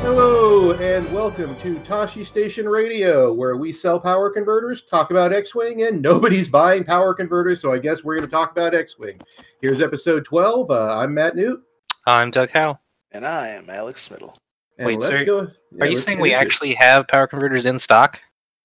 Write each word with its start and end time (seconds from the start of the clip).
Hello 0.00 0.72
and 0.80 1.12
welcome 1.12 1.54
to 1.60 1.78
Tashi 1.80 2.24
Station 2.24 2.66
Radio, 2.66 3.34
where 3.34 3.58
we 3.58 3.70
sell 3.70 4.00
power 4.00 4.30
converters, 4.30 4.80
talk 4.80 5.10
about 5.10 5.34
X-wing, 5.34 5.82
and 5.82 6.00
nobody's 6.00 6.48
buying 6.52 6.84
power 6.84 7.12
converters, 7.12 7.60
so 7.60 7.70
I 7.70 7.76
guess 7.76 8.02
we're 8.02 8.16
going 8.16 8.26
to 8.26 8.32
talk 8.32 8.52
about 8.52 8.74
X-wing. 8.74 9.20
Here's 9.60 9.82
episode 9.82 10.24
12. 10.24 10.70
Uh, 10.70 10.96
I'm 10.96 11.12
Matt 11.12 11.36
Newt. 11.36 11.62
I'm 12.06 12.30
Doug 12.30 12.48
Howe. 12.48 12.78
And 13.12 13.26
I 13.26 13.48
am 13.48 13.68
Alex 13.68 14.08
Smittle. 14.08 14.38
And 14.78 14.86
Wait, 14.86 15.00
let's 15.00 15.18
sir, 15.18 15.24
go. 15.26 15.38
Are 15.40 15.50
you 15.86 15.90
let's 15.90 16.02
saying 16.02 16.18
we 16.18 16.32
actually 16.32 16.72
have 16.76 17.06
power 17.08 17.26
converters 17.26 17.66
in 17.66 17.78
stock? 17.78 18.22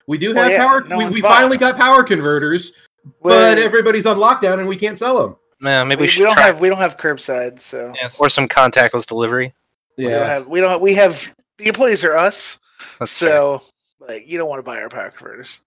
We 0.07 0.17
do 0.17 0.33
Well, 0.33 0.43
have 0.43 0.51
yeah, 0.51 0.65
power? 0.65 0.81
no 0.87 0.97
we 0.97 1.09
we 1.09 1.21
finally 1.21 1.57
got 1.57 1.77
power 1.77 2.03
converters, 2.03 2.73
but 3.21 3.57
everybody's 3.57 4.05
on 4.05 4.17
lockdown 4.17 4.59
and 4.59 4.67
we 4.67 4.75
can't 4.75 4.97
sell 4.99 5.21
them. 5.21 5.35
Man, 5.59 5.87
maybe 5.87 5.99
we, 5.99 6.01
we, 6.01 6.05
we 6.05 6.11
should 6.11 6.23
don't 6.23 6.33
try 6.35 6.43
have 6.45 6.59
we 6.59 6.69
don't 6.69 6.77
have 6.79 6.97
curbside, 6.97 7.59
so 7.59 7.93
yeah, 7.95 8.09
or 8.19 8.29
some 8.29 8.47
contactless 8.47 9.05
delivery. 9.05 9.53
Yeah, 9.97 10.05
we 10.07 10.09
don't 10.11 10.27
have 10.27 10.47
we 10.47 10.59
don't 10.61 10.69
have, 10.71 10.81
we 10.81 10.93
have 10.95 11.35
the 11.57 11.67
employees 11.67 12.03
are 12.03 12.15
us, 12.15 12.59
That's 12.99 13.17
fair. 13.17 13.29
so 13.29 13.63
like 13.99 14.29
you 14.29 14.37
don't 14.37 14.49
want 14.49 14.59
to 14.59 14.63
buy 14.63 14.81
our 14.81 14.89
power 14.89 15.09
converters. 15.09 15.61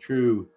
True. 0.00 0.48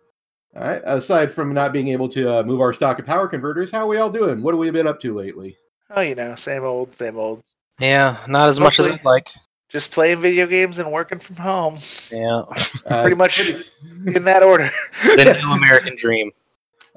All 0.55 0.63
right. 0.67 0.81
Aside 0.85 1.31
from 1.31 1.53
not 1.53 1.71
being 1.73 1.89
able 1.89 2.09
to 2.09 2.39
uh, 2.39 2.43
move 2.43 2.61
our 2.61 2.73
stock 2.73 2.99
of 2.99 3.05
power 3.05 3.27
converters, 3.27 3.69
how 3.71 3.79
are 3.81 3.87
we 3.87 3.97
all 3.97 4.09
doing? 4.09 4.41
What 4.41 4.53
have 4.53 4.59
we 4.59 4.69
been 4.71 4.87
up 4.87 4.99
to 5.01 5.13
lately? 5.13 5.55
Oh, 5.89 6.01
you 6.01 6.15
know, 6.15 6.35
same 6.35 6.63
old, 6.63 6.93
same 6.95 7.17
old. 7.17 7.43
Yeah, 7.79 8.23
not 8.27 8.49
as 8.49 8.59
much 8.59 8.79
as 8.79 8.87
Mostly- 8.87 8.99
I'd 8.99 9.05
like. 9.05 9.29
Just 9.69 9.91
playing 9.91 10.21
video 10.21 10.47
games 10.47 10.79
and 10.79 10.91
working 10.91 11.19
from 11.19 11.35
home 11.35 11.77
Yeah, 12.11 12.43
Uh, 12.85 13.01
Pretty 13.01 13.15
much- 13.17 13.39
in 14.05 14.23
that 14.23 14.41
order. 14.43 14.69
the 15.03 15.39
new 15.45 15.51
American 15.53 15.95
dream. 15.97 16.31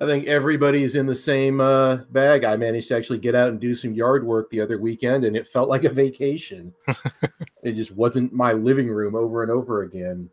I 0.01 0.07
think 0.07 0.27
everybody's 0.29 0.97
in 0.97 1.05
the 1.05 1.15
same 1.17 1.61
uh, 1.61 1.97
bag. 2.11 2.45
I 2.45 2.57
managed 2.57 2.89
to 2.89 2.97
actually 2.97 3.19
get 3.19 3.35
out 3.35 3.49
and 3.51 3.61
do 3.61 3.75
some 3.75 3.93
yard 3.93 4.25
work 4.25 4.49
the 4.51 4.61
other 4.61 4.79
weekend, 4.79 5.25
and 5.25 5.37
it 5.37 5.47
felt 5.47 5.69
like 5.69 5.85
a 5.85 5.91
vacation. 5.91 6.73
it 7.63 7.73
just 7.73 7.91
wasn't 7.91 8.33
my 8.33 8.53
living 8.53 8.89
room 8.89 9.15
over 9.15 9.43
and 9.43 9.51
over 9.53 9.83
again. 9.83 10.31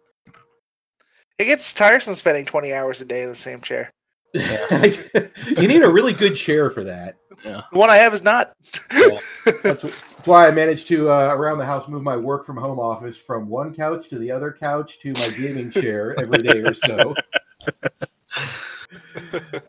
It 1.38 1.45
gets 1.45 1.73
tiresome 1.73 2.16
spending 2.16 2.45
twenty 2.45 2.72
hours 2.73 3.02
a 3.02 3.06
day 3.06 3.23
in 3.23 3.30
the 3.30 3.36
same 3.36 3.59
chair. 3.59 3.92
you 4.34 5.67
need 5.67 5.84
a 5.84 5.90
really 5.92 6.14
good 6.14 6.36
chair 6.36 6.69
for 6.69 6.84
that. 6.86 7.16
The 7.44 7.78
one 7.78 7.90
I 7.90 7.98
have 7.98 8.14
is 8.14 8.24
not. 8.24 8.54
Yeah. 8.94 9.20
That's, 9.64 9.82
wh- 9.82 10.16
that's 10.18 10.28
why 10.28 10.48
I 10.48 10.52
managed 10.52 10.88
to 10.90 11.10
uh, 11.10 11.34
around 11.34 11.58
the 11.58 11.66
house 11.66 11.88
move 11.88 12.04
my 12.04 12.18
work 12.18 12.46
from 12.46 12.58
home 12.58 12.80
office 12.80 13.16
from 13.16 13.48
one 13.48 13.74
couch 13.74 14.10
to 14.10 14.20
the 14.20 14.30
other 14.32 14.52
couch 14.52 15.00
to 15.00 15.14
my 15.14 15.30
gaming 15.38 15.72
chair 15.72 16.16
every 16.20 16.40
day 16.40 16.60
or 16.60 16.74
so. 16.74 17.16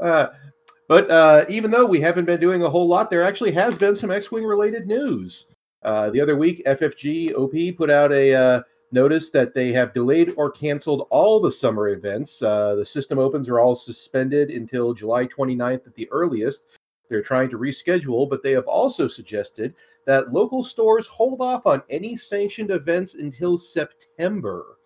Uh, 0.01 0.29
but 0.89 1.11
uh, 1.11 1.45
even 1.49 1.71
though 1.71 1.85
we 1.85 2.01
haven't 2.01 2.25
been 2.25 2.41
doing 2.41 2.63
a 2.63 2.71
whole 2.71 2.87
lot, 2.87 3.11
there 3.11 3.23
actually 3.23 3.53
has 3.53 3.77
been 3.77 3.97
some 3.97 4.11
X-wing 4.11 4.45
related 4.45 4.87
news. 4.87 5.47
Uh, 5.83 6.11
the 6.11 6.21
other 6.21 6.37
week, 6.37 6.65
FFG 6.67 7.35
OP 7.35 7.77
put 7.77 7.91
out 7.91 8.13
a 8.13 8.35
uh, 8.35 8.63
notice 8.93 9.31
that 9.31 9.55
they 9.55 9.73
have 9.73 9.93
delayed 9.93 10.35
or 10.37 10.51
canceled 10.51 11.07
all 11.11 11.41
the 11.41 11.53
summer 11.53 11.89
events. 11.89 12.41
Uh, 12.41 12.75
the 12.75 12.87
system 12.87 13.19
opens 13.19 13.49
are 13.49 13.61
all 13.61 13.75
suspended 13.75 14.51
until 14.51 14.95
July 14.95 15.27
29th 15.27 15.87
at 15.87 15.95
the 15.95 16.09
earliest. 16.11 16.78
They're 17.09 17.23
trying 17.23 17.51
to 17.51 17.59
reschedule, 17.59 18.29
but 18.29 18.43
they 18.43 18.53
have 18.53 18.67
also 18.67 19.09
suggested 19.09 19.75
that 20.07 20.33
local 20.33 20.63
stores 20.63 21.07
hold 21.07 21.41
off 21.41 21.67
on 21.67 21.83
any 21.91 22.17
sanctioned 22.17 22.71
events 22.71 23.15
until 23.15 23.59
September. 23.59 24.79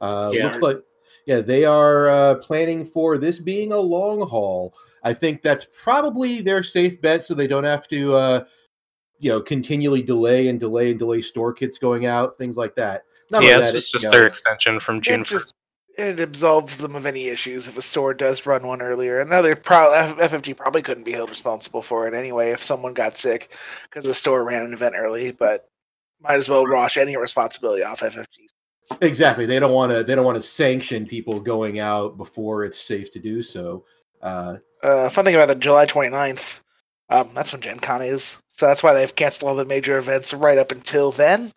Uh, 0.00 0.30
Yeah. 0.34 0.46
Looks 0.46 0.60
like, 0.60 0.82
yeah, 1.26 1.40
they 1.40 1.64
are 1.64 2.08
uh, 2.08 2.34
planning 2.36 2.84
for 2.84 3.18
this 3.18 3.38
being 3.38 3.72
a 3.72 3.78
long 3.78 4.26
haul. 4.26 4.74
I 5.02 5.12
think 5.12 5.42
that's 5.42 5.66
probably 5.82 6.40
their 6.40 6.62
safe 6.62 7.00
bet, 7.00 7.24
so 7.24 7.34
they 7.34 7.46
don't 7.46 7.64
have 7.64 7.88
to, 7.88 8.14
uh, 8.14 8.44
you 9.18 9.30
know, 9.30 9.40
continually 9.40 10.02
delay 10.02 10.48
and 10.48 10.58
delay 10.58 10.90
and 10.90 10.98
delay 10.98 11.20
store 11.20 11.52
kits 11.52 11.78
going 11.78 12.06
out, 12.06 12.36
things 12.36 12.56
like 12.56 12.74
that. 12.76 13.02
Not 13.30 13.42
yeah, 13.42 13.56
only 13.56 13.66
it's 13.66 13.72
that, 13.72 13.98
just, 13.98 14.04
you 14.04 14.10
know, 14.10 14.18
their 14.18 14.26
extension 14.26 14.80
from 14.80 15.00
June 15.00 15.24
first. 15.24 15.54
It 15.98 16.20
absolves 16.20 16.78
them 16.78 16.96
of 16.96 17.06
any 17.06 17.28
issues 17.28 17.68
if 17.68 17.76
a 17.76 17.82
store 17.82 18.14
does 18.14 18.46
run 18.46 18.66
one 18.66 18.82
earlier. 18.82 19.20
And 19.20 19.30
probably 19.62 20.24
FFG 20.24 20.56
probably 20.56 20.82
couldn't 20.82 21.04
be 21.04 21.12
held 21.12 21.30
responsible 21.30 21.82
for 21.82 22.08
it 22.08 22.14
anyway 22.14 22.50
if 22.50 22.62
someone 22.62 22.94
got 22.94 23.16
sick 23.16 23.54
because 23.84 24.04
the 24.04 24.14
store 24.14 24.44
ran 24.44 24.62
an 24.62 24.72
event 24.72 24.94
early. 24.96 25.32
But 25.32 25.68
might 26.20 26.34
as 26.34 26.48
well 26.48 26.66
wash 26.68 26.96
any 26.96 27.16
responsibility 27.16 27.82
off 27.82 28.00
FFG. 28.00 28.26
Exactly. 29.02 29.46
They 29.46 29.60
don't 29.60 29.72
want 29.72 29.92
to. 29.92 30.02
They 30.02 30.14
don't 30.14 30.24
want 30.24 30.36
to 30.36 30.42
sanction 30.42 31.06
people 31.06 31.38
going 31.38 31.78
out 31.78 32.16
before 32.16 32.64
it's 32.64 32.78
safe 32.78 33.10
to 33.12 33.18
do 33.18 33.42
so. 33.42 33.84
Uh, 34.20 34.56
Uh, 34.82 35.08
fun 35.08 35.24
thing 35.24 35.34
about 35.34 35.48
the 35.48 35.54
July 35.54 35.86
29th, 35.86 36.60
um, 37.08 37.30
that's 37.34 37.52
when 37.52 37.60
Gen 37.60 37.78
Con 37.78 38.02
is. 38.02 38.40
So 38.60 38.66
that's 38.66 38.82
why 38.82 38.92
they've 38.92 39.16
canceled 39.16 39.48
all 39.48 39.56
the 39.56 39.64
major 39.64 39.96
events 39.96 40.34
right 40.34 40.58
up 40.58 40.70
until 40.70 41.12
then. 41.12 41.50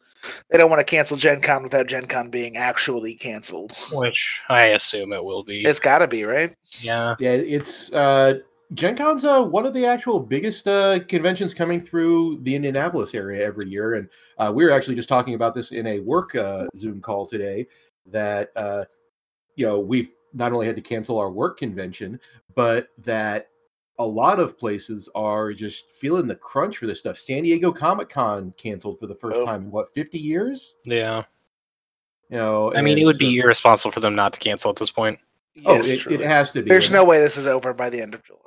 They 0.50 0.58
don't 0.58 0.69
want 0.69 0.80
to 0.80 0.86
cancel 0.86 1.18
Gen 1.18 1.41
Con 1.41 1.62
without 1.62 1.88
Gen 1.88 2.06
Con 2.06 2.30
being 2.30 2.56
actually 2.56 3.14
canceled. 3.16 3.74
which 3.91 4.41
I 4.47 4.68
assume 4.68 5.12
it 5.12 5.22
will 5.22 5.44
be. 5.44 5.66
It's 5.66 5.81
got 5.81 6.00
to 6.00 6.08
be, 6.08 6.24
right? 6.24 6.56
yeah, 6.80 7.16
yeah, 7.19 7.31
it's 7.31 7.92
uh, 7.92 8.36
Gen 8.74 8.96
Con's 8.96 9.25
uh, 9.25 9.44
one 9.44 9.66
of 9.66 9.74
the 9.74 9.86
actual 9.86 10.18
biggest 10.18 10.66
uh, 10.66 11.00
conventions 11.09 11.53
coming 11.53 11.81
through 11.81 12.40
the 12.44 12.56
Indianapolis 12.56 13.13
area 13.13 13.46
every 13.46 13.68
year, 13.68 13.96
and 13.96 14.08
uh, 14.38 14.53
we 14.56 14.63
were 14.63 14.72
actually 14.72 14.96
just 14.96 15.09
talking 15.09 15.34
about 15.34 15.53
this 15.53 15.74
in 15.74 15.86
a 15.88 16.00
work 16.00 16.34
uh, 16.36 16.68
Zoom 16.74 17.02
call 17.02 17.25
today. 17.25 17.68
That 18.06 18.53
uh, 18.56 18.86
you 19.58 19.66
know 19.66 19.78
we've 19.78 20.13
not 20.34 20.53
only 20.53 20.68
had 20.68 20.78
to 20.78 20.81
cancel 20.81 21.19
our 21.19 21.30
work 21.30 21.58
convention, 21.58 22.18
but 22.56 22.88
that 23.00 23.50
a 24.00 24.06
lot 24.06 24.40
of 24.40 24.58
places 24.58 25.08
are 25.16 25.54
just 25.54 25.86
feeling 26.00 26.28
the 26.28 26.36
crunch 26.36 26.78
for 26.78 26.88
this 26.88 27.00
stuff. 27.00 27.18
San 27.18 27.44
Diego 27.44 27.72
Comic 27.72 28.09
Con 28.09 28.54
canceled 28.58 29.00
for 29.00 29.08
the 29.08 29.16
first 29.16 29.38
Oh. 29.38 29.46
time 29.46 29.64
in 29.64 29.72
what 29.72 29.94
fifty 29.94 30.20
years. 30.20 30.76
yeah. 30.86 31.24
You 32.30 32.38
know, 32.40 32.74
I 32.74 32.81
mean, 32.81 32.98
it 32.98 33.02
and 33.02 33.08
would 33.08 33.18
be 33.20 33.38
so- 33.38 33.44
irresponsible 33.44 33.92
for 33.92 34.00
them 34.00 34.16
not 34.16 34.34
to 34.34 34.40
cancel 34.40 34.72
at 34.72 34.78
this 34.78 34.90
point. 34.90 35.20
Oh, 35.66 35.76
Yes, 35.76 35.90
it, 35.92 36.08
it 36.08 36.22
has 36.22 36.52
to 36.54 36.64
be. 36.64 36.70
There's 36.70 36.88
and- 36.88 36.96
no 36.96 37.06
way 37.06 37.20
this 37.20 37.38
is 37.38 37.46
over 37.46 37.74
by 37.74 37.90
the 37.92 38.02
end 38.02 38.16
of 38.16 38.24
July. 38.24 38.40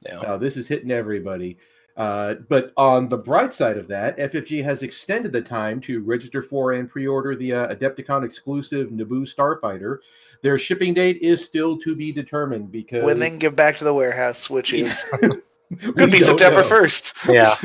Yeah. 0.00 0.20
Uh, 0.20 0.36
this 0.38 0.56
is 0.56 0.66
hitting 0.68 0.90
everybody. 0.90 1.58
Uh, 1.96 2.34
but 2.48 2.72
on 2.76 3.08
the 3.08 3.16
bright 3.16 3.54
side 3.54 3.78
of 3.78 3.88
that, 3.88 4.18
FFG 4.18 4.62
has 4.62 4.82
extended 4.82 5.32
the 5.32 5.40
time 5.40 5.80
to 5.80 6.02
register 6.02 6.42
for 6.42 6.72
and 6.72 6.88
pre-order 6.88 7.34
the 7.34 7.52
uh, 7.54 7.74
Adepticon 7.74 8.22
exclusive 8.24 8.90
Naboo 8.90 9.22
Starfighter. 9.26 9.98
Their 10.42 10.58
shipping 10.58 10.92
date 10.92 11.18
is 11.22 11.42
still 11.42 11.78
to 11.78 11.96
be 11.96 12.12
determined 12.12 12.70
because 12.70 13.02
When 13.02 13.18
they 13.18 13.30
can 13.30 13.38
give 13.38 13.56
back 13.56 13.78
to 13.78 13.84
the 13.84 13.94
warehouse, 13.94 14.50
which 14.50 14.74
is 14.74 15.04
we 15.22 15.92
could 15.94 16.12
be 16.12 16.20
September 16.20 16.60
know. 16.60 16.68
first. 16.68 17.14
Yeah. 17.28 17.54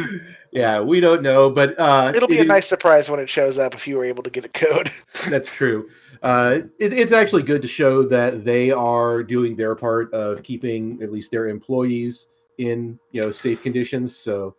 Yeah, 0.53 0.81
we 0.81 1.00
don't 1.00 1.22
know, 1.22 1.50
but 1.50 1.80
uh, 1.80 2.12
It'll 2.13 2.28
be 2.28 2.36
it 2.36 2.40
a 2.40 2.42
is- 2.42 2.48
nice 2.50 2.68
surprise 2.68 3.09
when 3.09 3.22
it 3.22 3.30
shows 3.30 3.58
up 3.58 3.74
if 3.74 3.88
you 3.88 3.96
were 3.96 4.03
able 4.03 4.22
to 4.24 4.30
get 4.30 4.44
a 4.44 4.50
code. 4.50 4.90
That's 5.30 5.48
true. 5.50 5.88
Uh, 6.22 6.63
it, 6.78 6.92
it's 6.92 7.13
actually 7.13 7.44
good 7.44 7.62
to 7.62 7.69
show 7.69 8.03
that 8.03 8.44
they 8.44 8.69
are 8.69 9.24
doing 9.24 9.56
their 9.56 9.75
part 9.75 10.13
of 10.13 10.44
keeping 10.44 11.02
at 11.02 11.09
least 11.09 11.31
their 11.31 11.48
employees 11.48 12.28
in 12.70 13.00
you 13.12 13.22
know 13.22 13.32
safe 13.32 13.62
conditions. 13.64 14.16
So 14.16 14.56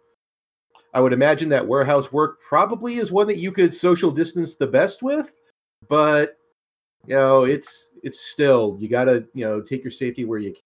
I 0.94 1.00
would 1.00 1.12
imagine 1.12 1.48
that 1.50 1.66
warehouse 1.66 2.12
work 2.12 2.38
probably 2.48 2.96
is 2.96 3.10
one 3.12 3.26
that 3.28 3.38
you 3.38 3.52
could 3.52 3.72
social 3.74 4.10
distance 4.10 4.54
the 4.56 4.66
best 4.66 5.02
with, 5.02 5.38
but 5.88 6.36
you 7.06 7.14
know 7.14 7.44
it's 7.44 7.90
it's 8.02 8.20
still 8.20 8.76
you 8.78 8.88
got 8.88 9.04
to 9.04 9.24
you 9.34 9.44
know 9.44 9.60
take 9.60 9.82
your 9.84 9.90
safety 9.90 10.24
where 10.24 10.38
you 10.38 10.52
can. 10.52 10.62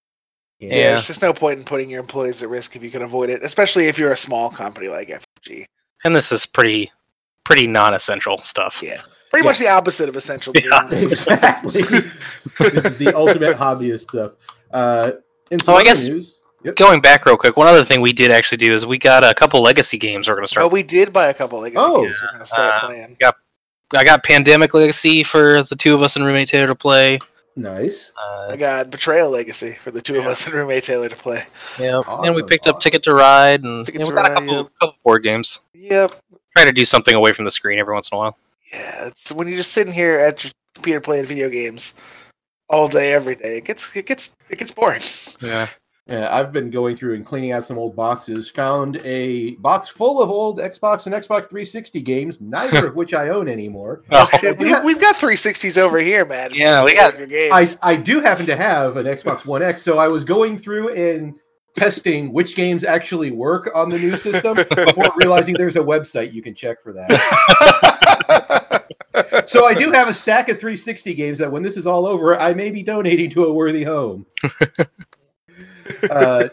Yeah. 0.58 0.92
There's 0.92 1.06
just 1.06 1.20
no 1.20 1.34
point 1.34 1.58
in 1.58 1.64
putting 1.66 1.90
your 1.90 2.00
employees 2.00 2.42
at 2.42 2.48
risk 2.48 2.76
if 2.76 2.82
you 2.82 2.90
can 2.90 3.02
avoid 3.02 3.28
it, 3.28 3.42
especially 3.42 3.88
if 3.88 3.98
you're 3.98 4.12
a 4.12 4.16
small 4.16 4.48
company 4.48 4.88
like 4.88 5.08
FFG. 5.08 5.66
And 6.02 6.16
this 6.16 6.32
is 6.32 6.46
pretty, 6.46 6.90
pretty 7.44 7.66
non-essential 7.66 8.38
stuff. 8.38 8.80
Yeah. 8.82 9.02
Pretty 9.30 9.44
much 9.46 9.58
the 9.58 9.68
opposite 9.68 10.08
of 10.08 10.16
essential, 10.16 10.54
Yeah. 10.56 10.88
exactly. 10.90 11.82
this 11.82 11.92
is 12.86 12.96
the 12.98 13.12
ultimate 13.14 13.58
hobbyist 13.58 14.00
stuff. 14.08 14.32
Uh, 14.70 15.12
and 15.50 15.60
some 15.60 15.74
Oh, 15.74 15.76
I 15.78 15.84
guess- 15.84 16.08
news. 16.08 16.35
Yep. 16.66 16.76
Going 16.76 17.00
back 17.00 17.24
real 17.26 17.36
quick, 17.36 17.56
one 17.56 17.66
other 17.68 17.84
thing 17.84 18.00
we 18.00 18.12
did 18.12 18.30
actually 18.30 18.58
do 18.58 18.72
is 18.72 18.84
we 18.84 18.98
got 18.98 19.22
a 19.24 19.32
couple 19.34 19.62
legacy 19.62 19.98
games 19.98 20.28
we're 20.28 20.34
going 20.34 20.44
to 20.44 20.48
start. 20.48 20.64
Oh, 20.64 20.68
we 20.68 20.82
did 20.82 21.12
buy 21.12 21.28
a 21.28 21.34
couple 21.34 21.60
legacy 21.60 21.80
Oh. 21.84 22.02
games 22.04 22.18
we're 22.20 22.28
going 22.28 22.40
to 22.40 22.46
start 22.46 22.74
Uh, 22.76 22.86
playing. 22.86 23.16
I 23.96 24.02
got 24.04 24.24
Pandemic 24.24 24.74
Legacy 24.74 25.22
for 25.22 25.62
the 25.62 25.76
two 25.76 25.94
of 25.94 26.02
us 26.02 26.16
and 26.16 26.24
roommate 26.26 26.48
Taylor 26.48 26.66
to 26.66 26.74
play. 26.74 27.20
Nice. 27.54 28.12
Uh, 28.20 28.48
I 28.50 28.56
got 28.56 28.90
Betrayal 28.90 29.30
Legacy 29.30 29.72
for 29.74 29.90
the 29.92 30.02
two 30.02 30.18
of 30.18 30.26
us 30.26 30.44
and 30.44 30.54
roommate 30.54 30.82
Taylor 30.84 31.08
to 31.08 31.14
play. 31.16 31.44
yeah, 31.78 31.98
and 32.04 32.34
we 32.34 32.42
Awesome, 32.42 32.46
picked 32.48 32.66
up. 32.66 32.80
Ticket 32.80 33.02
to 33.04 33.14
Ride, 33.14 33.62
and 33.62 33.84
Ticket 33.86 34.00
yeah, 34.00 34.04
to 34.06 34.10
we 34.10 34.16
got 34.16 34.30
a 34.30 34.34
couple, 34.34 34.54
yep. 34.56 34.66
couple 34.80 34.96
board 35.04 35.22
games. 35.22 35.60
Yep. 35.72 36.20
Try 36.56 36.64
to 36.66 36.72
do 36.72 36.84
something 36.84 37.14
away 37.14 37.32
from 37.32 37.44
the 37.44 37.50
screen 37.52 37.78
every 37.78 37.94
once 37.94 38.10
in 38.10 38.16
a 38.16 38.18
while. 38.18 38.36
Yeah, 38.72 39.06
it's 39.06 39.30
when 39.30 39.46
you're 39.46 39.58
just 39.58 39.72
sitting 39.72 39.92
here 39.92 40.18
at 40.18 40.42
your 40.42 40.52
computer 40.74 41.00
playing 41.00 41.26
video 41.26 41.48
games 41.48 41.94
all 42.68 42.88
day, 42.88 43.12
every 43.12 43.36
day. 43.36 43.58
It 43.58 43.64
gets 43.64 43.94
it 43.96 44.06
gets 44.06 44.36
it 44.50 44.58
gets 44.58 44.72
boring. 44.72 45.00
Yeah. 45.40 45.68
Uh, 46.08 46.28
I've 46.30 46.52
been 46.52 46.70
going 46.70 46.96
through 46.96 47.14
and 47.14 47.26
cleaning 47.26 47.50
out 47.50 47.66
some 47.66 47.78
old 47.78 47.96
boxes. 47.96 48.48
Found 48.50 49.00
a 49.04 49.56
box 49.56 49.88
full 49.88 50.22
of 50.22 50.30
old 50.30 50.58
Xbox 50.60 51.06
and 51.06 51.14
Xbox 51.14 51.48
360 51.48 52.00
games, 52.00 52.40
neither 52.40 52.86
of 52.86 52.94
which 52.94 53.12
I 53.12 53.30
own 53.30 53.48
anymore. 53.48 54.02
Oh, 54.12 54.28
Shit, 54.40 54.56
we, 54.58 54.72
we've 54.80 55.00
got 55.00 55.16
360s 55.16 55.76
over 55.76 55.98
here, 55.98 56.24
man. 56.24 56.50
Yeah, 56.52 56.84
we 56.84 56.94
got- 56.94 57.18
your 57.18 57.26
games. 57.26 57.76
I 57.82 57.90
I 57.92 57.96
do 57.96 58.20
happen 58.20 58.46
to 58.46 58.56
have 58.56 58.96
an 58.96 59.06
Xbox 59.06 59.44
One 59.44 59.62
X, 59.62 59.82
so 59.82 59.98
I 59.98 60.06
was 60.06 60.24
going 60.24 60.58
through 60.58 60.94
and 60.94 61.34
testing 61.74 62.32
which 62.32 62.54
games 62.56 62.84
actually 62.84 63.32
work 63.32 63.68
on 63.74 63.90
the 63.90 63.98
new 63.98 64.16
system 64.16 64.56
before 64.56 65.04
realizing 65.16 65.54
there's 65.58 65.76
a 65.76 65.80
website 65.80 66.32
you 66.32 66.40
can 66.40 66.54
check 66.54 66.80
for 66.82 66.92
that. 66.94 68.84
so 69.46 69.66
I 69.66 69.74
do 69.74 69.90
have 69.90 70.08
a 70.08 70.14
stack 70.14 70.48
of 70.48 70.58
360 70.58 71.14
games 71.14 71.38
that 71.38 71.50
when 71.52 71.62
this 71.62 71.76
is 71.76 71.86
all 71.86 72.06
over, 72.06 72.38
I 72.38 72.54
may 72.54 72.70
be 72.70 72.82
donating 72.82 73.28
to 73.30 73.44
a 73.44 73.52
worthy 73.52 73.82
home. 73.84 74.24
Uh, 76.10 76.48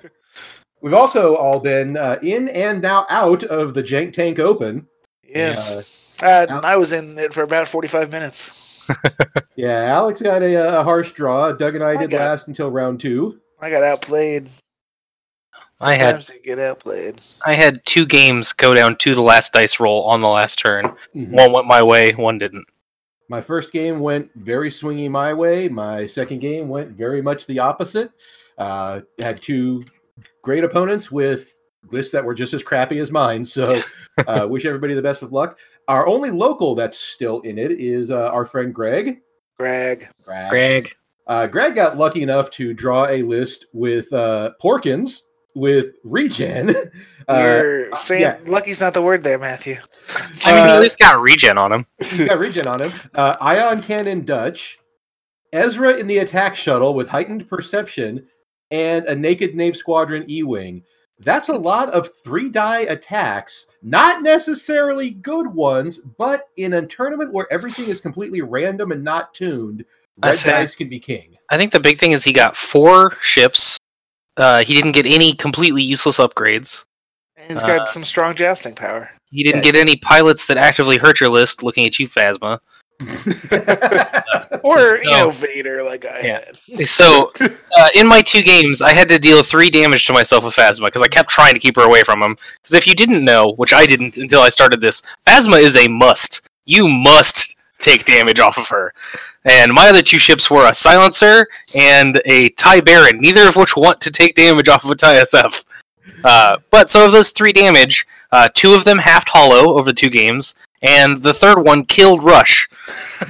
we've 0.81 0.93
also 0.93 1.35
all 1.35 1.59
been 1.59 1.97
uh, 1.97 2.17
in 2.21 2.49
and 2.49 2.81
now 2.81 3.05
out 3.09 3.43
of 3.45 3.73
the 3.73 3.83
Jank 3.83 4.13
Tank 4.13 4.39
Open. 4.39 4.87
yes. 5.23 6.17
Uh, 6.21 6.45
and 6.49 6.65
I 6.65 6.77
was 6.77 6.91
in 6.93 7.17
it 7.17 7.33
for 7.33 7.43
about 7.43 7.67
45 7.67 8.11
minutes. 8.11 8.89
Yeah, 9.55 9.83
Alex 9.83 10.19
got 10.21 10.41
a, 10.41 10.79
a 10.79 10.83
harsh 10.83 11.11
draw. 11.13 11.51
Doug 11.51 11.75
and 11.75 11.83
I 11.83 11.91
I 11.91 11.97
did 11.97 12.09
got- 12.09 12.19
last 12.21 12.47
until 12.47 12.71
round 12.71 12.99
two. 12.99 13.39
I 13.61 13.69
got 13.69 13.83
outplayed. 13.83 14.49
I 15.79 15.93
had 15.93 16.27
you 16.27 16.41
get 16.41 16.57
outplayed. 16.59 17.21
I 17.45 17.53
had 17.53 17.85
two 17.85 18.05
games 18.05 18.51
go 18.51 18.73
down 18.73 18.95
to 18.97 19.13
the 19.13 19.21
last 19.21 19.53
dice 19.53 19.79
roll 19.79 20.03
on 20.05 20.21
the 20.21 20.27
last 20.27 20.57
turn. 20.57 20.85
Mhm. 21.15 21.29
One 21.31 21.51
went 21.51 21.67
my 21.67 21.83
way, 21.83 22.13
one 22.13 22.39
didn't. 22.39 22.65
My 23.29 23.41
first 23.41 23.71
game 23.71 23.99
went 23.99 24.29
very 24.35 24.69
swingy 24.69 25.09
my 25.09 25.33
way. 25.33 25.69
My 25.69 26.07
second 26.07 26.39
game 26.39 26.67
went 26.67 26.91
very 26.91 27.21
much 27.21 27.45
the 27.45 27.59
opposite. 27.59 28.11
Uh, 28.63 29.01
had 29.19 29.41
two 29.41 29.83
great 30.41 30.63
opponents 30.63 31.11
with 31.11 31.53
lists 31.91 32.13
that 32.13 32.23
were 32.23 32.33
just 32.33 32.53
as 32.53 32.63
crappy 32.63 32.99
as 32.99 33.11
mine. 33.11 33.43
So, 33.43 33.77
uh, 34.27 34.47
wish 34.49 34.65
everybody 34.65 34.93
the 34.93 35.01
best 35.01 35.21
of 35.21 35.33
luck. 35.33 35.57
Our 35.89 36.07
only 36.07 36.31
local 36.31 36.75
that's 36.75 36.97
still 36.97 37.41
in 37.41 37.57
it 37.57 37.71
is 37.73 38.09
uh, 38.09 38.29
our 38.29 38.45
friend 38.45 38.73
Greg. 38.73 39.19
Greg. 39.57 40.07
Greg. 40.49 40.89
Uh, 41.27 41.47
Greg 41.47 41.75
got 41.75 41.97
lucky 41.97 42.21
enough 42.21 42.49
to 42.51 42.73
draw 42.73 43.07
a 43.07 43.21
list 43.21 43.65
with 43.73 44.11
uh, 44.13 44.51
Porkins 44.61 45.21
with 45.55 45.95
Regen. 46.03 46.73
Uh, 47.29 47.39
You're 47.39 47.95
saying 47.95 48.21
yeah. 48.21 48.37
lucky's 48.45 48.81
not 48.81 48.93
the 48.93 49.01
word 49.01 49.23
there, 49.23 49.39
Matthew. 49.39 49.77
I 50.45 50.55
mean, 50.55 50.65
he 50.65 50.69
Uh, 50.71 50.75
at 50.75 50.81
least 50.81 50.99
got 50.99 51.21
regen 51.21 51.57
on 51.57 51.71
him. 51.71 51.85
He's 52.01 52.27
got 52.27 52.37
regen 52.37 52.67
on 52.67 52.81
him. 52.81 52.91
Uh, 53.15 53.37
Ion 53.39 53.81
Cannon 53.81 54.25
Dutch, 54.25 54.77
Ezra 55.53 55.93
in 55.93 56.07
the 56.07 56.17
attack 56.17 56.57
shuttle 56.57 56.93
with 56.93 57.07
heightened 57.07 57.47
perception, 57.47 58.27
and 58.73 59.05
a 59.05 59.15
Naked 59.15 59.55
Knave 59.55 59.77
Squadron 59.77 60.25
E 60.29 60.41
Wing. 60.43 60.83
That's 61.19 61.47
a 61.49 61.53
lot 61.53 61.89
of 61.93 62.09
three 62.23 62.49
die 62.49 62.81
attacks, 62.81 63.67
not 63.83 64.23
necessarily 64.23 65.11
good 65.11 65.47
ones, 65.47 65.99
but 66.17 66.49
in 66.57 66.73
a 66.73 66.85
tournament 66.85 67.31
where 67.31 67.47
everything 67.53 67.87
is 67.87 68.01
completely 68.01 68.41
random 68.41 68.91
and 68.91 69.03
not 69.03 69.33
tuned, 69.35 69.85
I 70.21 70.27
red 70.29 70.35
say- 70.35 70.49
dice 70.49 70.75
can 70.75 70.89
be 70.89 70.99
king. 70.99 71.37
I 71.51 71.57
think 71.57 71.71
the 71.71 71.79
big 71.79 71.97
thing 71.99 72.13
is 72.13 72.23
he 72.23 72.33
got 72.33 72.57
four 72.57 73.15
ships. 73.21 73.77
Uh, 74.37 74.63
he 74.63 74.73
didn't 74.73 74.93
get 74.93 75.05
any 75.05 75.33
completely 75.33 75.83
useless 75.83 76.17
upgrades. 76.17 76.85
And 77.37 77.51
he's 77.51 77.61
got 77.61 77.81
Uh, 77.81 77.85
some 77.85 78.03
strong 78.03 78.33
jousting 78.33 78.73
power. 78.73 79.11
He 79.29 79.43
didn't 79.43 79.63
Yeah. 79.63 79.71
get 79.71 79.79
any 79.81 79.95
pilots 79.95 80.47
that 80.47 80.57
actively 80.57 80.97
hurt 80.97 81.19
your 81.19 81.29
list. 81.29 81.61
Looking 81.61 81.85
at 81.85 81.99
you, 81.99 82.07
Phasma. 82.09 82.59
Or, 84.63 84.95
you 85.03 85.11
know, 85.11 85.29
Vader, 85.29 85.83
like 85.83 86.05
I 86.05 86.21
Yeah. 86.21 86.39
had. 86.45 86.85
So, 86.85 87.31
uh, 87.77 87.89
in 87.95 88.07
my 88.07 88.21
two 88.21 88.41
games, 88.41 88.81
I 88.81 88.93
had 88.93 89.09
to 89.09 89.19
deal 89.19 89.43
three 89.43 89.69
damage 89.69 90.05
to 90.05 90.13
myself 90.13 90.45
with 90.45 90.55
Phasma 90.55 90.85
because 90.85 91.01
I 91.01 91.07
kept 91.09 91.29
trying 91.29 91.53
to 91.53 91.59
keep 91.59 91.75
her 91.75 91.81
away 91.81 92.03
from 92.03 92.23
him. 92.23 92.37
Because 92.61 92.73
if 92.73 92.87
you 92.87 92.95
didn't 92.95 93.25
know, 93.25 93.53
which 93.57 93.73
I 93.73 93.85
didn't 93.85 94.17
until 94.17 94.41
I 94.41 94.49
started 94.49 94.79
this, 94.79 95.01
Phasma 95.27 95.59
is 95.61 95.75
a 95.75 95.87
must. 95.89 96.49
You 96.65 96.87
must 96.87 97.57
take 97.79 98.05
damage 98.05 98.39
off 98.39 98.57
of 98.57 98.67
her. 98.69 98.93
And 99.43 99.73
my 99.73 99.89
other 99.89 100.01
two 100.01 100.19
ships 100.19 100.49
were 100.49 100.65
a 100.69 100.73
Silencer 100.73 101.47
and 101.75 102.21
a 102.25 102.47
TIE 102.49 102.79
Baron, 102.79 103.19
neither 103.19 103.47
of 103.49 103.57
which 103.57 103.75
want 103.75 103.99
to 104.01 104.11
take 104.11 104.35
damage 104.35 104.69
off 104.69 104.85
of 104.85 104.91
a 104.91 104.95
TIE 104.95 105.15
SF. 105.21 105.65
Uh, 106.23 106.57
but 106.71 106.89
so 106.89 107.05
of 107.05 107.11
those 107.11 107.31
three 107.31 107.51
damage, 107.51 108.07
uh, 108.31 108.47
two 108.53 108.73
of 108.73 108.85
them 108.85 108.97
halved 108.97 109.27
hollow 109.27 109.77
over 109.77 109.89
the 109.89 109.93
two 109.93 110.09
games, 110.09 110.55
and 110.83 111.17
the 111.17 111.33
third 111.33 111.59
one 111.59 111.85
killed 111.85 112.23
Rush. 112.23 112.67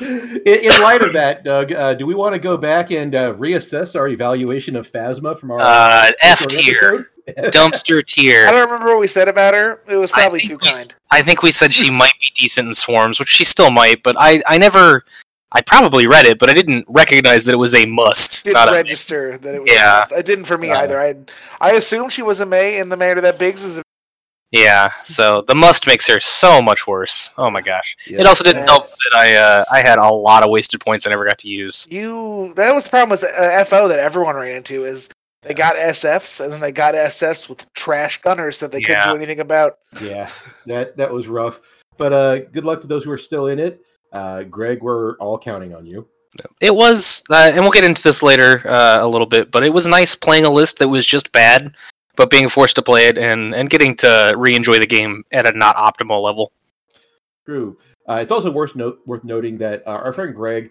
in, 0.00 0.40
in 0.46 0.82
light 0.82 1.02
of 1.02 1.12
that, 1.14 1.42
Doug, 1.44 1.72
uh, 1.72 1.94
do 1.94 2.06
we 2.06 2.14
want 2.14 2.34
to 2.34 2.38
go 2.38 2.56
back 2.56 2.90
and 2.90 3.14
uh, 3.14 3.34
reassess 3.34 3.96
our 3.98 4.08
evaluation 4.08 4.76
of 4.76 4.90
Phasma 4.90 5.38
from 5.38 5.50
our 5.50 5.58
Uh, 5.60 6.10
F 6.22 6.46
tier, 6.48 7.10
dumpster 7.28 8.04
tier. 8.06 8.46
I 8.46 8.50
don't 8.52 8.66
remember 8.70 8.86
what 8.92 9.00
we 9.00 9.06
said 9.06 9.28
about 9.28 9.54
her. 9.54 9.82
It 9.88 9.96
was 9.96 10.10
probably 10.10 10.40
too 10.40 10.58
we- 10.60 10.70
kind. 10.70 10.94
I 11.10 11.22
think 11.22 11.42
we 11.42 11.50
said 11.50 11.72
she 11.72 11.90
might 12.02 12.12
be 12.20 12.42
decent 12.42 12.68
in 12.68 12.74
swarms, 12.74 13.18
which 13.18 13.28
she 13.28 13.44
still 13.44 13.70
might, 13.70 14.02
but 14.02 14.14
I, 14.18 14.42
I 14.46 14.58
never, 14.58 15.04
I 15.52 15.62
probably 15.62 16.06
read 16.06 16.26
it, 16.26 16.38
but 16.38 16.50
I 16.50 16.52
didn't 16.52 16.84
recognize 16.88 17.44
that 17.46 17.52
it 17.52 17.58
was 17.58 17.74
a 17.74 17.86
must. 17.86 18.44
Didn't 18.44 18.54
Not 18.54 18.68
a, 18.70 18.72
register 18.72 19.38
that 19.38 19.54
it 19.54 19.60
was. 19.62 19.70
Yeah. 19.72 20.04
It 20.10 20.26
didn't 20.26 20.44
for 20.44 20.58
me 20.58 20.70
Uh, 20.70 20.80
either. 20.80 21.00
I 21.00 21.14
I 21.60 21.72
assumed 21.72 22.12
she 22.12 22.22
was 22.22 22.40
a 22.40 22.46
May 22.46 22.78
in 22.78 22.88
the 22.90 22.96
manner 22.96 23.20
that 23.22 23.38
Biggs 23.38 23.64
is. 23.64 23.80
A, 24.54 24.58
yeah, 24.58 24.90
so 25.04 25.42
the 25.46 25.54
must 25.54 25.86
makes 25.86 26.06
her 26.06 26.20
so 26.20 26.62
much 26.62 26.86
worse. 26.86 27.30
Oh 27.38 27.50
my 27.50 27.60
gosh! 27.60 27.96
Yeah. 28.06 28.20
It 28.20 28.26
also 28.26 28.44
didn't 28.44 28.62
Yeah. 28.64 28.70
help 28.70 28.84
that 28.86 29.16
I, 29.16 29.34
uh, 29.36 29.64
I 29.70 29.80
had 29.80 29.98
a 29.98 30.08
lot 30.08 30.42
of 30.42 30.50
wasted 30.50 30.80
points 30.80 31.06
I 31.06 31.10
never 31.10 31.26
got 31.26 31.38
to 31.38 31.48
use. 31.48 31.86
you 31.90 32.52
that 32.56 32.74
was 32.74 32.84
the 32.84 32.90
problem 32.90 33.10
with 33.10 33.24
uh, 33.24 33.64
FO 33.64 33.88
that 33.88 33.98
everyone 33.98 34.36
ran 34.36 34.56
into 34.56 34.84
is 34.84 35.08
they 35.42 35.54
got 35.54 35.76
SFs 35.76 36.40
and 36.42 36.52
then 36.52 36.60
they 36.60 36.72
got 36.72 36.94
SFs 36.94 37.48
with 37.48 37.72
trash 37.74 38.20
gunners 38.22 38.58
that 38.60 38.72
they 38.72 38.80
couldn't 38.80 39.08
do 39.08 39.14
anything 39.16 39.40
about. 39.40 39.78
Yeah, 40.00 40.28
that 40.66 40.96
that 40.96 41.12
was 41.12 41.28
rough. 41.28 41.60
But 41.96 42.12
uh, 42.12 42.38
good 42.52 42.64
luck 42.64 42.80
to 42.82 42.86
those 42.86 43.04
who 43.04 43.10
are 43.10 43.18
still 43.18 43.48
in 43.48 43.58
it. 43.58 43.80
Uh, 44.12 44.44
Greg, 44.44 44.82
we're 44.82 45.16
all 45.18 45.38
counting 45.38 45.74
on 45.74 45.84
you. 45.84 46.08
It 46.60 46.74
was, 46.74 47.22
uh, 47.30 47.50
and 47.52 47.60
we'll 47.62 47.72
get 47.72 47.84
into 47.84 48.02
this 48.02 48.22
later 48.22 48.62
uh, 48.68 48.98
a 49.02 49.06
little 49.08 49.26
bit, 49.26 49.50
but 49.50 49.64
it 49.64 49.72
was 49.72 49.86
nice 49.86 50.14
playing 50.14 50.44
a 50.44 50.50
list 50.50 50.78
that 50.78 50.88
was 50.88 51.04
just 51.04 51.32
bad, 51.32 51.74
but 52.18 52.28
being 52.28 52.48
forced 52.50 52.74
to 52.76 52.82
play 52.82 53.06
it 53.06 53.16
and, 53.16 53.54
and 53.54 53.70
getting 53.70 53.96
to 53.96 54.34
re-enjoy 54.36 54.78
the 54.78 54.86
game 54.86 55.24
at 55.32 55.46
a 55.46 55.56
not 55.56 55.76
optimal 55.76 56.22
level. 56.22 56.52
True. 57.46 57.78
Uh, 58.06 58.16
it's 58.16 58.32
also 58.32 58.50
worth 58.50 58.74
note 58.76 58.98
worth 59.06 59.24
noting 59.24 59.56
that 59.58 59.82
uh, 59.86 59.90
our 59.92 60.12
friend 60.12 60.34
Greg, 60.34 60.70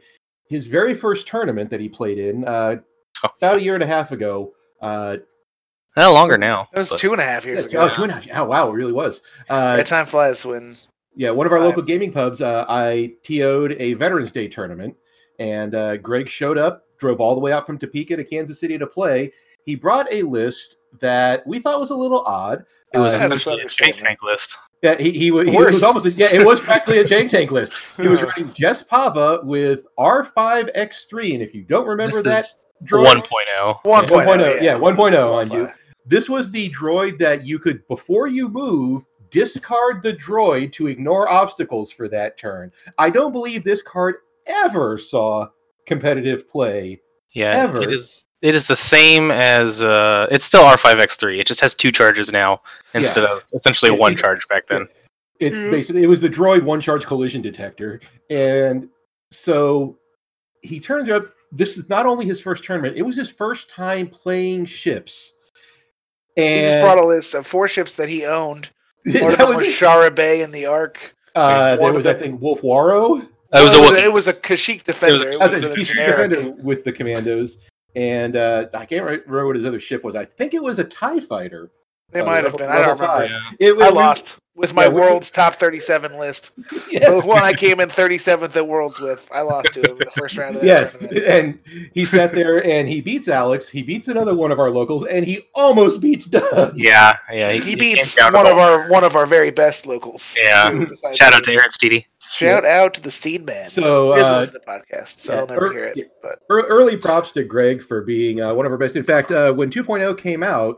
his 0.49 0.67
very 0.67 0.94
first 0.94 1.27
tournament 1.27 1.69
that 1.71 1.79
he 1.79 1.89
played 1.89 2.19
in 2.19 2.45
uh, 2.45 2.75
Oh, 3.23 3.29
about 3.38 3.57
a 3.57 3.63
year 3.63 3.73
and 3.73 3.81
a 3.81 3.88
half 3.88 4.11
ago. 4.11 4.53
Uh, 4.79 5.17
no 5.95 6.13
longer 6.13 6.38
now. 6.38 6.67
It 6.73 6.77
was 6.77 6.89
but- 6.91 6.99
two 6.99 7.13
and 7.13 7.19
a 7.21 7.25
half 7.25 7.45
years 7.47 7.67
yeah, 7.71 7.79
oh, 7.79 7.85
ago. 7.85 7.95
two 7.95 8.03
and 8.03 8.11
a 8.11 8.15
half. 8.15 8.27
Oh, 8.31 8.45
wow, 8.45 8.69
it 8.69 8.73
really 8.73 8.91
was. 8.94 9.23
Uh, 9.49 9.77
That 9.77 9.88
time 9.88 10.05
flies 10.05 10.45
when 10.45 10.75
Yeah, 11.15 11.31
one 11.31 11.47
of 11.47 11.51
our 11.53 11.57
Five. 11.57 11.69
local 11.69 11.81
gaming 11.81 12.11
pubs, 12.11 12.41
uh, 12.41 12.65
I 12.69 13.13
TO'd 13.23 13.71
a 13.79 13.94
Veterans 13.95 14.31
Day 14.31 14.47
tournament, 14.47 14.95
and 15.39 15.73
uh, 15.73 15.97
Greg 15.97 16.29
showed 16.29 16.59
up, 16.59 16.83
drove 16.99 17.19
all 17.19 17.33
the 17.33 17.41
way 17.41 17.51
out 17.51 17.65
from 17.65 17.79
Topeka 17.79 18.15
to 18.17 18.23
Kansas 18.23 18.59
City 18.59 18.77
to 18.77 18.85
play. 18.85 19.31
He 19.66 19.73
brought 19.73 20.06
a 20.11 20.21
list 20.21 20.76
that 20.99 21.45
we 21.47 21.59
thought 21.59 21.79
was 21.79 21.89
a 21.91 21.95
little 21.95 22.21
odd. 22.25 22.65
It 22.94 22.99
was 22.99 23.13
Uh, 23.13 23.17
essentially 23.17 23.56
a 23.56 23.57
understandable. 23.59 23.97
tank 23.99 24.07
tank 24.07 24.23
list. 24.23 24.57
Yeah, 24.83 24.95
he, 24.99 25.11
he, 25.11 25.25
he 25.25 25.31
was 25.31 25.81
almost 25.83 26.06
yeah, 26.17 26.27
it 26.31 26.45
was 26.45 26.59
practically 26.61 26.99
a 26.99 27.03
Jank 27.03 27.29
Tank 27.31 27.49
list. 27.49 27.73
He 27.97 28.07
was 28.07 28.21
Uh. 28.21 28.27
running 28.27 28.53
Jess 28.53 28.83
Pava 28.83 29.44
with 29.44 29.79
R5X3, 29.97 31.33
and 31.33 31.41
if 31.41 31.56
you 31.56 31.63
don't 31.63 31.87
remember 31.87 32.21
This 32.21 32.23
that 32.23 32.44
is 32.44 32.56
droid, 32.91 33.15
1.0. 33.15 33.81
1.0. 33.83 34.07
1.0, 34.07 34.61
yeah, 34.61 34.75
1.0 34.75 34.95
on 34.95 35.47
Qualify. 35.47 35.56
you. 35.56 35.67
This 36.06 36.29
was 36.29 36.51
the 36.51 36.69
droid 36.69 37.17
that 37.19 37.44
you 37.45 37.57
could, 37.59 37.85
before 37.87 38.27
you 38.27 38.49
move, 38.49 39.03
discard 39.31 40.01
the 40.03 40.13
droid 40.13 40.71
to 40.73 40.87
ignore 40.87 41.27
obstacles 41.29 41.91
for 41.91 42.07
that 42.09 42.37
turn. 42.37 42.71
I 42.99 43.09
don't 43.09 43.31
believe 43.31 43.63
this 43.63 43.81
card 43.81 44.15
ever 44.45 44.97
saw 44.99 45.47
competitive 45.85 46.47
play. 46.47 47.01
Yeah, 47.33 47.51
Ever. 47.51 47.81
it 47.83 47.91
is. 47.91 48.23
It 48.41 48.53
is 48.55 48.67
the 48.67 48.75
same 48.75 49.31
as 49.31 49.81
uh, 49.83 50.27
it's 50.31 50.45
still 50.45 50.61
R5X3. 50.63 51.39
It 51.39 51.47
just 51.47 51.59
has 51.61 51.73
two 51.73 51.91
charges 51.91 52.31
now 52.31 52.61
instead 52.93 53.25
of 53.25 53.43
essentially 53.53 53.91
It- 53.93 53.99
one 53.99 54.13
it- 54.13 54.19
charge 54.19 54.47
back 54.47 54.67
then. 54.67 54.87
It's 55.39 55.55
Mhm. 55.55 55.69
basically 55.71 56.03
it 56.03 56.07
was 56.07 56.19
the 56.21 56.29
droid 56.29 56.63
one 56.63 56.81
charge 56.81 57.05
collision 57.05 57.41
detector, 57.43 57.99
and 58.31 58.89
so 59.31 59.97
he 60.63 60.79
turns 60.79 61.09
out 61.09 61.27
this 61.51 61.77
is 61.77 61.87
not 61.89 62.05
only 62.07 62.25
his 62.25 62.41
first 62.41 62.63
tournament; 62.63 62.97
it 62.97 63.03
was 63.03 63.15
his 63.15 63.29
first 63.29 63.69
time 63.69 64.07
playing 64.07 64.65
ships. 64.65 65.33
He 66.35 66.41
And 66.43 66.65
just 66.71 66.81
brought 66.83 66.97
a 66.97 67.05
list 67.05 67.33
of 67.35 67.45
four 67.45 67.67
ships 67.67 67.93
that 67.95 68.09
he 68.09 68.25
owned. 68.25 68.69
One 69.05 69.15
of 69.15 69.29
that 69.31 69.37
them 69.37 69.47
was 69.49 69.57
was. 69.57 69.67
Shara 69.67 70.13
Bey 70.13 70.41
in 70.41 70.51
the 70.51 70.65
Ark. 70.65 71.15
Uh, 71.35 71.75
there 71.75 71.93
was, 71.93 72.05
of 72.07 72.15
I 72.15 72.19
think, 72.19 72.41
Wullffwarro. 72.41 73.27
It 73.54 73.63
was 73.63 73.73
it, 73.75 73.80
a 73.80 73.81
was 73.81 73.92
a, 73.92 74.04
it 74.04 74.13
was 74.13 74.27
a 74.27 74.33
Kashyyyk 74.33 74.83
Defender. 74.83 75.31
It 75.31 75.39
was 75.39 75.61
the 75.61 75.71
a 75.71 75.75
Chief 75.75 75.87
generic. 75.89 76.31
Defender 76.31 76.61
with 76.63 76.83
the 76.83 76.92
commandos, 76.92 77.57
and 77.95 78.35
uh, 78.35 78.68
I 78.73 78.85
can't 78.85 79.06
remember 79.06 79.47
what 79.47 79.56
his 79.56 79.66
other 79.66 79.80
ship 79.80 80.04
was. 80.04 80.16
I 80.16 80.25
think 80.25 80.54
it 80.54 80.61
was 80.61 80.80
a 80.80 80.83
Tie 80.83 81.19
Fighter. 81.19 81.71
They 82.11 82.21
Uh, 82.21 82.25
might 82.25 82.44
have 82.44 82.57
been. 82.57 82.69
I 82.69 82.80
don't 82.80 82.99
Rebel 82.99 83.13
remember. 83.16 83.35
Yeah. 83.59 83.68
It, 83.71 83.81
I 83.81 83.89
lost. 83.89 84.39
With 84.57 84.73
my 84.73 84.83
Yeah, 84.85 84.90
world's 84.90 85.31
top 85.31 85.54
37 85.56 86.18
list. 86.18 86.52
Yes. 86.90 87.21
The 87.21 87.28
one 87.28 87.44
I 87.44 87.54
came 87.54 87.80
in 87.81 87.90
37th 87.90 88.56
at 88.56 88.66
Worlds 88.68 88.99
with, 88.99 89.28
I 89.31 89.42
lost 89.42 89.73
to 89.73 89.81
him 89.81 89.92
in 89.92 89.97
the 89.99 90.11
first 90.18 90.37
round 90.37 90.56
of 90.56 90.61
that 90.61 90.68
Yes, 90.68 90.94
tournament. 90.95 91.26
and 91.28 91.90
he 91.94 92.06
sat 92.06 92.31
there 92.31 92.64
and 92.66 92.87
he 92.87 93.02
beats 93.02 93.28
Alex. 93.28 93.68
He 93.68 93.83
beats 93.83 94.07
another 94.07 94.33
one 94.33 94.52
of 94.52 94.59
our 94.59 94.69
locals, 94.71 95.06
and 95.06 95.26
he 95.26 95.42
almost 95.54 95.99
beats 96.02 96.26
Doug. 96.26 96.73
Yeah, 96.78 97.18
yeah. 97.31 97.52
He 97.52 97.59
came 97.59 97.78
beats 97.78 98.18
one 98.19 98.35
of 98.47 98.57
our 98.57 98.90
one 98.90 99.04
of 99.04 99.16
our 99.18 99.26
very 99.26 99.52
best 99.52 99.85
locals. 99.85 100.35
Yeah. 100.42 100.69
too, 100.69 100.87
Shout 101.16 101.33
out 101.33 101.44
to 101.44 101.52
me. 101.52 101.57
Aaron 101.57 101.69
Steedy. 101.69 102.06
Shout 102.21 102.66
out 102.66 102.94
to 102.95 103.02
the 103.02 103.11
Steed 103.11 103.45
Man. 103.45 103.69
So, 103.69 104.14
he 104.14 104.19
doesn't 104.21 104.35
uh, 104.35 104.40
listen 104.40 104.54
to 104.54 104.59
the 104.66 104.71
podcast, 104.71 105.19
so 105.19 105.33
yeah, 105.33 105.40
I'll 105.42 105.47
never 105.47 105.66
er- 105.68 105.71
hear 105.73 105.85
it. 105.85 105.97
yeah. 105.97 106.04
But 106.23 106.40
Early 106.49 106.95
props 106.97 107.31
to 107.33 107.44
Greg 107.44 107.83
for 107.83 108.02
being 108.02 108.42
uh, 108.42 108.56
one 108.56 108.66
of 108.66 108.71
our 108.71 108.78
best. 108.78 108.95
In 108.95 109.04
fact, 109.04 109.31
uh, 109.31 109.52
when 109.54 109.69
2.0 109.69 110.18
came 110.18 110.42
out, 110.42 110.78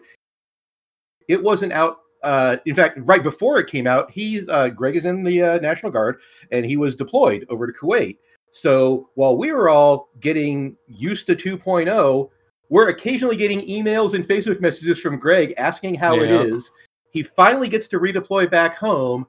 it 1.28 1.42
wasn't 1.42 1.72
out. 1.72 2.00
Uh, 2.24 2.58
in 2.66 2.76
fact, 2.76 2.98
right 3.04 3.24
before 3.24 3.60
it 3.60 3.68
came 3.68 3.88
out, 3.88 4.12
he 4.12 4.42
uh, 4.50 4.70
Greg 4.70 4.96
is 4.96 5.06
in 5.06 5.24
the 5.24 5.42
uh, 5.42 5.60
National 5.60 5.92
Guard 5.92 6.20
and 6.52 6.66
he 6.66 6.78
was 6.78 6.96
deployed 6.96 7.46
over 7.50 7.66
to 7.68 7.74
Kuwait. 7.74 8.18
So 8.52 9.10
while 9.16 9.38
we 9.38 9.52
were 9.52 9.70
all 9.70 10.10
getting 10.20 10.76
used 10.88 11.28
to 11.28 11.36
2.0, 11.36 12.30
we're 12.70 12.90
occasionally 12.90 13.36
getting 13.36 13.62
emails 13.62 14.14
and 14.16 14.28
Facebook 14.28 14.60
messages 14.60 15.00
from 15.00 15.18
Greg 15.18 15.54
asking 15.58 15.96
how 15.96 16.16
Yeah. 16.16 16.24
it 16.42 16.46
is. 16.54 16.72
He 17.12 17.24
finally 17.24 17.68
gets 17.68 17.88
to 17.90 18.00
redeploy 18.00 18.50
back 18.50 18.76
home 18.76 19.26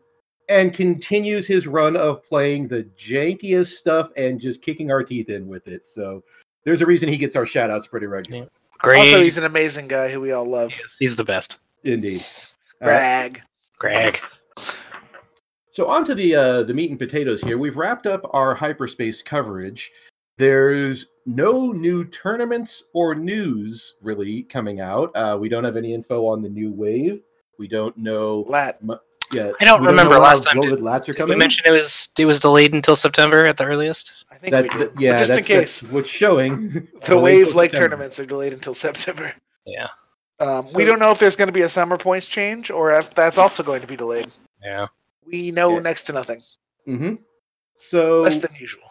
and 0.49 0.75
continues 0.75 1.47
his 1.47 1.67
run 1.67 1.97
of 1.97 2.25
playing 2.25 2.67
the 2.69 2.85
jankiest 2.99 3.69
stuff 3.69 4.11
and 4.17 4.41
just 4.41 4.63
kicking 4.63 4.91
our 4.91 5.03
teeth 5.05 5.31
in 5.31 5.47
with 5.47 5.69
it. 5.69 5.87
So 5.87 6.25
there's 6.65 6.83
a 6.83 6.87
reason 6.87 7.09
he 7.09 7.17
gets 7.17 7.37
our 7.37 7.47
shout 7.47 7.71
outs 7.71 7.87
pretty 7.87 8.07
regularly. 8.07 8.49
Great. 8.79 8.99
also, 8.99 9.23
he's 9.23 9.39
an 9.39 9.45
amazing 9.45 9.87
guy 9.89 10.11
who 10.11 10.21
we 10.21 10.33
all 10.33 10.47
love. 10.47 10.71
Yes, 10.79 10.97
he's 10.99 11.15
the 11.17 11.25
best. 11.25 11.61
Indeed. 11.85 12.23
Brag. 12.81 13.43
Greg. 13.79 14.19
so 15.71 15.87
on 15.87 16.05
to 16.05 16.15
the 16.15 16.35
uh, 16.35 16.63
the 16.65 16.75
meat 16.75 16.91
and 16.91 16.99
potatoes 16.99 17.41
here. 17.43 17.59
We've 17.59 17.77
wrapped 17.77 18.07
up 18.07 18.29
our 18.33 18.55
hyperspace 18.55 19.23
coverage. 19.23 19.91
There's 20.39 21.07
no 21.27 21.73
new 21.73 22.05
tournaments 22.07 22.83
or 22.95 23.15
news 23.15 23.95
really 24.03 24.43
coming 24.45 24.81
out. 24.81 25.11
Uh, 25.15 25.37
we 25.41 25.49
don't 25.49 25.65
have 25.65 25.77
any 25.77 25.93
info 25.95 26.27
on 26.27 26.43
the 26.43 26.49
new 26.49 26.73
wave. 26.73 27.21
We 27.59 27.69
don't 27.69 27.97
know. 27.99 28.45
Lat. 28.49 28.81
Yeah, 29.33 29.53
I 29.61 29.65
don't 29.65 29.81
we 29.83 29.87
remember 29.87 30.15
know 30.15 30.21
last 30.21 30.43
time. 30.43 30.55
Velvet 30.57 30.77
Did, 30.77 30.81
Lats 30.85 31.09
are 31.09 31.15
coming. 31.15 31.37
we 31.37 31.39
mention 31.39 31.65
it 31.65 31.71
was 31.71 32.09
it 32.19 32.25
was 32.25 32.41
delayed 32.41 32.75
until 32.75 32.97
September 32.97 33.45
at 33.45 33.57
the 33.59 33.65
earliest? 33.65 34.25
I 34.31 34.37
think 34.37 34.51
that, 34.51 34.63
we 34.65 34.69
did. 34.71 34.81
that- 34.81 34.95
But 34.95 35.03
yeah, 35.03 35.19
just 35.19 35.29
that's, 35.29 35.39
in 35.39 35.45
case. 35.45 35.81
that's 35.81 35.93
what's 35.93 36.09
showing. 36.09 36.89
The 37.05 37.17
Wave 37.19 37.49
till 37.49 37.57
Lake 37.57 37.71
September. 37.71 37.91
tournaments 37.91 38.19
are 38.19 38.27
delayed 38.27 38.53
until 38.53 38.75
September. 38.75 39.33
Yeah. 39.67 39.87
Um, 40.41 40.67
So- 40.67 40.77
we 40.77 40.85
don't 40.85 40.99
know 40.99 41.11
if 41.11 41.19
there's 41.19 41.37
going 41.37 41.49
to 41.49 41.53
be 41.53 41.63
a 41.63 41.69
summer 41.69 41.97
points 41.97 42.27
change 42.27 42.71
or 42.71 42.91
if 42.93 43.15
that's 43.15 43.39
also 43.39 43.63
going 43.63 43.81
to 43.83 43.87
be 43.87 43.97
delayed. 43.97 44.29
Yeah. 44.63 44.87
We 45.27 45.51
know 45.51 45.75
Yeah. 45.75 45.81
next 45.81 46.05
to 46.05 46.13
nothing, 46.13 46.43
hmm 46.87 47.15
So 47.77 48.23
less 48.23 48.39
than 48.41 48.51
usual. 48.59 48.91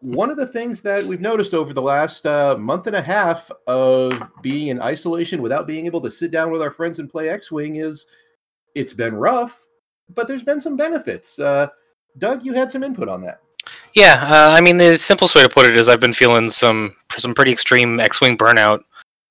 one 0.00 0.30
of 0.30 0.36
the 0.36 0.46
things 0.46 0.80
that 0.82 1.04
we've 1.04 1.20
noticed 1.20 1.52
over 1.54 1.72
the 1.74 1.82
last 1.82 2.26
uh, 2.26 2.56
month 2.58 2.86
and 2.86 2.96
a 2.96 3.02
half 3.02 3.50
of 3.66 4.22
being 4.42 4.68
in 4.68 4.80
isolation 4.80 5.42
without 5.42 5.66
being 5.66 5.84
able 5.86 6.00
to 6.00 6.10
sit 6.10 6.30
down 6.30 6.50
with 6.50 6.62
our 6.62 6.70
friends 6.70 6.98
and 6.98 7.10
play 7.10 7.28
X-wing 7.28 7.76
is 7.76 8.06
it's 8.74 8.92
been 8.94 9.14
rough, 9.14 9.64
but 10.14 10.26
there's 10.28 10.42
been 10.44 10.60
some 10.60 10.76
benefits. 10.76 11.38
Uh, 11.38 11.66
Doug, 12.18 12.42
you 12.44 12.52
had 12.54 12.72
some 12.72 12.82
input 12.82 13.08
on 13.08 13.20
that. 13.22 13.40
Yeah, 13.94 14.14
uh, 14.30 14.50
I 14.56 14.60
mean 14.62 14.78
the 14.78 14.96
simplest 14.96 15.34
way 15.34 15.42
to 15.42 15.48
put 15.48 15.66
it 15.66 15.76
is 15.76 15.88
I've 15.88 16.00
been 16.00 16.14
feeling 16.14 16.48
some 16.48 16.96
some 17.18 17.34
pretty 17.34 17.52
extreme 17.52 18.00
X-wing 18.00 18.38
burnout. 18.38 18.80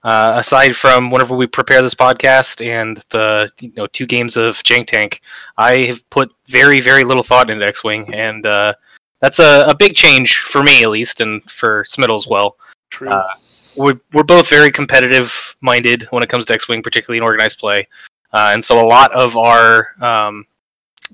Uh, 0.02 0.32
aside 0.36 0.74
from 0.76 1.12
whenever 1.12 1.36
we 1.36 1.46
prepare 1.46 1.82
this 1.82 1.94
podcast 1.94 2.66
and 2.66 3.04
the 3.10 3.52
you 3.60 3.74
know 3.76 3.86
two 3.88 4.06
games 4.06 4.38
of 4.38 4.56
Jank 4.64 4.88
Tank, 4.88 5.22
I 5.58 5.84
have 5.88 6.10
put 6.10 6.32
very 6.48 6.80
very 6.80 7.04
little 7.04 7.24
thought 7.24 7.50
into 7.50 7.66
X-wing, 7.66 8.14
and 8.14 8.46
uh, 8.46 8.74
that's 9.20 9.40
a, 9.40 9.66
a 9.68 9.76
big 9.76 9.96
change 9.96 10.38
for 10.38 10.64
me 10.64 10.84
at 10.84 10.90
least, 10.90 11.20
and 11.20 11.44
for 11.52 11.84
Smittle 11.84 12.16
as 12.16 12.28
well. 12.30 12.56
True. 12.92 13.10
uh, 13.10 13.28
We're 13.76 14.00
we're 14.14 14.24
both 14.24 14.50
very 14.50 14.72
competitive 14.72 15.58
minded 15.60 16.04
when 16.12 16.24
it 16.24 16.30
comes 16.30 16.46
to 16.46 16.54
X-wing, 16.54 16.82
particularly 16.82 17.18
in 17.18 17.24
organized 17.24 17.60
play, 17.60 17.86
uh, 18.32 18.52
and 18.54 18.64
so 18.64 18.80
a 18.80 18.88
lot 18.88 19.14
of 19.14 19.36
our 19.36 19.90
um, 20.02 20.46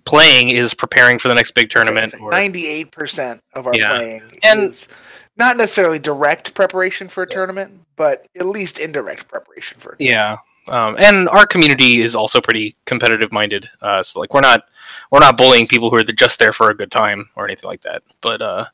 playing 0.06 0.50
is 0.50 0.74
preparing 0.74 1.18
for 1.20 1.28
the 1.28 1.36
next 1.36 1.52
big 1.52 1.70
tournament. 1.70 2.14
Ninety-eight 2.20 2.92
percent 2.92 3.42
of 3.54 3.68
our 3.68 3.74
Yeah. 3.76 3.96
playing 3.96 4.22
And- 4.44 4.64
is 4.64 4.90
not 5.38 5.58
necessarily 5.58 6.00
direct 6.00 6.54
preparation 6.54 7.08
for 7.08 7.24
a 7.24 7.28
tournament, 7.28 7.82
but 7.96 8.28
at 8.40 8.46
least 8.46 8.80
indirect 8.80 9.28
preparation 9.28 9.80
for. 9.80 9.92
A 10.00 10.04
Yeah, 10.04 10.38
um, 10.70 10.96
and 10.98 11.28
our 11.30 11.46
community 11.46 12.02
is 12.02 12.16
also 12.16 12.40
pretty 12.40 12.76
competitive 12.86 13.32
minded. 13.32 13.70
Uh, 13.82 14.02
so 14.04 14.20
like 14.20 14.34
we're 14.34 14.42
not 14.42 14.64
we're 15.12 15.20
not 15.20 15.38
bullying 15.38 15.68
people 15.68 15.90
who 15.90 15.98
are 15.98 16.04
just 16.04 16.40
there 16.40 16.54
for 16.54 16.70
a 16.70 16.76
good 16.76 16.92
time 16.92 17.30
or 17.36 17.46
anything 17.46 17.68
like 17.68 17.82
that. 17.82 18.02
But 18.22 18.42
uh, 18.42 18.66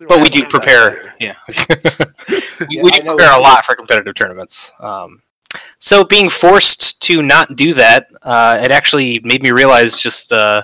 don't 0.00 0.08
but 0.08 0.20
we 0.20 0.28
do 0.28 0.44
prepare. 0.46 1.14
Yeah, 1.20 1.36
we, 1.48 1.54
Yeah, 2.70 2.82
we 2.82 2.90
do 2.90 3.02
prepare 3.04 3.32
a 3.36 3.40
lot 3.40 3.64
for 3.66 3.74
competitive 3.74 4.14
tournaments. 4.14 4.72
Um, 4.80 5.22
so 5.78 6.04
being 6.04 6.28
forced 6.28 7.00
to 7.02 7.22
not 7.22 7.56
do 7.56 7.74
that, 7.74 8.08
uh, 8.22 8.58
it 8.62 8.70
actually 8.70 9.20
made 9.20 9.42
me 9.42 9.50
realize 9.50 9.96
just 9.96 10.32
uh, 10.32 10.62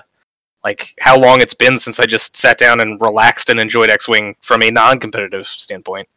like 0.63 0.93
how 0.99 1.17
long 1.19 1.41
it's 1.41 1.53
been 1.53 1.77
since 1.77 1.99
I 1.99 2.05
just 2.05 2.37
sat 2.37 2.57
down 2.57 2.79
and 2.79 2.99
relaxed 3.01 3.49
and 3.49 3.59
enjoyed 3.59 3.89
X 3.89 4.07
Wing 4.07 4.35
from 4.41 4.63
a 4.63 4.71
non-competitive 4.71 5.47
standpoint. 5.47 6.07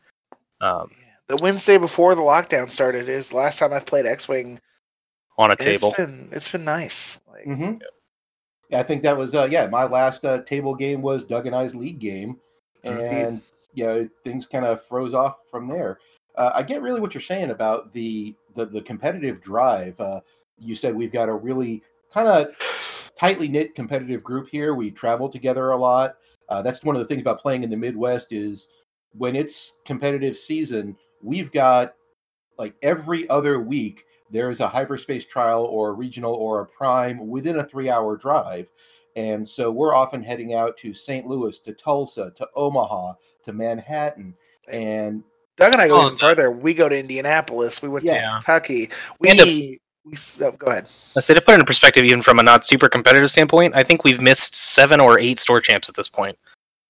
Um, 0.60 0.90
The 1.28 1.36
Wednesday 1.36 1.78
before 1.78 2.14
the 2.14 2.22
lockdown 2.22 2.70
started 2.70 3.08
is 3.08 3.30
the 3.30 3.36
last 3.36 3.58
time 3.58 3.72
I've 3.72 3.86
played 3.86 4.06
X-wing. 4.06 4.60
on 5.38 5.50
a 5.52 5.56
table. 5.56 5.88
It's 5.90 5.96
been 5.96 6.28
it's 6.32 6.50
been 6.52 6.64
nice. 6.64 7.20
Like, 7.30 7.44
hmm 7.44 7.74
Yeah, 8.70 8.80
I 8.80 8.82
think 8.82 9.02
that 9.02 9.16
was 9.16 9.34
uh, 9.34 9.48
yeah. 9.50 9.66
My 9.66 9.84
last 9.84 10.24
uh, 10.24 10.42
table 10.42 10.74
game 10.74 11.02
was 11.02 11.24
Doug 11.24 11.46
and 11.46 11.54
I's 11.54 11.74
league 11.74 11.98
game, 11.98 12.38
Indeed. 12.84 13.06
and 13.06 13.42
you 13.74 13.84
know 13.84 14.08
things 14.24 14.46
kind 14.46 14.64
of 14.64 14.82
froze 14.86 15.12
off 15.14 15.36
from 15.50 15.68
there. 15.68 15.98
Uh, 16.36 16.52
I 16.54 16.62
get 16.62 16.82
really 16.82 17.00
what 17.00 17.14
you're 17.14 17.20
saying 17.20 17.50
about 17.50 17.92
the 17.92 18.34
the, 18.56 18.66
the 18.66 18.82
competitive 18.82 19.40
drive. 19.40 20.00
Uh, 20.00 20.20
you 20.58 20.74
said 20.74 20.94
we've 20.94 21.12
got 21.12 21.28
a 21.28 21.34
really 21.34 21.82
kind 22.12 22.28
of 22.28 22.48
tightly 23.18 23.48
knit 23.48 23.74
competitive 23.74 24.22
group 24.22 24.48
here. 24.48 24.74
We 24.74 24.90
travel 24.90 25.28
together 25.28 25.70
a 25.70 25.76
lot. 25.76 26.16
Uh, 26.48 26.62
that's 26.62 26.82
one 26.82 26.96
of 26.96 27.00
the 27.00 27.06
things 27.06 27.20
about 27.20 27.40
playing 27.40 27.62
in 27.62 27.70
the 27.70 27.76
Midwest 27.76 28.32
is 28.32 28.68
when 29.12 29.34
it's 29.34 29.80
competitive 29.84 30.36
season, 30.36 30.96
we've 31.22 31.50
got 31.52 31.94
like 32.58 32.74
every 32.82 33.28
other 33.28 33.60
week 33.60 34.04
there's 34.30 34.60
a 34.60 34.68
hyperspace 34.68 35.24
trial 35.24 35.64
or 35.64 35.90
a 35.90 35.92
regional 35.92 36.34
or 36.34 36.60
a 36.60 36.66
prime 36.66 37.28
within 37.28 37.58
a 37.58 37.64
three 37.64 37.88
hour 37.88 38.16
drive. 38.16 38.70
And 39.14 39.48
so 39.48 39.70
we're 39.70 39.94
often 39.94 40.22
heading 40.22 40.54
out 40.54 40.76
to 40.78 40.92
St. 40.92 41.26
Louis, 41.26 41.58
to 41.60 41.72
Tulsa, 41.72 42.32
to 42.36 42.48
Omaha, 42.54 43.14
to 43.44 43.52
Manhattan. 43.52 44.34
And 44.68 45.22
Doug 45.56 45.72
and 45.72 45.80
I 45.82 45.88
go 45.88 45.96
Oh, 46.02 46.06
even 46.06 46.18
further. 46.18 46.50
We 46.50 46.74
go 46.74 46.88
to 46.88 46.96
Indianapolis. 46.98 47.80
We 47.82 47.88
went 47.88 48.04
Yeah. 48.04 48.20
to 48.22 48.30
Kentucky. 48.44 48.90
We 49.20 49.30
And 49.30 49.40
a- 49.40 49.44
we 49.44 49.80
oh, 50.42 50.52
go 50.52 50.66
ahead. 50.66 50.88
I 51.16 51.20
say 51.20 51.34
to 51.34 51.40
put 51.40 51.54
it 51.54 51.60
in 51.60 51.66
perspective, 51.66 52.04
even 52.04 52.22
from 52.22 52.38
a 52.38 52.42
not 52.42 52.66
super 52.66 52.88
competitive 52.88 53.30
standpoint, 53.30 53.74
I 53.74 53.82
think 53.82 54.04
we've 54.04 54.20
missed 54.20 54.54
seven 54.54 55.00
or 55.00 55.18
eight 55.18 55.38
store 55.38 55.60
champs 55.60 55.88
at 55.88 55.94
this 55.94 56.08
point. 56.08 56.38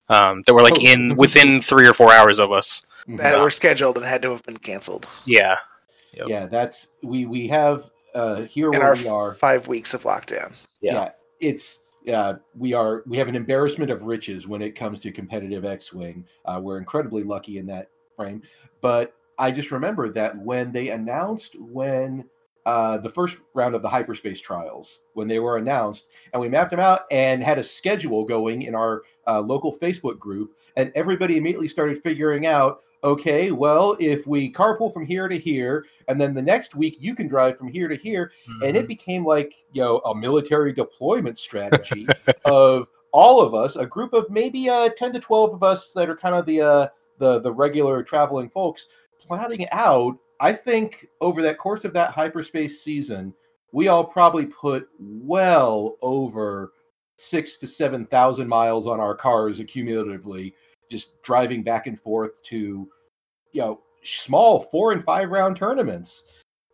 Um, 0.09 0.43
that 0.47 0.53
were 0.53 0.61
like 0.61 0.77
Oh. 0.79 0.81
in 0.85 1.15
within 1.17 1.61
three 1.61 1.85
or 1.87 1.93
four 1.93 2.13
hours 2.13 2.39
of 2.39 2.51
us. 2.51 2.81
That 3.07 3.33
Yeah. 3.35 3.41
were 3.41 3.49
scheduled 3.49 3.97
and 3.97 4.05
had 4.05 4.21
to 4.21 4.31
have 4.31 4.43
been 4.43 4.57
canceled. 4.57 5.07
Yeah, 5.25 5.55
Yep. 6.13 6.25
yeah, 6.29 6.45
that's 6.45 6.87
we 7.03 7.25
we 7.25 7.47
have 7.47 7.89
uh 8.15 8.43
here 8.43 8.67
In 8.71 8.79
where 8.79 8.87
our 8.89 8.95
we 8.95 9.07
are. 9.07 9.33
five 9.35 9.67
weeks 9.67 9.93
of 9.93 10.03
lockdown. 10.03 10.55
Yeah. 10.81 10.93
yeah 10.93 11.09
it's 11.41 11.79
uh, 12.11 12.35
we 12.55 12.73
are 12.73 13.03
we 13.05 13.17
have 13.17 13.27
an 13.27 13.35
embarrassment 13.35 13.91
of 13.91 14.03
riches 14.07 14.47
when 14.47 14.61
it 14.61 14.75
comes 14.75 15.01
to 15.01 15.11
competitive 15.11 15.65
X-wing. 15.65 16.23
Uh, 16.45 16.57
we're 16.63 16.77
incredibly 16.77 17.23
lucky 17.23 17.57
in 17.57 17.65
that 17.65 17.89
frame. 18.17 18.41
But 18.81 19.15
I 19.39 19.51
just 19.51 19.71
remember 19.71 20.09
that 20.09 20.37
when 20.37 20.73
they 20.73 20.89
announced 20.89 21.55
when 21.57 22.25
uh, 22.65 22.97
the 22.97 23.09
first 23.09 23.37
round 23.53 23.75
of 23.75 23.81
the 23.81 23.87
hyperspace 23.87 24.41
trials, 24.41 24.99
when 25.13 25.29
they 25.29 25.39
were 25.39 25.55
announced, 25.55 26.11
and 26.33 26.41
we 26.41 26.49
mapped 26.49 26.71
them 26.71 26.81
out 26.81 27.03
and 27.11 27.41
had 27.41 27.57
a 27.57 27.63
schedule 27.63 28.25
going 28.25 28.63
in 28.63 28.75
our 28.75 29.03
uh, 29.25 29.39
local 29.39 29.73
Facebook 29.73 30.19
group, 30.19 30.51
and 30.75 30.91
everybody 30.93 31.37
immediately 31.37 31.69
started 31.69 32.03
figuring 32.03 32.45
out. 32.45 32.81
Okay, 33.05 33.51
well, 33.51 33.95
if 34.01 34.27
we 34.27 34.51
carpool 34.51 34.91
from 34.91 35.05
here 35.05 35.29
to 35.29 35.37
here, 35.37 35.85
and 36.09 36.19
then 36.19 36.33
the 36.33 36.41
next 36.41 36.75
week 36.75 36.97
you 36.99 37.15
can 37.15 37.27
drive 37.27 37.57
from 37.57 37.69
here 37.69 37.87
to 37.87 37.95
here, 37.95 38.31
and 38.61 38.75
it 38.75 38.87
became 38.87 39.23
like 39.23 39.63
you 39.71 39.81
know 39.81 39.99
a 39.99 40.13
military 40.13 40.73
deployment 40.73 41.37
strategy 41.37 42.05
of 42.45 42.89
all 43.13 43.39
of 43.39 43.53
us 43.53 43.77
a 43.77 43.85
group 43.85 44.13
of 44.13 44.29
maybe 44.29 44.69
uh 44.69 44.89
10 44.89 45.13
to 45.13 45.19
12 45.19 45.53
of 45.53 45.63
us 45.63 45.93
that 45.93 46.09
are 46.09 46.15
kind 46.15 46.35
of 46.35 46.45
the 46.45 46.61
uh 46.61 46.87
the 47.17 47.39
the 47.39 47.51
regular 47.51 48.03
traveling 48.03 48.49
folks 48.49 48.87
plotting 49.19 49.67
out 49.71 50.17
i 50.39 50.51
think 50.53 51.07
over 51.21 51.41
that 51.41 51.57
course 51.57 51.85
of 51.85 51.93
that 51.93 52.11
hyperspace 52.11 52.81
season 52.81 53.33
we 53.71 53.87
all 53.87 54.03
probably 54.03 54.45
put 54.45 54.87
well 54.99 55.97
over 56.01 56.71
six 57.17 57.57
to 57.57 57.67
seven 57.67 58.05
thousand 58.05 58.47
miles 58.47 58.87
on 58.87 58.99
our 58.99 59.15
cars 59.15 59.59
accumulatively 59.59 60.53
just 60.89 61.21
driving 61.23 61.63
back 61.63 61.87
and 61.87 61.99
forth 61.99 62.41
to 62.43 62.87
you 63.53 63.61
know 63.61 63.81
small 64.03 64.59
four 64.59 64.91
and 64.91 65.03
five 65.03 65.29
round 65.29 65.55
tournaments 65.55 66.23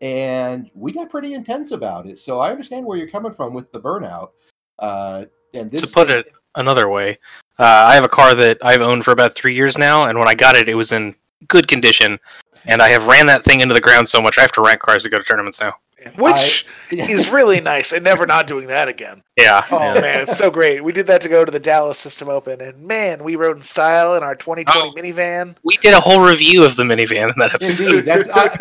and 0.04 0.70
we 0.76 0.92
got 0.92 1.10
pretty 1.10 1.34
intense 1.34 1.72
about 1.72 2.06
it. 2.08 2.20
So 2.20 2.42
I 2.42 2.52
understand 2.52 2.86
where 2.86 2.98
you're 2.98 3.10
coming 3.10 3.34
from 3.34 3.54
with 3.54 3.72
the 3.72 3.80
burnout. 3.80 4.32
Uh, 4.78 5.26
and 5.54 5.72
this 5.72 5.80
to 5.80 5.88
put 5.88 6.10
it 6.10 6.28
another 6.58 6.90
way, 6.90 7.18
uh, 7.60 7.63
I 7.63 7.95
have 7.95 8.03
a 8.03 8.10
car 8.10 8.33
that 8.36 8.57
I've 8.62 8.81
owned 8.81 9.05
for 9.05 9.12
about 9.12 9.36
three 9.36 9.55
years 9.55 9.77
now, 9.77 10.05
and 10.07 10.17
when 10.19 10.27
I 10.27 10.36
got 10.36 10.55
it, 10.55 10.67
it 10.69 10.75
was 10.75 10.91
in 10.91 11.15
good 11.48 11.67
condition. 11.67 12.19
And 12.65 12.81
I 12.81 12.89
have 12.89 13.07
ran 13.07 13.25
that 13.27 13.43
thing 13.43 13.60
into 13.62 13.74
the 13.74 13.81
ground 13.81 14.07
so 14.07 14.22
much, 14.22 14.38
I 14.38 14.41
have 14.41 14.51
to 14.53 14.62
rent 14.62 14.79
cars 14.79 15.03
to 15.03 15.10
go 15.10 15.17
to 15.17 15.24
tournaments 15.24 15.60
now. 15.60 15.74
Which 16.17 16.65
is 16.91 17.29
really 17.29 17.62
nice, 17.62 17.93
and 17.93 18.03
never 18.03 18.25
not 18.25 18.45
doing 18.45 18.67
that 18.67 18.89
again. 18.89 19.24
Yeah. 19.38 19.63
Oh 19.72 19.79
yeah. 19.79 20.01
man, 20.01 20.22
it's 20.22 20.38
so 20.38 20.51
great. 20.51 20.83
We 20.83 20.91
did 20.91 21.07
that 21.07 21.22
to 21.22 21.29
go 21.29 21.45
to 21.45 21.51
the 21.51 21.62
Dallas 21.62 21.98
System 21.98 22.27
Open, 22.27 22.60
and 22.60 22.77
man, 22.81 23.24
we 23.24 23.38
rode 23.38 23.55
in 23.55 23.62
style 23.63 24.15
in 24.15 24.24
our 24.24 24.36
2020 24.36 24.89
Oh. 24.89 24.91
minivan. 25.01 25.55
We 25.63 25.77
did 25.77 25.93
a 25.93 26.01
whole 26.01 26.19
review 26.19 26.65
of 26.65 26.75
the 26.75 26.83
minivan 26.83 27.31
in 27.31 27.39
that 27.39 27.53
episode. 27.53 27.88
Indeed, 27.88 28.05
that's 28.05 28.27
I, 28.33 28.57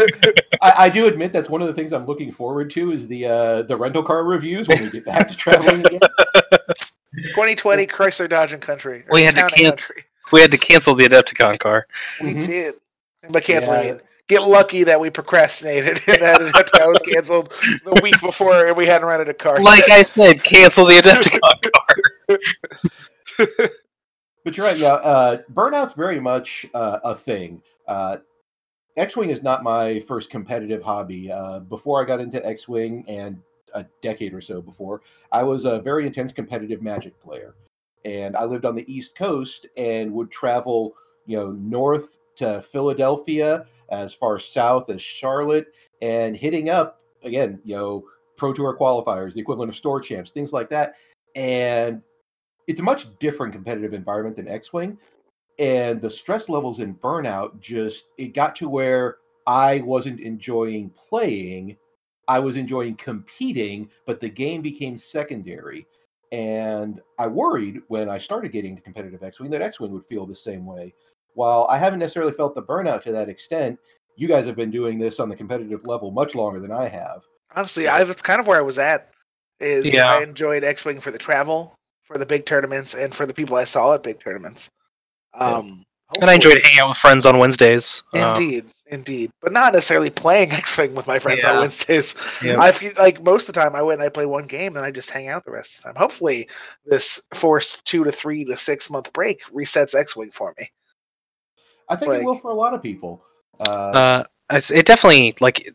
I, 0.62 0.72
I 0.84 0.88
do 0.88 1.06
admit 1.08 1.32
that's 1.32 1.50
one 1.50 1.60
of 1.62 1.66
the 1.66 1.74
things 1.74 1.92
I'm 1.92 2.06
looking 2.06 2.30
forward 2.30 2.70
to 2.72 2.92
is 2.92 3.08
the 3.08 3.26
uh, 3.26 3.62
the 3.62 3.76
rental 3.76 4.04
car 4.04 4.24
reviews 4.24 4.68
when 4.68 4.80
we 4.80 4.90
get 4.90 5.04
back 5.04 5.26
to 5.26 5.36
traveling 5.36 5.84
again. 5.84 6.00
2020 7.32 7.86
Chrysler 7.86 8.28
Dodge 8.28 8.52
and 8.52 8.62
Country. 8.62 9.04
We 9.10 9.22
had 9.22 9.34
to 9.36 9.48
cancel- 9.48 9.94
We 10.32 10.40
had 10.40 10.50
to 10.52 10.58
cancel 10.58 10.94
the 10.94 11.04
Adepticon 11.04 11.58
car. 11.58 11.86
We 12.20 12.34
Mhm. 12.34 12.46
did. 12.46 12.74
By 13.30 13.40
canceling, 13.40 13.78
I 13.78 13.82
Yeah. 13.84 13.94
get 14.28 14.42
lucky 14.42 14.84
that 14.84 14.98
we 15.00 15.10
procrastinated 15.10 16.00
and 16.08 16.22
that 16.22 16.40
that 16.74 16.86
was 16.88 16.98
canceled 17.00 17.52
the 17.84 18.00
week 18.02 18.20
before, 18.20 18.66
and 18.66 18.76
we 18.76 18.86
hadn't 18.86 19.06
rented 19.06 19.28
a 19.28 19.34
car. 19.34 19.60
Like 19.60 19.86
yet. 19.88 19.98
I 19.98 20.02
said, 20.02 20.42
cancel 20.42 20.86
the 20.86 20.94
Adepticon 20.94 21.38
car. 23.38 23.46
But 24.44 24.56
you're 24.56 24.66
right. 24.66 24.76
Yeah, 24.76 24.94
uh, 24.94 25.42
burnout's 25.52 25.92
very 25.92 26.18
much 26.18 26.66
uh, 26.74 26.98
a 27.04 27.14
thing. 27.14 27.62
Uh, 27.86 28.16
X-wing 28.96 29.30
is 29.30 29.42
not 29.42 29.62
my 29.62 30.00
first 30.00 30.30
competitive 30.30 30.82
hobby. 30.82 31.30
Uh, 31.30 31.60
before 31.60 32.02
I 32.02 32.04
got 32.04 32.20
into 32.20 32.44
X-wing, 32.44 33.04
and 33.08 33.38
a 33.74 33.86
decade 34.02 34.34
or 34.34 34.40
so 34.40 34.60
before, 34.60 35.02
I 35.30 35.42
was 35.42 35.64
a 35.64 35.80
very 35.80 36.06
intense 36.06 36.32
competitive 36.32 36.82
Magic 36.82 37.18
player, 37.20 37.54
and 38.04 38.36
I 38.36 38.44
lived 38.44 38.64
on 38.64 38.74
the 38.74 38.92
East 38.92 39.16
Coast 39.16 39.66
and 39.76 40.12
would 40.12 40.30
travel, 40.30 40.94
you 41.26 41.36
know, 41.36 41.52
north 41.52 42.18
to 42.36 42.62
Philadelphia, 42.62 43.66
as 43.90 44.14
far 44.14 44.38
south 44.38 44.90
as 44.90 45.02
Charlotte, 45.02 45.74
and 46.00 46.36
hitting 46.36 46.70
up 46.70 47.00
again, 47.22 47.60
you 47.64 47.76
know, 47.76 48.04
Pro 48.36 48.52
Tour 48.52 48.76
qualifiers, 48.78 49.34
the 49.34 49.40
equivalent 49.40 49.68
of 49.68 49.76
store 49.76 50.00
champs, 50.00 50.30
things 50.30 50.52
like 50.52 50.70
that, 50.70 50.94
and 51.36 52.02
it's 52.66 52.80
a 52.80 52.82
much 52.82 53.18
different 53.18 53.52
competitive 53.52 53.92
environment 53.92 54.36
than 54.36 54.48
X-wing, 54.48 54.98
and 55.58 56.00
the 56.00 56.10
stress 56.10 56.48
levels 56.48 56.80
and 56.80 57.00
burnout 57.00 57.60
just 57.60 58.10
it 58.18 58.34
got 58.34 58.56
to 58.56 58.68
where 58.68 59.18
I 59.46 59.80
wasn't 59.80 60.20
enjoying 60.20 60.90
playing, 60.90 61.76
I 62.28 62.38
was 62.38 62.56
enjoying 62.56 62.96
competing, 62.96 63.90
but 64.06 64.20
the 64.20 64.28
game 64.28 64.62
became 64.62 64.96
secondary. 64.96 65.86
And 66.30 67.00
I 67.18 67.26
worried 67.26 67.82
when 67.88 68.08
I 68.08 68.18
started 68.18 68.52
getting 68.52 68.74
to 68.76 68.82
competitive 68.82 69.22
X-wing 69.22 69.50
that 69.50 69.60
X-wing 69.60 69.92
would 69.92 70.06
feel 70.06 70.24
the 70.24 70.34
same 70.34 70.64
way. 70.64 70.94
While 71.34 71.66
I 71.68 71.78
haven't 71.78 71.98
necessarily 71.98 72.32
felt 72.32 72.54
the 72.54 72.62
burnout 72.62 73.02
to 73.04 73.12
that 73.12 73.28
extent, 73.28 73.78
you 74.16 74.28
guys 74.28 74.46
have 74.46 74.56
been 74.56 74.70
doing 74.70 74.98
this 74.98 75.20
on 75.20 75.28
the 75.28 75.36
competitive 75.36 75.84
level 75.84 76.10
much 76.10 76.34
longer 76.34 76.60
than 76.60 76.72
I 76.72 76.88
have. 76.88 77.22
Honestly, 77.54 77.88
I 77.88 78.02
that's 78.04 78.22
kind 78.22 78.40
of 78.40 78.46
where 78.46 78.58
I 78.58 78.62
was 78.62 78.78
at. 78.78 79.10
Is 79.60 79.92
Yeah. 79.92 80.10
I 80.10 80.22
enjoyed 80.22 80.64
X 80.64 80.84
Wing 80.84 81.00
for 81.00 81.10
the 81.10 81.18
travel, 81.18 81.76
for 82.02 82.18
the 82.18 82.26
big 82.26 82.46
tournaments, 82.46 82.94
and 82.94 83.14
for 83.14 83.26
the 83.26 83.34
people 83.34 83.56
I 83.56 83.64
saw 83.64 83.94
at 83.94 84.02
big 84.02 84.20
tournaments. 84.20 84.70
Um, 85.34 85.84
And 86.14 86.28
I 86.28 86.34
enjoyed 86.34 86.60
hanging 86.62 86.80
out 86.80 86.90
with 86.90 86.98
friends 86.98 87.24
on 87.24 87.38
Wednesdays. 87.38 88.02
Um, 88.14 88.28
Indeed, 88.30 88.66
indeed, 88.92 89.30
but 89.40 89.52
not 89.52 89.72
necessarily 89.72 90.10
playing 90.10 90.52
X 90.52 90.76
Wing 90.76 90.94
with 90.94 91.06
my 91.06 91.18
friends 91.18 91.44
on 91.44 91.58
Wednesdays. 91.58 92.14
Yeah. 92.44 92.60
I 92.60 92.70
feel 92.70 92.92
like 92.98 93.24
most 93.24 93.48
of 93.48 93.54
the 93.54 93.60
time 93.60 93.74
I 93.74 93.82
went 93.82 94.00
and 94.00 94.06
I 94.06 94.10
play 94.10 94.26
one 94.26 94.46
game 94.46 94.76
and 94.76 94.84
I 94.84 94.90
just 94.90 95.10
hang 95.10 95.28
out 95.28 95.44
the 95.44 95.50
rest 95.50 95.78
of 95.78 95.82
the 95.82 95.88
time. 95.88 95.96
Hopefully, 95.96 96.48
this 96.84 97.20
forced 97.34 97.84
two 97.84 98.04
to 98.04 98.12
three 98.12 98.44
to 98.44 98.56
six 98.56 98.90
month 98.90 99.12
break 99.12 99.42
resets 99.46 99.98
X 99.98 100.14
Wing 100.14 100.30
for 100.30 100.54
me. 100.58 100.70
I 101.88 101.96
think 101.96 102.12
it 102.12 102.24
will 102.24 102.36
for 102.36 102.50
a 102.50 102.54
lot 102.54 102.74
of 102.74 102.82
people. 102.82 103.24
Uh, 103.60 104.24
uh, 104.50 104.60
it 104.70 104.86
definitely 104.86 105.34
like. 105.40 105.74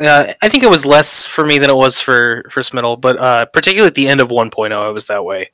Uh, 0.00 0.32
I 0.42 0.48
think 0.48 0.64
it 0.64 0.70
was 0.70 0.84
less 0.84 1.24
for 1.24 1.44
me 1.44 1.58
than 1.58 1.70
it 1.70 1.76
was 1.76 2.00
for 2.00 2.44
for 2.50 2.62
Smittle, 2.62 3.00
but 3.00 3.18
uh, 3.18 3.44
particularly 3.46 3.86
at 3.86 3.94
the 3.94 4.08
end 4.08 4.20
of 4.20 4.28
1.0, 4.28 4.88
it 4.88 4.92
was 4.92 5.06
that 5.06 5.24
way. 5.24 5.50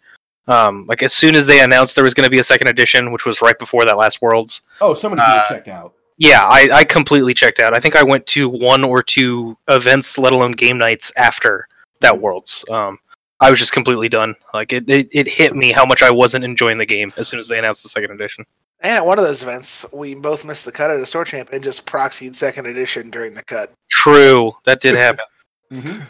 Um, 0.48 0.86
like 0.88 1.02
as 1.02 1.12
soon 1.12 1.36
as 1.36 1.46
they 1.46 1.60
announced 1.60 1.94
there 1.94 2.04
was 2.04 2.14
going 2.14 2.24
to 2.24 2.30
be 2.30 2.40
a 2.40 2.44
second 2.44 2.68
edition, 2.68 3.12
which 3.12 3.26
was 3.26 3.42
right 3.42 3.58
before 3.58 3.84
that 3.84 3.98
last 3.98 4.22
Worlds, 4.22 4.62
oh, 4.80 4.94
so 4.94 5.10
many 5.10 5.20
people 5.20 5.40
uh, 5.40 5.48
checked 5.48 5.68
out. 5.68 5.94
Yeah, 6.20 6.42
I, 6.44 6.68
I 6.70 6.84
completely 6.84 7.32
checked 7.32 7.60
out. 7.60 7.72
I 7.72 7.80
think 7.80 7.96
I 7.96 8.02
went 8.02 8.26
to 8.28 8.46
one 8.46 8.84
or 8.84 9.02
two 9.02 9.56
events, 9.68 10.18
let 10.18 10.34
alone 10.34 10.52
game 10.52 10.76
nights 10.76 11.10
after 11.16 11.66
that 12.02 12.20
Worlds. 12.20 12.62
Um, 12.70 12.98
I 13.40 13.50
was 13.50 13.58
just 13.58 13.72
completely 13.72 14.10
done. 14.10 14.34
Like 14.52 14.70
it, 14.74 14.88
it, 14.90 15.08
it 15.12 15.26
hit 15.26 15.56
me 15.56 15.72
how 15.72 15.86
much 15.86 16.02
I 16.02 16.10
wasn't 16.10 16.44
enjoying 16.44 16.76
the 16.76 16.84
game 16.84 17.10
as 17.16 17.26
soon 17.26 17.40
as 17.40 17.48
they 17.48 17.58
announced 17.58 17.82
the 17.82 17.88
second 17.88 18.10
edition. 18.10 18.44
And 18.80 18.92
at 18.92 19.06
one 19.06 19.18
of 19.18 19.24
those 19.24 19.42
events, 19.42 19.86
we 19.94 20.14
both 20.14 20.44
missed 20.44 20.66
the 20.66 20.72
cut 20.72 20.90
at 20.90 21.00
a 21.00 21.06
store 21.06 21.24
champ 21.24 21.50
and 21.52 21.64
just 21.64 21.86
proxied 21.86 22.34
second 22.34 22.66
edition 22.66 23.08
during 23.08 23.32
the 23.32 23.42
cut. 23.42 23.72
True, 23.88 24.52
that 24.66 24.82
did 24.82 24.96
happen. 24.96 25.24
hmm 25.72 26.02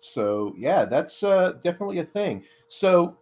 So 0.00 0.52
yeah, 0.58 0.84
that's 0.84 1.22
uh, 1.22 1.52
definitely 1.62 2.00
a 2.00 2.04
thing. 2.04 2.42
So 2.66 3.18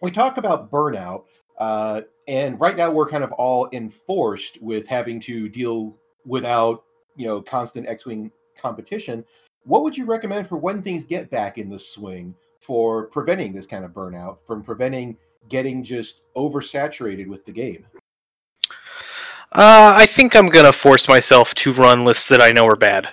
we 0.00 0.10
talk 0.10 0.38
about 0.38 0.70
burnout, 0.70 1.24
uh, 1.58 2.00
and 2.28 2.60
right 2.60 2.76
now 2.76 2.90
we're 2.90 3.08
kind 3.08 3.24
of 3.24 3.32
all 3.32 3.68
enforced 3.72 4.62
with 4.62 4.86
having 4.86 5.18
to 5.18 5.48
deal 5.48 5.98
without 6.24 6.84
you 7.16 7.26
know 7.26 7.42
constant 7.42 7.88
X-wing 7.88 8.30
competition. 8.56 9.24
What 9.64 9.82
would 9.82 9.96
you 9.96 10.04
recommend 10.04 10.48
for 10.48 10.56
when 10.56 10.82
things 10.82 11.04
get 11.04 11.30
back 11.30 11.58
in 11.58 11.68
the 11.68 11.78
swing 11.78 12.34
for 12.60 13.06
preventing 13.06 13.52
this 13.52 13.66
kind 13.66 13.84
of 13.84 13.92
burnout, 13.92 14.38
from 14.46 14.62
preventing 14.62 15.16
getting 15.48 15.82
just 15.82 16.20
oversaturated 16.36 17.26
with 17.26 17.44
the 17.44 17.52
game? 17.52 17.86
Uh, 19.52 19.94
I 19.96 20.04
think 20.04 20.36
I'm 20.36 20.48
gonna 20.48 20.72
force 20.72 21.08
myself 21.08 21.54
to 21.56 21.72
run 21.72 22.04
lists 22.04 22.28
that 22.28 22.42
I 22.42 22.50
know 22.50 22.66
are 22.66 22.76
bad. 22.76 23.08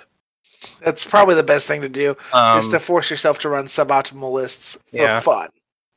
That's 0.84 1.04
probably 1.04 1.34
the 1.34 1.42
best 1.42 1.66
thing 1.66 1.80
to 1.80 1.88
do 1.88 2.16
Um, 2.34 2.58
is 2.58 2.68
to 2.68 2.78
force 2.78 3.10
yourself 3.10 3.38
to 3.40 3.48
run 3.48 3.64
suboptimal 3.64 4.30
lists 4.30 4.78
for 4.90 4.96
yeah. 4.98 5.20
fun. 5.20 5.48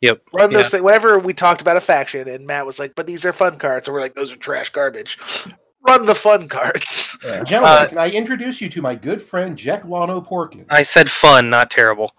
Yep. 0.02 0.22
Run 0.34 0.54
those 0.54 0.64
yeah. 0.64 0.70
things. 0.70 0.84
Whenever 0.84 1.20
we 1.20 1.34
talked 1.34 1.62
about 1.62 1.78
a 1.78 1.82
faction, 1.82 2.28
and 2.28 2.48
Matt 2.48 2.66
was 2.66 2.80
like, 2.80 2.96
"But 2.96 3.08
these 3.08 3.26
are 3.26 3.34
fun 3.34 3.58
cards," 3.58 3.88
and 3.88 3.94
we're 3.94 4.02
like, 4.02 4.16
"Those 4.16 4.32
are 4.32 4.38
trash 4.38 4.70
garbage." 4.70 5.18
Run 5.88 6.06
the 6.06 6.16
fun 6.16 6.50
cards. 6.50 7.18
Gentlemen, 7.46 7.84
Uh, 7.84 7.88
can 7.88 7.98
I 7.98 8.10
introduce 8.10 8.60
you 8.60 8.68
to 8.70 8.82
my 8.82 8.96
good 8.96 9.22
friend 9.22 9.58
Jek 9.58 9.84
Tono 9.84 10.20
Porkin? 10.20 10.66
I 10.70 10.84
said 10.84 11.10
fun, 11.10 11.50
not 11.50 11.70
terrible. 11.70 12.12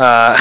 Uh, 0.00 0.36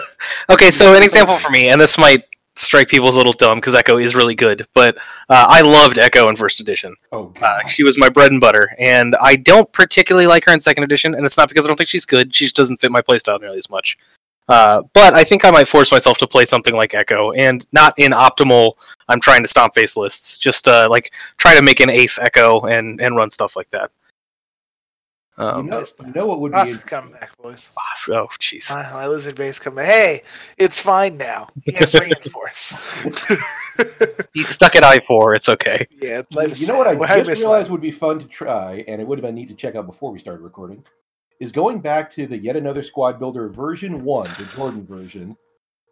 okay, 0.50 0.70
so 0.70 0.94
an 0.94 1.02
example 1.02 1.36
for 1.36 1.50
me, 1.50 1.68
and 1.68 1.78
this 1.78 1.98
might 1.98 2.24
strike 2.56 2.88
people 2.88 3.08
as 3.08 3.16
a 3.16 3.18
little 3.18 3.32
dumb 3.32 3.58
because 3.58 3.74
Echo 3.74 3.98
is 3.98 4.14
really 4.14 4.34
good, 4.34 4.66
but 4.74 4.96
uh, 5.28 5.46
I 5.48 5.60
loved 5.60 5.98
Echo 5.98 6.28
in 6.28 6.36
first 6.36 6.60
edition. 6.60 6.94
oh 7.12 7.32
Uh, 7.42 7.66
she 7.68 7.82
was 7.82 7.98
my 7.98 8.08
bread 8.08 8.30
and 8.30 8.40
butter, 8.40 8.74
and 8.78 9.16
I 9.20 9.36
don't 9.36 9.70
particularly 9.72 10.26
like 10.26 10.44
her 10.44 10.52
in 10.52 10.60
second 10.60 10.84
edition, 10.84 11.14
and 11.14 11.26
it's 11.26 11.36
not 11.36 11.48
because 11.48 11.66
I 11.66 11.68
don't 11.68 11.76
think 11.76 11.88
she's 11.88 12.06
good. 12.06 12.34
She 12.34 12.44
just 12.44 12.56
doesn't 12.56 12.80
fit 12.80 12.90
my 12.90 13.02
playstyle 13.02 13.40
nearly 13.40 13.58
as 13.58 13.68
much. 13.68 13.98
Uh, 14.48 14.82
but 14.92 15.14
I 15.14 15.24
think 15.24 15.44
I 15.44 15.50
might 15.50 15.66
force 15.68 15.90
myself 15.90 16.18
to 16.18 16.26
play 16.26 16.44
something 16.44 16.74
like 16.74 16.92
Echo, 16.94 17.32
and 17.32 17.66
not 17.72 17.94
in 17.98 18.12
optimal. 18.12 18.74
I'm 19.08 19.20
trying 19.20 19.42
to 19.42 19.48
stomp 19.48 19.74
face 19.74 19.96
lists. 19.96 20.36
Just 20.38 20.68
uh, 20.68 20.86
like 20.90 21.14
try 21.38 21.54
to 21.54 21.62
make 21.62 21.80
an 21.80 21.88
ace 21.88 22.18
Echo 22.18 22.60
and 22.62 23.00
and 23.00 23.16
run 23.16 23.30
stuff 23.30 23.56
like 23.56 23.70
that. 23.70 23.90
you, 25.38 25.44
Um, 25.44 25.66
know, 25.66 25.80
you 26.04 26.12
know 26.14 26.26
what 26.26 26.40
would 26.40 26.52
be 26.52 26.58
Us 26.58 26.76
come 26.76 27.10
back, 27.10 27.36
boys. 27.38 27.70
oh, 28.10 28.26
jeez. 28.38 28.70
My, 28.70 28.82
my 28.92 29.06
lizard 29.06 29.34
base 29.34 29.58
come 29.58 29.76
back. 29.76 29.86
Hey, 29.86 30.22
it's 30.58 30.78
fine 30.78 31.16
now. 31.16 31.48
He 31.62 31.72
has 31.72 31.94
reinforce. 32.00 32.76
He's 34.34 34.48
stuck 34.50 34.76
at 34.76 34.84
I 34.84 34.98
four. 35.00 35.34
It's 35.34 35.48
okay. 35.48 35.86
yeah, 36.02 36.22
life 36.32 36.52
is 36.52 36.60
you 36.60 36.68
know 36.68 36.76
what 36.76 36.86
I 36.86 36.90
sad. 36.92 36.98
Well, 37.00 37.08
just 37.18 37.28
miss 37.28 37.40
realized 37.40 37.70
would 37.70 37.80
be 37.80 37.90
fun 37.90 38.18
to 38.18 38.26
try, 38.26 38.84
and 38.88 39.00
it 39.00 39.06
would 39.08 39.18
have 39.18 39.24
been 39.24 39.34
neat 39.34 39.48
to 39.48 39.54
check 39.54 39.74
out 39.74 39.86
before 39.86 40.12
we 40.12 40.18
started 40.18 40.42
recording, 40.42 40.84
is 41.40 41.52
going 41.52 41.80
back 41.80 42.10
to 42.12 42.26
the 42.26 42.36
yet 42.36 42.56
another 42.56 42.82
squad 42.82 43.18
builder 43.18 43.48
version 43.48 44.04
one, 44.04 44.28
the 44.38 44.48
Jordan 44.54 44.86
version. 44.86 45.36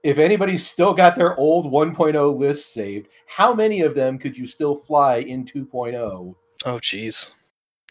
If 0.02 0.18
anybody's 0.18 0.66
still 0.66 0.92
got 0.94 1.16
their 1.16 1.36
old 1.38 1.66
1.0 1.70 2.36
list 2.36 2.72
saved, 2.74 3.08
how 3.26 3.54
many 3.54 3.82
of 3.82 3.94
them 3.94 4.18
could 4.18 4.36
you 4.36 4.46
still 4.46 4.76
fly 4.76 5.18
in 5.18 5.44
2.0? 5.44 6.34
Oh, 6.64 6.78
jeez. 6.78 7.30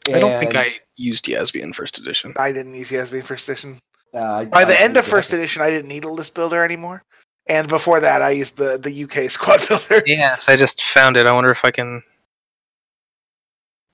I 0.08 0.20
don't 0.20 0.38
think 0.40 0.56
I 0.56 0.72
used 0.98 1.26
Yasby 1.26 1.62
in 1.62 1.72
first 1.74 2.00
edition. 2.00 2.34
I 2.38 2.52
didn't 2.52 2.74
use 2.74 2.90
Yasby 2.92 3.14
in 3.14 3.22
first 3.22 3.48
edition. 3.48 3.80
uh, 4.14 4.46
By 4.46 4.66
the 4.66 4.74
I- 4.74 4.84
end 4.84 4.98
of 4.98 5.06
first 5.06 5.32
edition, 5.32 5.62
I 5.62 5.70
didn't 5.70 5.88
need 5.90 6.04
a 6.04 6.10
list 6.10 6.34
builder 6.36 6.64
anymore. 6.66 7.04
And 7.48 7.68
before 7.68 8.00
that, 8.02 8.22
I 8.22 8.32
used 8.32 8.58
the, 8.58 8.78
the 8.78 9.04
UK 9.04 9.30
squad 9.32 9.66
builder. 9.68 10.02
Yes, 10.06 10.50
I 10.50 10.56
just 10.58 10.84
found 10.84 11.18
it. 11.18 11.28
I 11.28 11.32
wonder 11.34 11.52
if 11.52 11.64
I 11.64 11.72
can. 11.72 12.02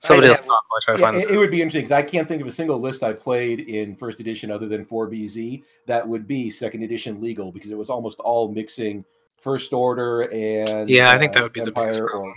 Somebody 0.00 0.28
else 0.28 0.36
have- 0.38 0.46
talk 0.46 0.62
while 0.68 0.80
I 0.80 0.84
try 0.84 0.94
to 0.94 1.00
Yeah, 1.00 1.06
find 1.10 1.22
it, 1.22 1.30
it 1.30 1.36
would 1.38 1.50
be 1.50 1.60
interesting 1.60 1.82
because 1.82 1.92
I 1.92 2.02
can't 2.02 2.28
think 2.28 2.40
of 2.40 2.46
a 2.46 2.52
single 2.52 2.78
list 2.78 3.02
I 3.02 3.12
played 3.12 3.60
in 3.62 3.96
first 3.96 4.20
edition 4.20 4.50
other 4.50 4.68
than 4.68 4.84
4BZ 4.84 5.64
that 5.86 6.06
would 6.06 6.26
be 6.28 6.50
second 6.50 6.82
edition 6.84 7.20
legal 7.20 7.50
because 7.50 7.70
it 7.72 7.78
was 7.78 7.90
almost 7.90 8.20
all 8.20 8.48
mixing 8.52 9.04
first 9.38 9.72
order 9.72 10.22
and 10.32 10.88
Yeah, 10.88 11.10
I 11.10 11.18
think 11.18 11.32
uh, 11.32 11.34
that 11.34 11.42
would 11.42 11.52
be 11.52 11.62
the 11.62 11.72
biggest 11.72 11.98
Empire 12.00 12.08
problem. 12.10 12.34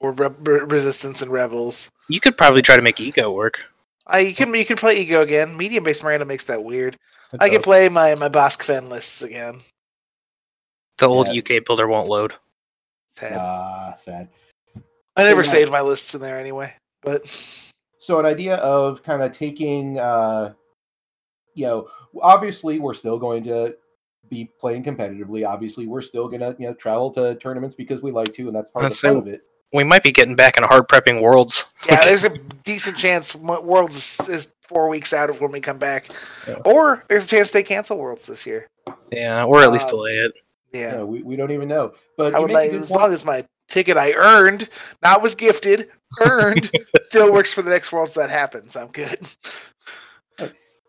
or 0.00 0.12
Re- 0.12 0.28
Re- 0.40 0.60
Resistance 0.64 1.20
and 1.22 1.30
Rebels. 1.30 1.90
You 2.08 2.20
could 2.20 2.38
probably 2.38 2.62
try 2.62 2.76
to 2.76 2.82
make 2.82 3.00
Ego 3.00 3.30
work. 3.32 3.66
I 4.06 4.20
you 4.20 4.34
can 4.34 4.54
you 4.54 4.64
can 4.64 4.76
play 4.78 4.96
Ego 4.96 5.20
again. 5.20 5.54
Medium 5.58 5.84
based 5.84 6.02
Miranda 6.02 6.24
makes 6.24 6.44
that 6.44 6.64
weird. 6.64 6.94
It 7.34 7.42
I 7.42 7.50
can 7.50 7.60
play 7.60 7.90
my 7.90 8.14
my 8.14 8.30
Bossk 8.30 8.62
Fenn 8.62 8.88
lists 8.88 9.20
again. 9.20 9.60
The 10.96 11.06
old 11.06 11.28
Yeah. 11.28 11.40
UK 11.40 11.60
builder 11.66 11.86
won't 11.86 12.08
load. 12.08 12.32
Sad. 13.08 13.34
Ah, 13.38 13.94
sad. 13.98 14.30
I 15.18 15.24
never 15.24 15.42
yeah. 15.42 15.50
saved 15.50 15.70
my 15.70 15.80
lists 15.80 16.14
in 16.14 16.20
there 16.20 16.38
anyway. 16.38 16.72
But 17.02 17.26
So 17.98 18.18
an 18.18 18.26
idea 18.26 18.56
of 18.56 19.02
kind 19.02 19.22
of 19.22 19.32
taking, 19.32 19.98
uh, 19.98 20.54
you 21.54 21.66
know, 21.66 21.88
obviously 22.22 22.78
we're 22.78 22.94
still 22.94 23.18
going 23.18 23.42
to 23.44 23.76
be 24.30 24.50
playing 24.60 24.84
competitively. 24.84 25.46
Obviously, 25.46 25.86
we're 25.86 26.00
still 26.02 26.28
going 26.28 26.40
to 26.40 26.54
you 26.58 26.68
know 26.68 26.74
travel 26.74 27.10
to 27.12 27.34
tournaments 27.36 27.74
because 27.74 28.02
we 28.02 28.12
like 28.12 28.32
to, 28.34 28.46
and 28.46 28.54
that's 28.56 28.70
part 28.70 28.84
of 28.86 28.90
the 28.92 28.96
fun 28.96 29.16
it. 29.16 29.18
of 29.18 29.26
it. 29.28 29.40
We 29.72 29.84
might 29.84 30.02
be 30.02 30.12
getting 30.12 30.34
back 30.34 30.56
into 30.56 30.66
hard 30.68 30.88
prepping 30.88 31.20
worlds. 31.20 31.66
yeah, 31.88 32.02
there's 32.04 32.24
a 32.24 32.30
decent 32.64 32.96
chance 32.96 33.34
Worlds 33.34 33.96
is, 33.96 34.28
is 34.28 34.54
four 34.62 34.88
weeks 34.88 35.12
out 35.12 35.28
of 35.28 35.42
when 35.42 35.52
we 35.52 35.60
come 35.60 35.76
back, 35.78 36.08
Yeah. 36.46 36.54
or 36.64 37.04
there's 37.08 37.24
a 37.24 37.28
chance 37.28 37.50
they 37.50 37.62
cancel 37.62 37.98
Worlds 37.98 38.26
this 38.26 38.46
year. 38.46 38.66
yeah, 39.12 39.44
or 39.44 39.60
at 39.60 39.70
least 39.70 39.86
Um, 39.92 39.98
delay 39.98 40.16
it. 40.18 40.32
Yeah, 40.72 40.96
Yeah, 40.96 41.02
we, 41.02 41.22
we 41.22 41.36
don't 41.36 41.50
even 41.50 41.68
know. 41.68 41.92
But 42.16 42.34
I 42.34 42.38
would 42.38 42.50
like 42.50 42.70
as 42.72 42.90
long 42.90 43.12
as 43.12 43.26
my 43.26 43.44
ticket 43.68 43.96
I 43.96 44.12
earned, 44.12 44.68
not 45.02 45.22
was 45.22 45.34
gifted, 45.34 45.90
earned, 46.20 46.70
still 47.02 47.32
works 47.32 47.52
for 47.52 47.62
the 47.62 47.70
next 47.70 47.92
Worlds 47.92 48.14
that 48.14 48.30
happens. 48.30 48.76
I'm 48.76 48.88
good. 48.88 49.26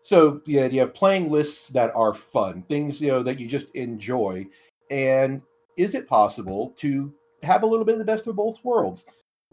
So 0.02 0.40
yeah, 0.46 0.66
you 0.66 0.80
have 0.80 0.92
playing 0.94 1.30
lists 1.30 1.68
that 1.68 1.92
are 1.94 2.14
fun, 2.14 2.62
things 2.62 3.00
you 3.00 3.08
know 3.08 3.22
that 3.22 3.38
you 3.38 3.46
just 3.46 3.70
enjoy, 3.76 4.46
and 4.90 5.40
is 5.76 5.94
it 5.94 6.08
possible 6.08 6.70
to 6.78 7.12
have 7.42 7.62
a 7.62 7.66
little 7.66 7.84
bit 7.84 7.92
of 7.92 7.98
the 8.00 8.04
best 8.04 8.26
of 8.26 8.34
both 8.34 8.64
worlds? 8.64 9.04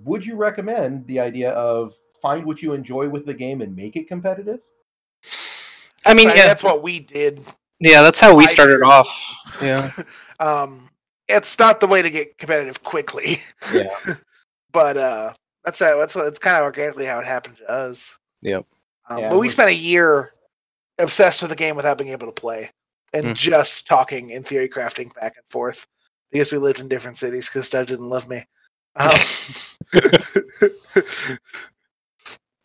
Would 0.04 0.26
you 0.26 0.36
recommend 0.36 1.06
the 1.06 1.20
idea 1.20 1.52
of 1.52 1.94
find 2.22 2.46
what 2.46 2.62
you 2.62 2.74
enjoy 2.74 3.08
with 3.08 3.26
the 3.26 3.34
game 3.34 3.62
and 3.62 3.76
make 3.76 3.96
it 3.96 4.08
competitive? 4.08 4.62
I 6.06 6.14
mean, 6.14 6.30
So, 6.30 6.36
yeah, 6.36 6.48
that's 6.48 6.64
what 6.64 6.82
we 6.82 7.00
did. 7.02 7.46
yeah, 7.80 8.02
that's 8.02 8.20
how 8.20 8.36
we 8.36 8.48
started 8.48 8.82
off. 8.84 9.10
Yeah, 9.62 9.92
Um, 10.40 10.90
it's 11.28 11.58
not 11.60 11.80
the 11.80 11.88
way 11.88 12.02
to 12.02 12.10
get 12.10 12.38
competitive 12.38 12.84
quickly. 12.84 13.38
Yeah. 13.74 13.90
but 14.72 14.98
uh, 14.98 15.34
that's 15.66 15.80
how, 15.80 15.98
that's 15.98 16.16
what, 16.16 16.24
that's 16.24 16.40
kind 16.40 16.56
of 16.58 16.64
organically 16.64 17.06
how 17.06 17.20
it 17.20 17.26
happened 17.26 17.58
to 17.58 17.70
us. 17.70 18.18
Yep. 18.42 18.66
Um, 19.10 19.20
Yeah, 19.20 19.30
but 19.30 19.40
we 19.40 19.50
spent 19.50 19.70
a 19.70 19.76
year 19.76 20.34
obsessed 21.00 21.42
with 21.42 21.50
the 21.50 21.56
game 21.56 21.76
without 21.76 21.98
being 21.98 22.12
able 22.12 22.28
to 22.28 22.34
play, 22.34 22.72
and 23.14 23.26
Mhm. 23.28 23.36
just 23.36 23.88
talking 23.88 24.34
and 24.34 24.46
theory 24.46 24.70
crafting 24.70 25.14
back 25.16 25.36
and 25.38 25.46
forth 25.50 25.88
because 26.32 26.52
we 26.52 26.58
lived 26.58 26.80
in 26.80 26.88
different 26.88 27.18
cities 27.18 27.48
because 27.48 27.70
Doug 27.70 27.88
didn't 27.88 28.10
love 28.10 28.28
me. 28.28 28.44
Um, 28.96 29.12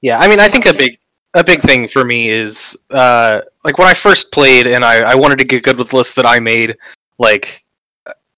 yeah. 0.00 0.18
I 0.18 0.28
mean, 0.28 0.40
I 0.40 0.48
think 0.48 0.66
a 0.66 0.72
big 0.72 0.98
a 1.34 1.44
big 1.44 1.62
thing 1.62 1.88
for 1.88 2.04
me 2.04 2.28
is 2.28 2.76
uh, 2.90 3.40
like 3.64 3.78
when 3.78 3.88
I 3.88 3.94
first 3.94 4.32
played 4.32 4.66
and 4.66 4.84
I, 4.84 5.12
I 5.12 5.14
wanted 5.14 5.38
to 5.38 5.44
get 5.44 5.62
good 5.62 5.78
with 5.78 5.92
lists 5.92 6.14
that 6.16 6.26
I 6.26 6.40
made. 6.40 6.76
Like, 7.18 7.64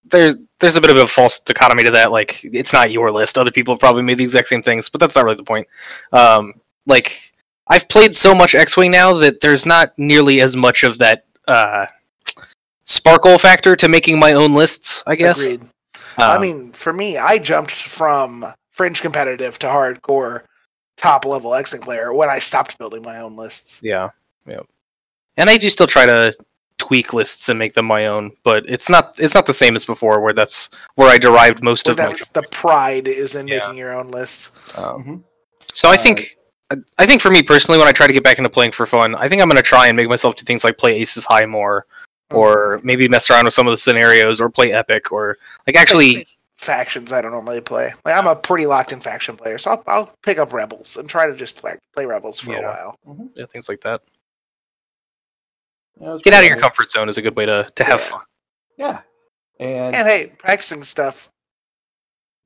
there's 0.09 0.37
there's 0.59 0.75
a 0.75 0.81
bit 0.81 0.91
of 0.91 0.97
a 0.97 1.07
false 1.07 1.39
dichotomy 1.39 1.83
to 1.83 1.91
that. 1.91 2.11
Like, 2.11 2.43
it's 2.43 2.73
not 2.73 2.91
your 2.91 3.11
list. 3.11 3.37
Other 3.37 3.51
people 3.51 3.73
have 3.73 3.79
probably 3.79 4.03
made 4.03 4.17
the 4.17 4.23
exact 4.23 4.47
same 4.47 4.63
things, 4.63 4.89
but 4.89 4.99
that's 5.01 5.15
not 5.15 5.25
really 5.25 5.35
the 5.35 5.43
point. 5.43 5.67
Um, 6.13 6.53
like, 6.85 7.33
I've 7.67 7.89
played 7.89 8.15
so 8.15 8.33
much 8.33 8.55
X-wing 8.55 8.91
now 8.91 9.13
that 9.15 9.41
there's 9.41 9.65
not 9.65 9.97
nearly 9.97 10.41
as 10.41 10.55
much 10.55 10.83
of 10.83 10.97
that 10.99 11.25
uh, 11.47 11.87
sparkle 12.85 13.37
factor 13.37 13.75
to 13.75 13.89
making 13.89 14.19
my 14.19 14.33
own 14.33 14.53
lists. 14.53 15.03
I 15.07 15.15
guess. 15.15 15.43
Agreed. 15.43 15.69
I 16.17 16.35
Um, 16.35 16.41
mean, 16.41 16.71
for 16.71 16.93
me, 16.93 17.17
I 17.17 17.37
jumped 17.37 17.71
from 17.71 18.45
fringe 18.71 19.01
competitive 19.01 19.59
to 19.59 19.67
hardcore 19.67 20.43
top 20.95 21.25
level 21.25 21.53
X 21.53 21.73
Wing 21.73 21.81
player 21.81 22.13
when 22.13 22.29
I 22.29 22.39
stopped 22.39 22.77
building 22.77 23.01
my 23.01 23.19
own 23.19 23.35
lists. 23.35 23.81
Yeah, 23.83 24.09
yeah. 24.47 24.61
And 25.35 25.49
I 25.49 25.57
do 25.57 25.69
still 25.69 25.87
try 25.87 26.05
to 26.05 26.33
tweak 26.77 27.13
lists 27.13 27.49
and 27.49 27.57
make 27.57 27.73
them 27.73 27.85
my 27.85 28.07
own, 28.07 28.31
but 28.43 28.63
it's 28.69 28.89
not 28.89 29.15
it's 29.19 29.33
not 29.33 29.45
the 29.45 29.53
same 29.53 29.75
as 29.75 29.85
before, 29.85 30.19
where 30.19 30.33
that's 30.33 30.69
where 30.95 31.09
I 31.09 31.17
derived 31.17 31.63
most 31.63 31.87
Where 31.87 31.93
of 31.93 31.97
my. 31.99 32.05
that's 32.07 32.27
the 32.29 32.43
pride 32.51 33.07
is 33.07 33.35
in 33.35 33.47
Yeah. 33.47 33.59
making 33.59 33.77
your 33.77 33.93
own 33.93 34.09
list. 34.11 34.49
Um, 34.77 35.03
Mhm. 35.03 35.23
so 35.73 35.89
I 35.89 35.95
Uh, 35.95 35.97
think 35.97 36.37
I 36.97 37.05
think 37.05 37.21
for 37.21 37.29
me 37.29 37.43
personally, 37.43 37.77
when 37.77 37.87
I 37.87 37.91
try 37.91 38.07
to 38.07 38.13
get 38.13 38.23
back 38.23 38.37
into 38.39 38.49
playing 38.49 38.71
for 38.71 38.85
fun, 38.87 39.13
I 39.15 39.27
think 39.29 39.41
I'm 39.41 39.47
going 39.47 39.55
to 39.57 39.61
try 39.61 39.85
and 39.87 39.95
make 39.95 40.09
myself 40.09 40.35
do 40.35 40.43
things 40.43 40.63
like 40.63 40.77
play 40.79 40.95
Aces 40.95 41.23
High 41.23 41.45
more, 41.45 41.85
or 42.31 42.79
maybe 42.83 43.07
mess 43.07 43.29
around 43.29 43.45
with 43.45 43.53
some 43.53 43.67
of 43.67 43.71
the 43.71 43.77
scenarios, 43.77 44.41
or 44.41 44.49
play 44.49 44.71
Epic, 44.73 45.11
or 45.11 45.37
like 45.67 45.75
actually. 45.75 46.27
factions 46.57 47.11
I 47.11 47.21
don't 47.21 47.31
normally 47.31 47.61
play. 47.61 47.93
Like 48.03 48.15
I'm 48.15 48.25
a 48.27 48.35
pretty 48.35 48.65
locked 48.65 48.91
in 48.93 48.99
faction 48.99 49.35
player, 49.37 49.57
so 49.59 49.71
I'll, 49.71 49.83
I'll 49.87 50.15
pick 50.23 50.39
up 50.39 50.53
rebels 50.53 50.97
and 50.97 51.07
try 51.07 51.27
to 51.27 51.35
just 51.35 51.55
play 51.55 51.75
play 51.93 52.05
rebels 52.07 52.39
for 52.39 52.53
a 52.53 52.59
Yeah. 52.61 52.67
while. 52.67 53.29
Yeah, 53.35 53.45
things 53.45 53.69
like 53.69 53.81
that. 53.81 54.01
Yeah, 55.99 56.17
Get 56.23 56.33
out 56.33 56.43
of 56.43 56.47
your 56.47 56.55
neat. 56.57 56.61
comfort 56.61 56.91
zone 56.91 57.09
is 57.09 57.17
a 57.17 57.21
good 57.21 57.35
way 57.35 57.45
to, 57.45 57.69
to 57.75 57.83
have 57.83 57.99
Yeah. 57.99 58.05
fun. 58.05 58.21
Yeah, 58.77 59.01
and 59.59 59.95
And 59.95 60.07
hey, 60.07 60.33
practicing 60.37 60.83
stuff 60.83 61.29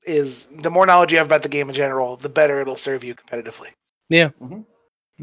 is 0.03 0.47
the 0.47 0.69
more 0.69 0.85
knowledge 0.85 1.11
you 1.11 1.17
have 1.17 1.27
about 1.27 1.41
the 1.43 1.49
game 1.49 1.67
in 1.69 1.75
general, 1.75 2.15
the 2.15 2.29
better 2.29 2.59
it'll 2.61 2.75
serve 2.75 3.03
you 3.03 3.15
competitively. 3.15 3.67
Yeah. 4.09 4.29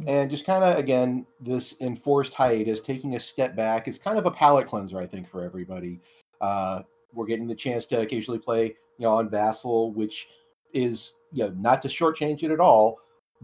And 0.07 0.29
just 0.29 0.45
kind 0.45 0.63
of 0.63 0.77
again 0.79 1.25
this 1.41 1.75
enforced 1.81 2.35
hiatus 2.35 2.81
taking 2.81 3.15
a 3.17 3.21
step 3.21 3.57
back 3.57 3.89
is 3.89 3.99
kind 3.99 4.19
of 4.19 4.27
a 4.27 4.31
palate 4.31 4.67
cleanser 4.67 4.99
i 4.99 5.07
think 5.07 5.27
for 5.27 5.43
everybody 5.43 5.99
uh 6.43 6.83
we're 7.15 7.25
getting 7.25 7.47
the 7.47 7.55
chance 7.55 7.87
to 7.87 8.01
occasionally 8.03 8.39
play 8.39 8.67
you 8.99 9.07
know 9.07 9.13
on 9.15 9.31
vassal 9.31 9.95
which 9.95 10.29
is 10.75 11.15
you 11.33 11.45
know 11.45 11.51
not 11.57 11.81
to 11.81 11.89
shortchange 11.89 12.43
it 12.43 12.51
at 12.51 12.61
all 12.61 13.01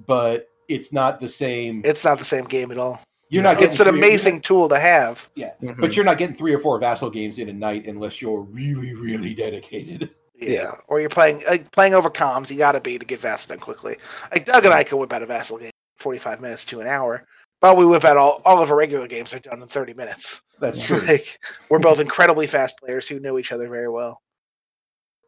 but 0.07 0.47
it's 0.69 0.93
not 0.93 1.21
the 1.21 1.29
same 1.29 1.81
It's 1.87 2.05
not 2.05 2.19
the 2.19 2.25
same 2.25 2.45
game 2.45 2.71
at 2.71 2.77
all. 2.77 3.01
You're 3.33 3.43
not 3.43 3.61
It's 3.61 3.81
an 3.81 3.87
three- 3.89 3.97
you're 3.99 4.05
amazing 4.07 4.41
tool 4.41 4.69
to 4.69 4.79
have. 4.79 5.29
Mhm. 5.37 5.81
but 5.81 5.97
you're 5.97 6.05
not 6.05 6.19
getting 6.19 6.37
three 6.37 6.53
or 6.55 6.59
four 6.59 6.79
vassal 6.79 7.11
games 7.11 7.39
in 7.39 7.49
a 7.49 7.53
night 7.53 7.87
unless 7.87 8.21
you're 8.23 8.43
really 8.43 8.95
really 8.95 9.35
dedicated 9.35 10.11
Yeah. 10.35 10.51
Yeah. 10.51 10.71
Or 10.89 11.01
you're 11.01 11.09
playing 11.09 11.43
like, 11.49 11.71
playing 11.71 11.95
over 11.95 12.11
comms. 12.11 12.51
You 12.51 12.57
got 12.59 12.73
to 12.73 12.81
be 12.81 12.99
to 12.99 13.07
get 13.07 13.21
Vassal 13.21 13.51
done 13.55 13.61
quickly. 13.61 13.97
Like 14.33 14.45
Doug 14.45 14.65
and 14.65 14.75
I 14.75 14.83
can 14.85 14.99
whip 14.99 15.13
out 15.13 15.23
a 15.23 15.27
Vassal 15.27 15.59
game 15.59 15.71
45 15.99 16.41
minutes 16.41 16.65
to 16.67 16.81
an 16.81 16.89
hour, 16.89 17.27
but 17.61 17.77
we 17.77 17.87
whip 17.87 18.05
out 18.05 18.17
all, 18.17 18.43
all 18.45 18.61
of 18.61 18.71
our 18.71 18.77
regular 18.77 19.07
games 19.07 19.33
are 19.35 19.39
done 19.39 19.63
in 19.63 19.69
30 19.69 19.95
minutes. 19.95 20.43
that's 20.61 20.85
true 20.87 21.01
like 21.01 21.39
we're 21.69 21.79
both 21.79 22.01
incredibly 22.01 22.47
fast 22.49 22.77
players 22.79 23.07
who 23.09 23.21
know 23.21 23.39
each 23.39 23.53
other 23.53 23.69
very 23.69 23.89
well. 23.89 24.21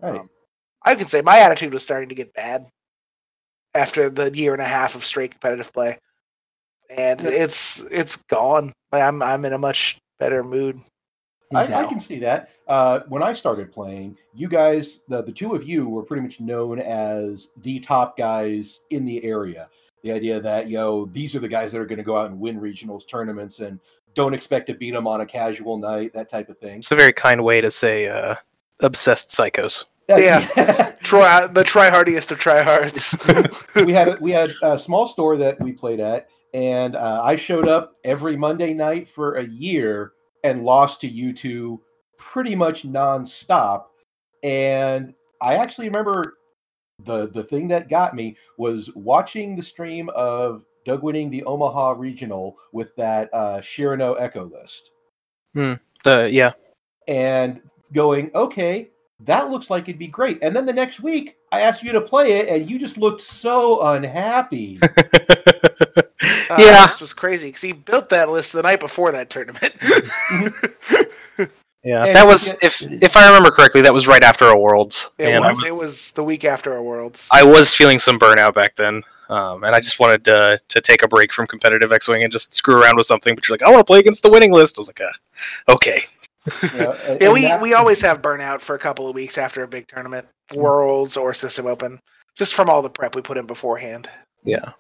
right 0.01 0.21
um, 0.21 0.29
I 0.83 0.95
can 0.97 1.07
say 1.07 1.23
my 1.23 1.39
attitude 1.39 1.73
was 1.73 1.83
starting 1.83 2.09
to 2.11 2.15
get 2.15 2.35
bad 2.35 2.67
after 3.75 4.11
the 4.11 4.31
year 4.37 4.53
and 4.53 4.61
a 4.63 4.67
half 4.67 4.95
of 4.95 5.05
straight 5.05 5.31
competitive 5.31 5.73
play, 5.73 5.99
and 6.91 7.21
it's 7.21 7.83
it's 7.91 8.23
gone. 8.25 8.73
I'm 8.93 9.23
I'm 9.23 9.45
in 9.45 9.53
a 9.53 9.59
much 9.59 9.99
better 10.19 10.45
mood. 10.45 10.81
I, 11.55 11.85
I 11.85 11.87
can 11.87 12.01
see 12.01 12.19
that. 12.21 12.51
Uh, 12.67 13.01
when 13.09 13.23
I 13.23 13.33
started 13.33 13.73
playing, 13.73 14.17
you 14.35 14.49
guys, 14.49 15.01
the, 15.09 15.23
the 15.23 15.31
two 15.31 15.55
of 15.55 15.65
you, 15.65 15.89
were 15.89 16.03
pretty 16.03 16.23
much 16.23 16.41
known 16.41 16.81
as 16.81 17.51
the 17.59 17.81
top 17.81 18.17
guys 18.17 18.81
in 18.91 19.05
the 19.05 19.23
area. 19.25 19.69
The 20.03 20.13
idea 20.13 20.41
that, 20.41 20.69
yo, 20.69 21.07
these 21.07 21.35
are 21.35 21.39
the 21.39 21.49
guys 21.49 21.71
that 21.73 21.81
are 21.81 21.87
going 21.87 21.99
to 21.99 22.05
go 22.05 22.17
out 22.17 22.31
and 22.31 22.41
win 22.41 22.61
regionals 22.61 23.07
tournaments 23.07 23.61
and 23.61 23.79
don't 24.15 24.35
expect 24.35 24.67
to 24.69 24.75
beat 24.75 24.93
them 24.93 25.07
on 25.07 25.21
a 25.21 25.27
casual 25.27 25.79
night, 25.79 26.13
that 26.15 26.29
type 26.29 26.49
of 26.49 26.59
thing. 26.59 26.79
It's 26.79 26.91
a 26.91 26.97
very 26.97 27.13
kind 27.13 27.45
way 27.45 27.61
to 27.61 27.71
say 27.71 28.09
uh, 28.09 28.35
obsessed 28.81 29.31
psychos. 29.31 29.85
Yeah. 30.09 30.41
Try 31.03 31.47
the 31.47 31.65
tryhardiest 31.65 32.31
of 32.31 32.39
tryhards. 32.39 33.15
we 33.87 33.93
had 33.93 34.21
we 34.21 34.31
had 34.31 34.53
a 34.63 34.79
small 34.79 35.07
store 35.07 35.37
that 35.39 35.63
we 35.63 35.73
played 35.73 36.01
at, 36.01 36.29
and 36.55 36.95
uh, 36.95 37.21
I 37.23 37.35
showed 37.35 37.69
up 37.69 37.97
every 38.05 38.37
Monday 38.37 38.73
night 38.73 39.09
for 39.09 39.35
a 39.35 39.45
year 39.45 40.13
and 40.45 40.63
lost 40.63 41.01
to 41.01 41.09
you 41.09 41.33
two 41.33 41.83
pretty 42.17 42.55
much 42.55 42.87
nonstop. 42.87 43.87
And 44.45 45.13
I 45.43 45.57
actually 45.57 45.89
remember 45.89 46.39
the 47.01 47.29
the 47.29 47.43
thing 47.43 47.67
that 47.69 47.89
got 47.89 48.15
me 48.15 48.37
was 48.57 48.89
watching 48.95 49.57
the 49.57 49.63
stream 49.63 50.09
of 50.15 50.65
Doug 50.85 51.03
winning 51.03 51.29
the 51.29 51.43
Omaha 51.43 51.95
Regional 51.99 52.57
with 52.73 52.95
that 52.97 53.29
uh, 53.33 53.59
Shirano 53.59 54.15
Echo 54.19 54.45
list, 54.45 54.93
The 56.05 56.31
yeah, 56.33 56.53
and 57.09 57.61
going, 57.93 58.31
okay. 58.35 58.91
That 59.21 59.49
looks 59.49 59.71
like 59.71 59.85
it'd 59.85 59.99
be 59.99 60.09
great. 60.09 60.39
And 60.43 60.55
then 60.55 60.67
the 60.67 60.73
next 60.73 61.01
week, 61.01 61.37
I 61.53 61.61
asked 61.61 61.85
you 61.85 61.93
to 61.93 62.01
play 62.01 62.33
it, 62.33 62.49
and 62.49 62.69
you 62.69 62.79
just 62.79 62.99
looked 62.99 63.21
so 63.21 63.81
unhappy. 63.81 64.81
Uh, 66.51 66.57
Yeah. 66.59 66.87
this 66.87 67.01
was 67.01 67.13
crazy 67.15 67.49
because 67.49 67.63
he 67.63 67.73
built 67.73 68.09
that 68.11 68.29
list 68.29 68.53
the 68.53 68.63
night 68.63 68.81
before 68.81 69.13
that 69.13 69.31
tournament. 69.31 69.75
yeah. 71.83 72.05
And 72.07 72.17
that 72.17 72.27
was 72.27 72.49
yeah. 72.49 72.55
if 72.63 72.83
if 72.83 73.17
I 73.17 73.27
remember 73.27 73.51
correctly, 73.51 73.81
that 73.83 73.93
was 73.95 74.07
right 74.07 74.23
after 74.23 74.47
a 74.49 74.59
Worlds, 74.59 75.13
it 75.19 75.29
and 75.29 75.45
I 75.45 75.49
was 75.49 75.57
was, 75.57 75.65
it 75.65 75.75
was 75.77 76.11
the 76.13 76.25
week 76.25 76.45
after 76.45 76.73
our 76.73 76.83
worlds. 76.83 77.29
I 77.33 77.43
was 77.45 77.75
feeling 77.75 77.99
some 77.99 78.19
burnout 78.19 78.55
back 78.55 78.75
then. 78.75 79.03
Um, 79.31 79.65
and 79.65 79.75
I 79.75 79.81
just 79.81 79.99
wanted 80.01 80.23
to 80.25 80.59
to 80.69 80.81
take 80.81 81.03
a 81.03 81.09
break 81.09 81.33
from 81.33 81.47
competitive 81.47 81.93
X 81.93 82.09
Wing 82.09 82.23
and 82.23 82.33
just 82.33 82.53
screw 82.53 82.81
around 82.83 82.97
with 82.97 83.07
something. 83.07 83.35
But 83.35 83.49
you're 83.49 83.55
like, 83.55 83.63
I 83.67 83.71
want 83.71 83.81
to 83.81 83.85
play 83.85 83.99
against 83.99 84.23
the 84.23 84.31
winning 84.31 84.53
list. 84.53 84.79
I 84.79 84.81
was 84.81 84.89
like, 84.89 85.01
uh, 85.01 85.73
okay. 85.73 86.05
You 86.63 86.69
know, 86.79 86.93
and- 87.09 87.21
yeah, 87.21 87.33
we 87.33 87.43
that- 87.43 87.63
we 87.63 87.73
always 87.75 88.03
have 88.03 88.21
burnout 88.21 88.61
for 88.61 88.75
a 88.75 88.79
couple 88.79 89.09
of 89.09 89.15
weeks 89.15 89.39
after 89.39 89.63
a 89.63 89.69
big 89.69 89.89
tournament, 89.89 90.27
worlds 90.55 91.17
or 91.17 91.33
system 91.33 91.67
open, 91.67 92.01
just 92.37 92.53
from 92.55 92.69
all 92.69 92.83
the 92.83 92.91
prep 92.91 93.15
we 93.15 93.23
put 93.23 93.39
in 93.39 93.47
beforehand. 93.47 94.11
Yeah. 94.45 94.73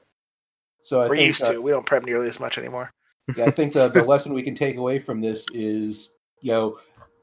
So 0.84 1.00
I 1.00 1.08
We're 1.08 1.16
think, 1.16 1.26
used 1.28 1.42
uh, 1.42 1.52
to. 1.52 1.62
We 1.62 1.70
don't 1.70 1.86
prep 1.86 2.04
nearly 2.04 2.28
as 2.28 2.38
much 2.38 2.58
anymore. 2.58 2.90
yeah, 3.36 3.46
I 3.46 3.50
think 3.50 3.72
the, 3.72 3.88
the 3.88 4.04
lesson 4.12 4.34
we 4.34 4.42
can 4.42 4.54
take 4.54 4.76
away 4.76 4.98
from 4.98 5.20
this 5.20 5.46
is, 5.54 6.10
you 6.40 6.52
know, 6.52 6.78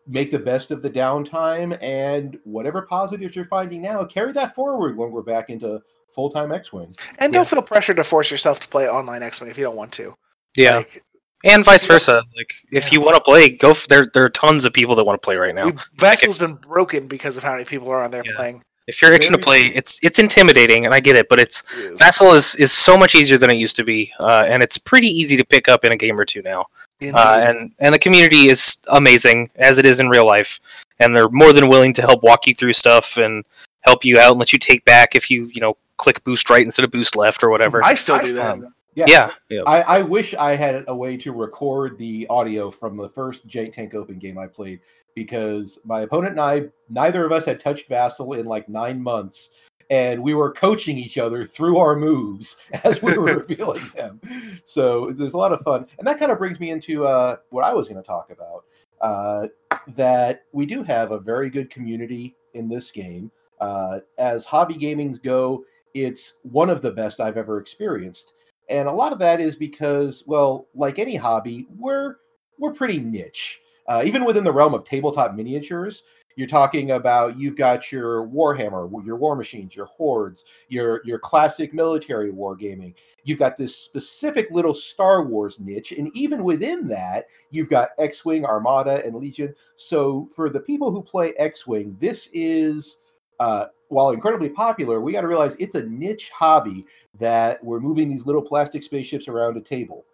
make 0.08 0.32
the 0.32 0.40
best 0.40 0.72
of 0.72 0.82
the 0.82 0.90
downtime 0.90 1.78
and 1.82 2.40
whatever 2.44 2.82
positives 2.82 3.36
you're 3.36 3.46
finding 3.46 3.82
now, 3.84 4.04
carry 4.04 4.32
that 4.34 4.56
forward 4.56 4.98
when 4.98 5.12
we're 5.12 5.22
back 5.22 5.50
into 5.52 5.80
full 6.16 6.30
time 6.32 6.52
X 6.52 6.74
Wing. 6.74 6.94
And 7.20 7.32
don't 7.32 7.48
feel 7.48 7.62
pressure 7.62 7.94
to 7.94 8.04
force 8.04 8.32
yourself 8.32 8.60
to 8.62 8.68
play 8.68 8.90
online 8.90 9.22
X 9.24 9.40
Wing 9.40 9.50
if 9.52 9.58
you 9.60 9.64
don't 9.64 9.78
want 9.78 9.92
to. 9.94 10.16
Yeah, 10.58 10.78
Like, 10.78 11.04
and 11.46 11.64
vice 11.64 11.86
versa. 11.86 12.24
Like 12.36 12.52
if 12.72 12.88
Yeah. 12.88 12.94
you 13.00 13.02
want 13.02 13.16
to 13.16 13.22
play, 13.22 13.50
go. 13.50 13.72
F- 13.72 13.88
there, 13.88 14.10
there 14.14 14.24
are 14.26 14.30
tons 14.30 14.66
of 14.66 14.74
people 14.74 14.96
that 14.96 15.04
want 15.04 15.22
to 15.22 15.26
play 15.26 15.36
right 15.38 15.54
now. 15.56 15.68
we- 15.68 15.78
Vassal's 15.98 16.38
been 16.40 16.56
broken 16.56 17.08
because 17.08 17.38
of 17.38 17.44
how 17.44 17.52
many 17.54 17.66
people 17.66 17.90
are 17.90 18.02
on 18.04 18.10
there 18.12 18.24
Yeah. 18.26 18.36
playing. 18.36 18.64
If 18.88 19.02
you're 19.02 19.14
itching 19.14 19.32
to 19.32 19.38
play, 19.38 19.72
it's 19.76 20.00
it's 20.04 20.20
intimidating, 20.20 20.86
and 20.86 20.94
I 20.94 21.00
get 21.00 21.16
it, 21.16 21.30
but 21.30 21.40
it's 21.40 21.64
It 21.78 21.94
is. 21.94 22.00
Vassal 22.00 22.34
is, 22.34 22.56
is 22.56 22.72
so 22.72 22.98
much 22.98 23.16
easier 23.16 23.38
than 23.38 23.50
it 23.50 23.58
used 23.58 23.76
to 23.76 23.84
be, 23.84 24.12
uh, 24.20 24.46
and 24.48 24.64
it's 24.64 24.78
pretty 24.78 25.08
easy 25.08 25.38
to 25.38 25.46
pick 25.46 25.70
up 25.70 25.86
in 25.86 25.92
a 25.92 25.98
game 25.98 26.20
or 26.20 26.26
two 26.26 26.42
now. 26.42 26.66
Uh, 27.02 27.42
and 27.44 27.72
and 27.80 27.94
the 27.94 28.00
community 28.00 28.48
is 28.48 28.78
amazing 28.90 29.50
as 29.56 29.78
it 29.78 29.86
is 29.86 30.00
in 30.00 30.10
real 30.10 30.26
life, 30.26 30.60
and 31.00 31.16
they're 31.16 31.30
more 31.30 31.54
than 31.54 31.68
willing 31.68 31.94
to 31.94 32.02
help 32.02 32.24
walk 32.24 32.48
you 32.48 32.56
through 32.56 32.74
stuff 32.74 33.18
and 33.18 33.44
help 33.82 34.04
you 34.04 34.20
out 34.20 34.32
and 34.32 34.40
let 34.40 34.54
you 34.54 34.60
take 34.60 34.84
back 34.86 35.16
if 35.16 35.30
you 35.30 35.46
you 35.54 35.62
know 35.62 35.78
click 35.98 36.24
boost 36.24 36.50
right 36.50 36.64
instead 36.66 36.84
of 36.84 36.92
boost 36.92 37.16
left 37.16 37.44
or 37.44 37.50
whatever. 37.50 37.84
I 37.84 37.94
still 37.94 38.20
do 38.20 38.34
that. 38.34 38.46
um, 38.54 38.74
Yeah. 38.94 39.06
yeah, 39.08 39.32
yeah, 39.50 39.62
I, 39.66 39.82
I 39.82 40.02
wish 40.02 40.34
I 40.34 40.56
had 40.56 40.84
a 40.88 40.96
way 40.96 41.16
to 41.18 41.32
record 41.32 41.98
the 41.98 42.28
audio 42.30 42.70
from 42.70 42.98
the 42.98 43.08
first 43.08 43.48
Jank 43.48 43.74
Tank 43.74 43.94
Open 43.94 44.20
game 44.20 44.38
I 44.38 44.48
played 44.48 44.82
because 45.16 45.80
my 45.86 46.02
opponent 46.02 46.34
and 46.34 46.42
I, 46.42 46.64
neither 46.90 47.26
of 47.26 47.32
us 47.32 47.46
had 47.46 47.60
touched 47.60 47.88
Vassal 47.88 48.34
in 48.34 48.46
like 48.46 48.68
nine 48.68 49.02
months, 49.02 49.52
and 49.90 50.22
we 50.22 50.34
were 50.34 50.52
coaching 50.52 50.98
each 50.98 51.18
other 51.18 51.46
through 51.46 51.78
our 51.78 51.96
moves 51.96 52.58
as 52.84 53.02
we 53.02 53.18
were 53.18 53.40
revealing 53.48 53.84
them. 53.96 54.20
So 54.66 55.12
there's 55.12 55.34
a 55.34 55.38
lot 55.38 55.54
of 55.54 55.62
fun, 55.62 55.86
and 55.98 56.08
that 56.08 56.20
kind 56.20 56.32
of 56.32 56.38
brings 56.38 56.60
me 56.60 56.72
into 56.72 57.06
uh, 57.06 57.38
what 57.50 57.64
I 57.64 57.74
was 57.74 57.88
going 57.88 58.02
to 58.02 58.08
talk 58.08 58.30
about. 58.30 58.66
Uh, 59.02 59.48
that 59.96 60.44
we 60.52 60.66
do 60.66 60.84
have 60.84 61.12
a 61.12 61.20
very 61.20 61.50
good 61.50 61.70
community 61.70 62.36
in 62.54 62.70
this 62.70 62.92
game. 62.92 63.32
Uh, 63.60 64.00
as 64.18 64.46
hobby 64.46 64.76
gamings 64.76 65.22
go, 65.22 65.64
it's 65.94 66.40
one 66.44 66.70
of 66.70 66.82
the 66.82 66.92
best 66.92 67.20
I've 67.20 67.38
ever 67.38 67.60
experienced 67.60 68.34
and 68.72 68.88
a 68.88 68.92
lot 68.92 69.12
of 69.12 69.20
that 69.20 69.40
is 69.40 69.56
because 69.56 70.24
well 70.26 70.68
like 70.74 70.98
any 70.98 71.16
hobby 71.16 71.68
we're 71.78 72.16
we're 72.58 72.74
pretty 72.74 73.00
niche. 73.00 73.60
Uh, 73.88 74.04
even 74.06 74.24
within 74.24 74.44
the 74.44 74.52
realm 74.52 74.74
of 74.74 74.84
tabletop 74.84 75.34
miniatures 75.34 76.04
you're 76.36 76.48
talking 76.48 76.92
about 76.92 77.38
you've 77.38 77.58
got 77.58 77.92
your 77.92 78.28
warhammer 78.28 78.90
your 79.06 79.18
war 79.18 79.36
machines 79.36 79.76
your 79.76 79.88
hordes 79.88 80.46
your 80.70 81.02
your 81.04 81.20
classic 81.20 81.74
military 81.74 82.32
wargaming. 82.32 82.96
You've 83.24 83.40
got 83.40 83.58
this 83.58 83.76
specific 83.76 84.50
little 84.52 84.74
star 84.74 85.24
wars 85.24 85.60
niche 85.60 85.92
and 85.92 86.16
even 86.16 86.44
within 86.44 86.88
that 86.88 87.26
you've 87.50 87.70
got 87.70 87.90
x-wing 87.98 88.46
armada 88.46 89.06
and 89.06 89.16
legion. 89.16 89.54
So 89.76 90.30
for 90.36 90.50
the 90.50 90.60
people 90.60 90.92
who 90.92 91.02
play 91.02 91.34
x-wing 91.38 91.98
this 92.00 92.30
is 92.34 92.98
uh, 93.40 93.66
while 93.92 94.12
incredibly 94.12 94.50
popular 94.50 95.02
we 95.02 95.12
got 95.12 95.22
to 95.22 95.28
realize 95.28 95.56
it's 95.60 95.76
a 95.76 95.84
niche 95.84 96.30
hobby 96.30 96.86
that 97.20 97.64
we're 97.64 97.80
moving 97.80 98.10
these 98.10 98.26
little 98.26 98.42
plastic 98.42 98.84
spaceships 98.84 99.28
around 99.28 99.58
a 99.58 99.62
table. 99.62 100.06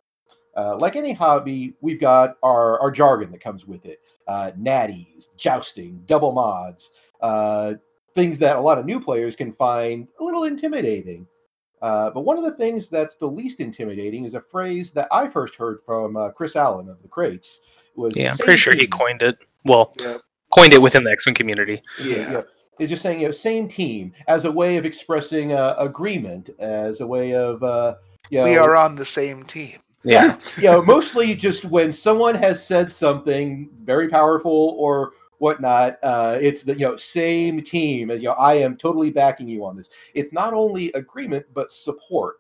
Uh, 0.56 0.76
like 0.80 0.96
any 0.96 1.14
hobby, 1.14 1.76
we've 1.82 2.00
got 2.00 2.38
our, 2.42 2.80
our 2.80 2.90
jargon 2.90 3.32
that 3.32 3.40
comes 3.40 3.68
with 3.68 3.86
it 3.86 4.02
uh, 4.28 4.52
natties, 4.60 5.28
jousting, 5.38 6.02
double 6.08 6.32
mods, 6.32 6.92
uh, 7.22 7.76
things 8.16 8.40
that 8.40 8.58
a 8.58 8.60
lot 8.60 8.80
of 8.80 8.86
new 8.86 9.00
players 9.00 9.36
can 9.36 9.54
find 9.54 10.08
a 10.20 10.24
little 10.24 10.46
intimidating. 10.46 11.28
Uh, 11.84 12.10
but 12.10 12.22
one 12.22 12.38
of 12.38 12.44
the 12.44 12.54
things 12.54 12.90
that's 12.90 13.16
the 13.16 13.26
least 13.28 13.60
intimidating 13.60 14.26
is 14.26 14.34
a 14.34 14.42
phrase 14.42 14.92
that 14.92 15.08
I 15.12 15.28
first 15.28 15.54
heard 15.56 15.80
from 15.86 16.18
uh, 16.18 16.32
Chris 16.32 16.56
Allen 16.56 16.90
of 16.90 17.00
the 17.04 17.08
Crates. 17.08 17.62
Was 17.96 18.18
yeah. 18.18 18.32
I'm 18.32 18.38
pretty 18.38 18.58
sure 18.58 18.74
he 18.76 18.88
coined 18.88 19.22
it. 19.22 19.38
Well, 19.64 19.94
Yeah. 20.00 20.18
coined 20.56 20.74
it 20.74 20.82
within 20.82 21.04
the 21.04 21.12
X 21.12 21.28
Wing 21.28 21.36
community. 21.36 21.84
Yeah. 22.02 22.42
It's 22.80 22.90
just 22.90 23.02
saying, 23.02 23.22
you 23.22 23.28
know, 23.28 23.32
same 23.32 23.68
team 23.68 24.14
as 24.28 24.46
a 24.46 24.52
way 24.52 24.78
of 24.78 24.86
expressing 24.86 25.54
uh, 25.54 25.76
agreement, 25.80 26.50
as 26.60 27.02
a 27.02 27.08
way 27.08 27.34
of, 27.34 27.64
uh, 27.64 27.96
you 28.30 28.40
know, 28.40 28.46
We 28.46 28.58
are 28.58 28.76
on 28.76 28.96
the 28.96 29.06
same 29.06 29.44
team. 29.44 29.80
yeah, 30.04 30.38
you 30.58 30.64
know, 30.64 30.82
mostly 30.82 31.34
just 31.36 31.66
when 31.66 31.92
someone 31.92 32.36
has 32.36 32.66
said 32.66 32.90
something 32.90 33.70
very 33.84 34.10
powerful 34.10 34.76
or 34.78 35.14
whatnot, 35.40 35.98
uh, 36.04 36.38
it's 36.42 36.64
the 36.64 36.74
you 36.74 36.86
know 36.86 36.98
same 36.98 37.62
team, 37.62 38.12
and 38.12 38.22
you 38.22 38.28
know 38.28 38.36
I 38.36 38.56
am 38.56 38.78
totally 38.78 39.12
backing 39.12 39.48
you 39.48 39.66
on 39.66 39.76
this. 39.76 39.90
It's 40.14 40.34
not 40.34 40.54
only 40.54 40.92
agreement 40.94 41.46
but 41.54 41.72
support, 41.72 42.38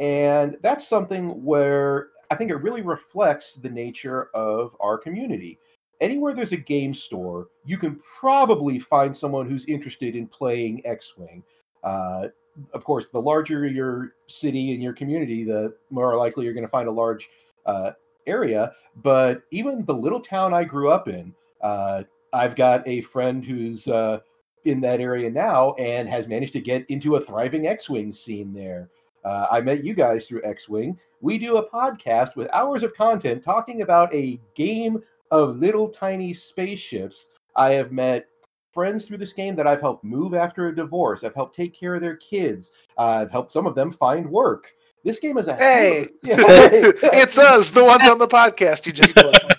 and 0.00 0.56
that's 0.62 0.86
something 0.86 1.44
where 1.44 2.08
I 2.30 2.36
think 2.36 2.50
it 2.50 2.56
really 2.56 2.82
reflects 2.82 3.56
the 3.56 3.70
nature 3.70 4.30
of 4.34 4.76
our 4.80 4.98
community. 4.98 5.58
Anywhere 6.00 6.34
there's 6.34 6.52
a 6.52 6.56
game 6.56 6.94
store, 6.94 7.48
you 7.64 7.76
can 7.76 8.00
probably 8.18 8.78
find 8.78 9.16
someone 9.16 9.48
who's 9.48 9.66
interested 9.66 10.16
in 10.16 10.26
playing 10.26 10.80
X-wing. 10.86 11.42
Uh, 11.84 12.28
of 12.72 12.84
course, 12.84 13.10
the 13.10 13.20
larger 13.20 13.66
your 13.66 14.14
city 14.26 14.72
and 14.72 14.82
your 14.82 14.92
community, 14.92 15.44
the 15.44 15.74
more 15.90 16.16
likely 16.16 16.44
you're 16.44 16.54
going 16.54 16.64
to 16.64 16.68
find 16.68 16.88
a 16.88 16.92
large 16.92 17.28
uh, 17.66 17.92
area. 18.26 18.72
But 18.96 19.42
even 19.50 19.84
the 19.84 19.94
little 19.94 20.20
town 20.20 20.54
I 20.54 20.64
grew 20.64 20.90
up 20.90 21.08
in, 21.08 21.34
uh, 21.62 22.04
I've 22.32 22.56
got 22.56 22.86
a 22.86 23.02
friend 23.02 23.44
who's 23.44 23.86
uh, 23.88 24.20
in 24.64 24.80
that 24.80 25.00
area 25.00 25.30
now 25.30 25.74
and 25.74 26.08
has 26.08 26.28
managed 26.28 26.52
to 26.54 26.60
get 26.60 26.88
into 26.88 27.16
a 27.16 27.20
thriving 27.20 27.66
X-wing 27.66 28.12
scene 28.12 28.52
there. 28.52 28.90
Uh, 29.24 29.46
I 29.50 29.60
met 29.60 29.84
you 29.84 29.94
guys 29.94 30.26
through 30.26 30.42
X-wing. 30.44 30.98
We 31.20 31.36
do 31.38 31.58
a 31.58 31.70
podcast 31.70 32.36
with 32.36 32.48
hours 32.52 32.82
of 32.82 32.94
content 32.94 33.42
talking 33.42 33.82
about 33.82 34.14
a 34.14 34.40
game 34.54 35.02
of 35.30 35.56
little 35.56 35.88
tiny 35.88 36.34
spaceships. 36.34 37.28
I 37.56 37.70
have 37.72 37.92
met 37.92 38.26
friends 38.72 39.06
through 39.06 39.18
this 39.18 39.32
game 39.32 39.56
that 39.56 39.66
I've 39.66 39.80
helped 39.80 40.04
move 40.04 40.34
after 40.34 40.68
a 40.68 40.74
divorce. 40.74 41.24
I've 41.24 41.34
helped 41.34 41.54
take 41.56 41.74
care 41.78 41.94
of 41.96 42.00
their 42.00 42.16
kids. 42.16 42.72
Uh, 42.98 43.02
I've 43.22 43.30
helped 43.30 43.50
some 43.50 43.66
of 43.66 43.74
them 43.74 43.90
find 43.90 44.28
work. 44.30 44.66
This 45.02 45.18
game 45.18 45.38
is 45.38 45.48
a 45.48 45.56
Hey, 45.56 46.06
Yeah, 46.22 46.36
hey. 46.36 46.82
it's 47.02 47.38
us, 47.38 47.70
the 47.70 47.82
ones 47.84 48.06
on 48.06 48.18
the 48.18 48.28
podcast 48.28 48.86
you 48.86 48.92
just 48.92 49.14
plugged. 49.16 49.38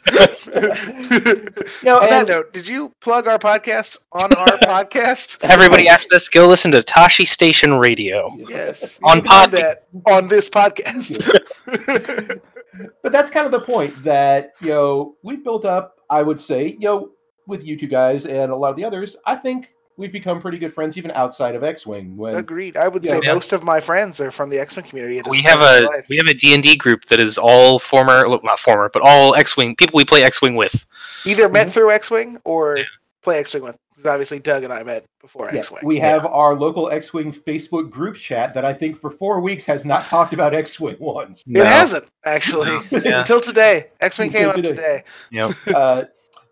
You 0.52 1.86
know, 1.86 2.00
on 2.00 2.10
that 2.10 2.28
note, 2.28 2.52
did 2.54 2.68
you 2.68 2.92
plug 3.00 3.28
our 3.28 3.40
podcast 3.40 3.98
on 4.12 4.34
our 4.34 4.58
podcast? 4.60 5.38
Everybody 5.42 5.88
after 5.88 6.08
this, 6.10 6.28
go 6.30 6.48
listen 6.48 6.72
to 6.72 6.84
Tashi 6.84 7.26
Station 7.26 7.76
Radio. 7.76 8.32
Yes. 8.38 9.00
On 9.04 9.18
you 9.18 9.24
can 9.24 9.50
do 9.50 9.58
Podbean. 9.58 9.62
that 9.62 9.88
on 10.12 10.28
this 10.28 10.50
podcast. 10.50 12.42
But 13.04 13.12
that's 13.12 13.30
kind 13.30 13.46
of 13.46 13.52
the 13.52 13.62
point 13.62 13.94
that 14.04 14.54
you 14.62 14.70
know 14.70 15.16
we've 15.24 15.44
built 15.44 15.66
up. 15.66 15.98
I 16.10 16.22
would 16.22 16.40
say, 16.42 16.68
you 16.80 16.80
know, 16.88 17.12
with 17.48 17.64
you 17.64 17.78
two 17.78 17.88
guys 17.88 18.26
and 18.26 18.52
a 18.52 18.56
lot 18.56 18.70
of 18.70 18.76
the 18.76 18.84
others, 18.86 19.16
I 19.26 19.36
think 19.36 19.74
we've 19.98 20.12
become 20.12 20.42
pretty 20.42 20.58
good 20.58 20.74
friends 20.74 20.98
even 20.98 21.12
outside 21.12 21.54
of 21.56 21.64
X-wing. 21.64 22.18
When 22.18 22.36
Agreed. 22.36 22.76
I 22.76 22.88
would 22.88 23.06
say 23.08 23.20
Yeah. 23.24 23.34
most 23.34 23.54
of 23.54 23.64
my 23.64 23.80
friends 23.80 24.20
are 24.20 24.32
from 24.32 24.50
the 24.50 24.58
X 24.60 24.76
Men 24.76 24.84
community. 24.86 25.22
We 25.30 25.42
have 25.44 25.60
a 25.60 25.62
my 25.62 25.80
life. 25.82 26.08
we 26.10 26.18
have 26.18 26.28
a 26.28 26.34
D 26.34 26.54
and 26.54 26.64
D 26.64 26.76
group 26.76 27.06
that 27.06 27.20
is 27.20 27.38
all 27.38 27.78
former, 27.80 28.28
well, 28.28 28.40
not 28.44 28.60
former, 28.60 28.90
but 28.92 29.02
all 29.04 29.36
X 29.36 29.56
Wing 29.56 29.76
people 29.76 29.98
we 29.98 30.06
play 30.06 30.24
X 30.24 30.42
Wing 30.42 30.56
with. 30.56 30.86
either 31.26 31.48
met 31.50 31.68
Mhm. 31.68 31.72
through 31.72 31.92
X 31.92 32.10
Wing 32.12 32.38
or 32.46 32.78
Yeah. 32.80 32.84
play 33.22 33.40
X 33.40 33.54
Wing 33.54 33.64
with. 33.64 33.76
Because 34.02 34.14
obviously 34.16 34.40
Doug 34.40 34.64
and 34.64 34.74
I 34.74 34.82
met 34.84 35.06
before 35.20 35.50
Yeah, 35.54 35.60
X 35.60 35.70
Wing. 35.72 35.82
we 35.86 36.00
have 36.00 36.26
our 36.26 36.56
local 36.56 36.90
X-wing 36.90 37.32
Facebook 37.32 37.92
group 37.92 38.16
chat 38.16 38.54
that 38.56 38.66
I 38.66 38.74
think 38.74 39.00
for 39.00 39.12
four 39.12 39.42
weeks 39.42 39.64
has 39.68 39.86
not 39.86 40.04
talked 40.06 40.34
about 40.34 40.56
X-wing 40.56 40.98
once. 41.00 41.44
It 41.48 41.66
hasn't 41.66 42.10
actually 42.26 42.70
Yeah. 42.92 43.20
until 43.20 43.40
today. 43.40 43.90
X 44.00 44.18
Wing 44.18 44.32
came 44.32 44.50
Until 44.50 44.50
out 44.50 44.56
today. 44.76 44.76
today. 44.76 45.04
Yep. 45.32 45.52
uh, 45.76 46.04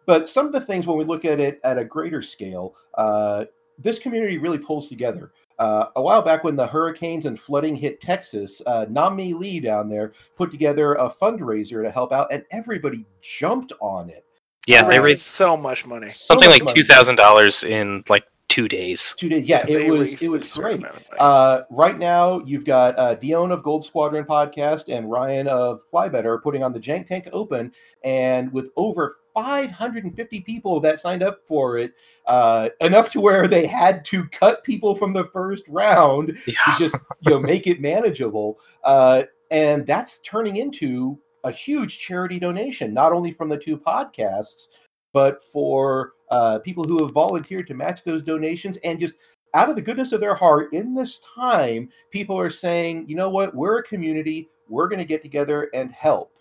but 0.05 0.29
some 0.29 0.45
of 0.45 0.51
the 0.51 0.61
things 0.61 0.85
when 0.85 0.97
we 0.97 1.05
look 1.05 1.25
at 1.25 1.39
it 1.39 1.59
at 1.63 1.77
a 1.79 1.83
greater 1.85 2.21
scale, 2.21 2.75
uh, 2.95 3.45
this 3.79 3.97
community 3.97 4.37
really 4.37 4.57
pulls 4.59 4.87
together. 4.89 5.31
Uh, 5.57 5.87
a 5.95 6.01
while 6.01 6.21
back, 6.21 6.43
when 6.43 6.55
the 6.55 6.65
hurricanes 6.65 7.25
and 7.25 7.39
flooding 7.39 7.75
hit 7.75 7.99
Texas, 7.99 8.61
uh, 8.67 8.85
Nami 8.89 9.33
Lee 9.33 9.59
down 9.59 9.89
there 9.89 10.13
put 10.35 10.51
together 10.51 10.93
a 10.93 11.09
fundraiser 11.09 11.83
to 11.83 11.91
help 11.91 12.13
out, 12.13 12.31
and 12.31 12.45
everybody 12.51 13.05
jumped 13.21 13.73
on 13.81 14.09
it. 14.09 14.23
Yeah, 14.69 14.83
they 14.83 14.99
raised 14.99 15.21
so 15.21 15.57
much 15.57 15.85
money. 15.85 16.09
So 16.09 16.33
something 16.33 16.49
much 16.49 16.61
like 16.61 16.75
two 16.75 16.83
thousand 16.83 17.15
dollars 17.15 17.63
in 17.63 18.03
like 18.07 18.25
two 18.49 18.67
days. 18.67 19.15
Two 19.17 19.29
days. 19.29 19.47
Yeah, 19.47 19.65
They 19.65 19.87
it 19.87 19.89
was 19.89 20.21
it 20.21 20.29
was 20.29 20.53
great. 20.53 20.77
amount 20.77 20.95
of 20.95 21.03
money. 21.09 21.17
Uh, 21.19 21.61
right 21.71 21.97
now, 21.97 22.39
you've 22.45 22.65
got 22.65 22.97
uh, 22.99 23.15
Dion 23.15 23.51
of 23.51 23.63
Gold 23.63 23.83
Squadron 23.83 24.25
podcast 24.25 24.95
and 24.95 25.09
Ryan 25.09 25.47
of 25.47 25.81
Flybetter 25.91 26.41
putting 26.43 26.61
on 26.61 26.71
the 26.71 26.79
Jank 26.79 27.07
Tank 27.07 27.29
Open, 27.31 27.71
and 28.03 28.51
with 28.53 28.69
over 28.75 29.15
550 29.33 30.41
people 30.41 30.79
that 30.81 30.99
signed 30.99 31.23
up 31.23 31.39
for 31.47 31.77
it, 31.77 31.93
uh, 32.27 32.69
enough 32.81 33.09
to 33.11 33.21
where 33.21 33.47
they 33.47 33.65
had 33.65 34.05
to 34.05 34.27
cut 34.27 34.63
people 34.63 34.95
from 34.95 35.13
the 35.13 35.25
first 35.25 35.67
round 35.67 36.37
to 36.45 36.71
just 36.77 36.95
you 37.21 37.31
know 37.31 37.39
make 37.39 37.65
it 37.65 37.81
manageable. 37.81 38.59
Uh, 38.83 39.23
and 39.51 39.87
that's 39.87 40.19
turning 40.19 40.57
into 40.57 41.17
a 41.43 41.51
huge 41.51 41.99
charity 41.99 42.39
donation, 42.39 42.93
not 42.93 43.11
only 43.11 43.31
from 43.31 43.49
the 43.49 43.57
two 43.57 43.77
podcasts, 43.77 44.67
but 45.13 45.43
for 45.43 46.13
uh, 46.31 46.59
people 46.59 46.83
who 46.83 47.03
have 47.03 47.13
volunteered 47.13 47.67
to 47.67 47.73
match 47.73 48.03
those 48.03 48.23
donations. 48.23 48.77
And 48.83 48.99
just 48.99 49.15
out 49.53 49.69
of 49.69 49.75
the 49.75 49.81
goodness 49.81 50.11
of 50.11 50.21
their 50.21 50.35
heart 50.35 50.73
in 50.73 50.93
this 50.93 51.19
time, 51.35 51.89
people 52.11 52.39
are 52.39 52.49
saying, 52.49 53.07
you 53.07 53.15
know 53.15 53.29
what, 53.29 53.55
we're 53.55 53.79
a 53.79 53.83
community, 53.83 54.49
we're 54.67 54.87
going 54.87 54.99
to 54.99 55.05
get 55.05 55.21
together 55.21 55.69
and 55.73 55.91
help. 55.91 56.37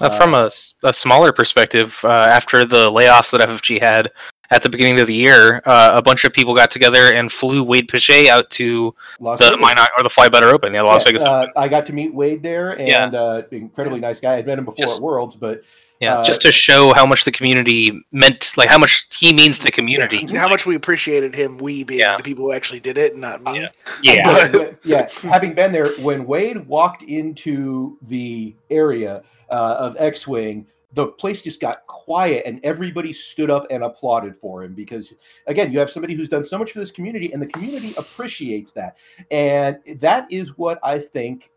Uh, 0.00 0.08
from 0.08 0.34
a 0.34 0.92
smaller 0.92 1.30
perspective, 1.30 2.00
uh, 2.04 2.08
after 2.08 2.64
the 2.64 2.90
layoffs 2.90 3.32
that 3.32 3.46
FFG 3.46 3.80
had 3.80 4.10
at 4.50 4.62
the 4.62 4.68
beginning 4.68 4.98
of 5.00 5.06
the 5.06 5.14
year, 5.14 5.62
uh, 5.64 5.92
a 5.94 6.02
bunch 6.02 6.24
of 6.24 6.32
people 6.32 6.54
got 6.54 6.70
together 6.70 7.12
and 7.12 7.30
flew 7.30 7.62
Wade 7.62 7.88
Pichet 7.88 8.28
out 8.28 8.50
to 8.50 8.94
Las 9.20 9.38
the 9.38 9.44
Vegas. 9.46 9.60
Minot 9.60 9.88
or 9.96 10.02
the 10.02 10.10
Fly 10.10 10.28
Better 10.28 10.48
Open, 10.48 10.74
yeah, 10.74 10.82
Las 10.82 11.02
Yeah, 11.02 11.08
Vegas. 11.08 11.22
uh, 11.22 11.38
Open. 11.42 11.52
I 11.56 11.68
got 11.68 11.86
to 11.86 11.92
meet 11.92 12.12
Wade 12.12 12.42
there, 12.42 12.70
and 12.70 12.88
Yeah. 12.88 13.06
uh, 13.06 13.42
incredibly 13.52 14.00
nice 14.00 14.18
guy. 14.18 14.36
I'd 14.36 14.46
met 14.46 14.58
him 14.58 14.64
before 14.64 14.84
Just- 14.84 14.98
at 14.98 15.02
Worlds, 15.04 15.36
but 15.36 15.62
Yeah, 16.00 16.18
uh, 16.18 16.24
just 16.24 16.40
to 16.42 16.50
show 16.50 16.92
how 16.94 17.04
much 17.06 17.24
the 17.24 17.30
community 17.30 17.92
meant, 18.10 18.52
like 18.56 18.68
how 18.70 18.78
much 18.78 19.06
he 19.14 19.32
means 19.34 19.58
to 19.58 19.66
the 19.66 19.70
community. 19.70 20.24
How 20.34 20.48
much 20.48 20.64
we 20.66 20.74
appreciated 20.74 21.34
him, 21.34 21.58
we 21.58 21.84
being 21.84 22.00
Yeah. 22.00 22.16
the 22.16 22.22
people 22.22 22.46
who 22.46 22.52
actually 22.52 22.80
did 22.80 22.96
it, 22.98 23.16
not 23.16 23.42
me. 23.42 23.66
Yeah, 24.02 24.48
But 24.50 24.76
yeah, 24.84 25.08
having 25.22 25.52
been 25.52 25.72
there, 25.72 25.88
when 26.00 26.26
Wade 26.26 26.66
walked 26.66 27.02
into 27.04 27.98
the 28.08 28.54
area 28.70 29.22
uh, 29.50 29.76
of 29.78 29.96
X 29.98 30.26
Wing, 30.26 30.66
the 30.92 31.06
place 31.06 31.42
just 31.42 31.60
got 31.60 31.86
quiet 31.86 32.42
and 32.46 32.60
everybody 32.64 33.12
stood 33.12 33.50
up 33.50 33.66
and 33.70 33.84
applauded 33.84 34.36
for 34.36 34.64
him 34.64 34.74
because, 34.74 35.14
again, 35.46 35.72
you 35.72 35.78
have 35.78 35.90
somebody 35.90 36.14
who's 36.14 36.28
done 36.28 36.44
so 36.44 36.58
much 36.58 36.72
for 36.72 36.80
this 36.80 36.90
community 36.90 37.32
and 37.32 37.40
the 37.40 37.46
community 37.46 37.94
appreciates 37.96 38.72
that. 38.72 38.96
And 39.30 39.78
that 40.00 40.26
is 40.30 40.58
what 40.58 40.80
I 40.82 40.98
think 40.98 41.50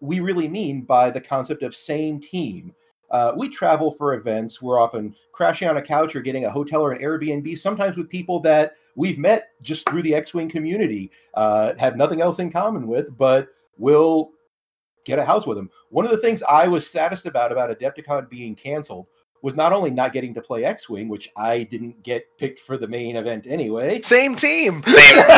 we 0.00 0.20
really 0.20 0.48
mean 0.48 0.82
by 0.82 1.10
the 1.10 1.20
concept 1.20 1.62
of 1.62 1.74
same 1.74 2.20
team. 2.20 2.74
Uh, 3.10 3.32
we 3.36 3.48
travel 3.48 3.92
for 3.92 4.14
events. 4.14 4.60
We're 4.60 4.80
often 4.80 5.14
crashing 5.32 5.68
on 5.68 5.76
a 5.76 5.82
couch 5.82 6.16
or 6.16 6.20
getting 6.20 6.44
a 6.44 6.50
hotel 6.50 6.82
or 6.82 6.92
an 6.92 7.00
Airbnb, 7.00 7.56
sometimes 7.58 7.96
with 7.96 8.10
people 8.10 8.40
that 8.40 8.74
we've 8.96 9.18
met 9.18 9.50
just 9.62 9.88
through 9.88 10.02
the 10.02 10.14
X 10.14 10.34
Wing 10.34 10.48
community 10.48 11.10
uh, 11.34 11.74
have 11.78 11.96
nothing 11.96 12.20
else 12.20 12.40
in 12.40 12.50
common 12.50 12.86
with, 12.86 13.16
but 13.16 13.48
will 13.78 14.32
get 15.06 15.18
a 15.18 15.24
house 15.24 15.46
with 15.46 15.56
them. 15.56 15.70
One 15.88 16.04
of 16.04 16.10
the 16.10 16.18
things 16.18 16.42
I 16.42 16.68
was 16.68 16.86
saddest 16.86 17.24
about 17.24 17.52
about 17.52 17.70
Adepticon 17.70 18.28
being 18.28 18.54
canceled 18.54 19.06
was 19.42 19.54
not 19.54 19.72
only 19.72 19.90
not 19.90 20.12
getting 20.12 20.34
to 20.34 20.42
play 20.42 20.64
X 20.64 20.88
Wing, 20.88 21.08
which 21.08 21.30
I 21.36 21.62
didn't 21.62 22.02
get 22.02 22.26
picked 22.36 22.60
for 22.60 22.76
the 22.76 22.88
main 22.88 23.16
event 23.16 23.46
anyway. 23.48 24.00
Same 24.00 24.34
team. 24.34 24.82
Same 24.84 25.14
team. 25.14 25.24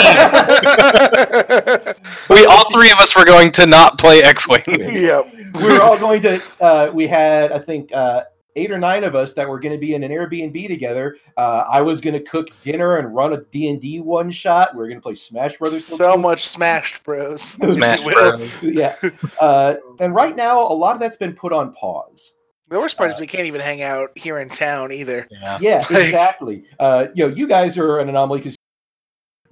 we 2.31 2.47
all 2.47 2.71
three 2.73 2.91
of 2.91 2.99
us 2.99 3.15
were 3.15 3.27
going 3.27 3.53
to 3.53 3.67
not 3.67 3.99
play 3.99 4.23
X-wing. 4.23 4.63
yep. 4.69 5.27
we 5.55 5.65
were 5.65 5.83
all 5.83 5.99
going 5.99 6.23
to. 6.23 6.43
Uh, 6.61 6.91
we 6.95 7.07
had, 7.07 7.53
I 7.53 7.59
think, 7.59 7.93
uh, 7.93 8.25
eight 8.59 8.71
or 8.71 8.79
nine 8.79 9.05
of 9.05 9.15
us 9.15 9.33
that 9.35 9.49
were 9.49 9.61
going 9.61 9.73
to 9.73 9.79
be 9.79 9.95
in 9.95 10.03
an 10.03 10.11
Airbnb 10.11 10.67
together. 10.69 11.17
Uh, 11.37 11.65
I 11.71 11.81
was 11.81 12.01
going 12.01 12.15
to 12.15 12.21
cook 12.21 12.49
dinner 12.63 12.97
and 12.97 13.15
run 13.15 13.33
a 13.33 13.39
D 13.53 13.69
and 13.71 13.81
D 13.81 14.01
one 14.01 14.31
shot. 14.31 14.75
We 14.75 14.79
were 14.81 14.89
going 14.89 14.99
to 14.99 15.03
play 15.03 15.15
Smash 15.15 15.57
Brothers. 15.59 15.85
So 15.85 16.17
much 16.17 16.47
smashed, 16.49 17.03
bros. 17.05 17.43
Smash. 17.53 18.03
Bros. 18.03 18.63
yeah. 18.63 18.97
Uh, 19.41 19.77
and 20.01 20.15
right 20.15 20.35
now, 20.37 20.61
a 20.61 20.75
lot 20.75 20.95
of 20.95 21.01
that's 21.01 21.17
been 21.17 21.35
put 21.35 21.53
on 21.53 21.73
pause. 21.73 22.35
The 22.71 22.79
worst 22.79 22.99
part 22.99 23.11
is 23.11 23.19
we 23.19 23.27
can't 23.27 23.47
even 23.47 23.63
hang 23.63 23.81
out 23.81 24.11
here 24.17 24.39
in 24.41 24.51
town 24.51 24.93
either. 24.93 25.27
Yeah. 25.31 25.59
Yeah, 25.61 25.77
Like- 25.91 26.05
exactly. 26.05 26.65
Uh, 26.79 27.09
you 27.15 27.27
know, 27.27 27.35
you 27.35 27.47
guys 27.47 27.79
are 27.79 27.99
an 28.01 28.09
anomaly 28.11 28.41
because, 28.41 28.57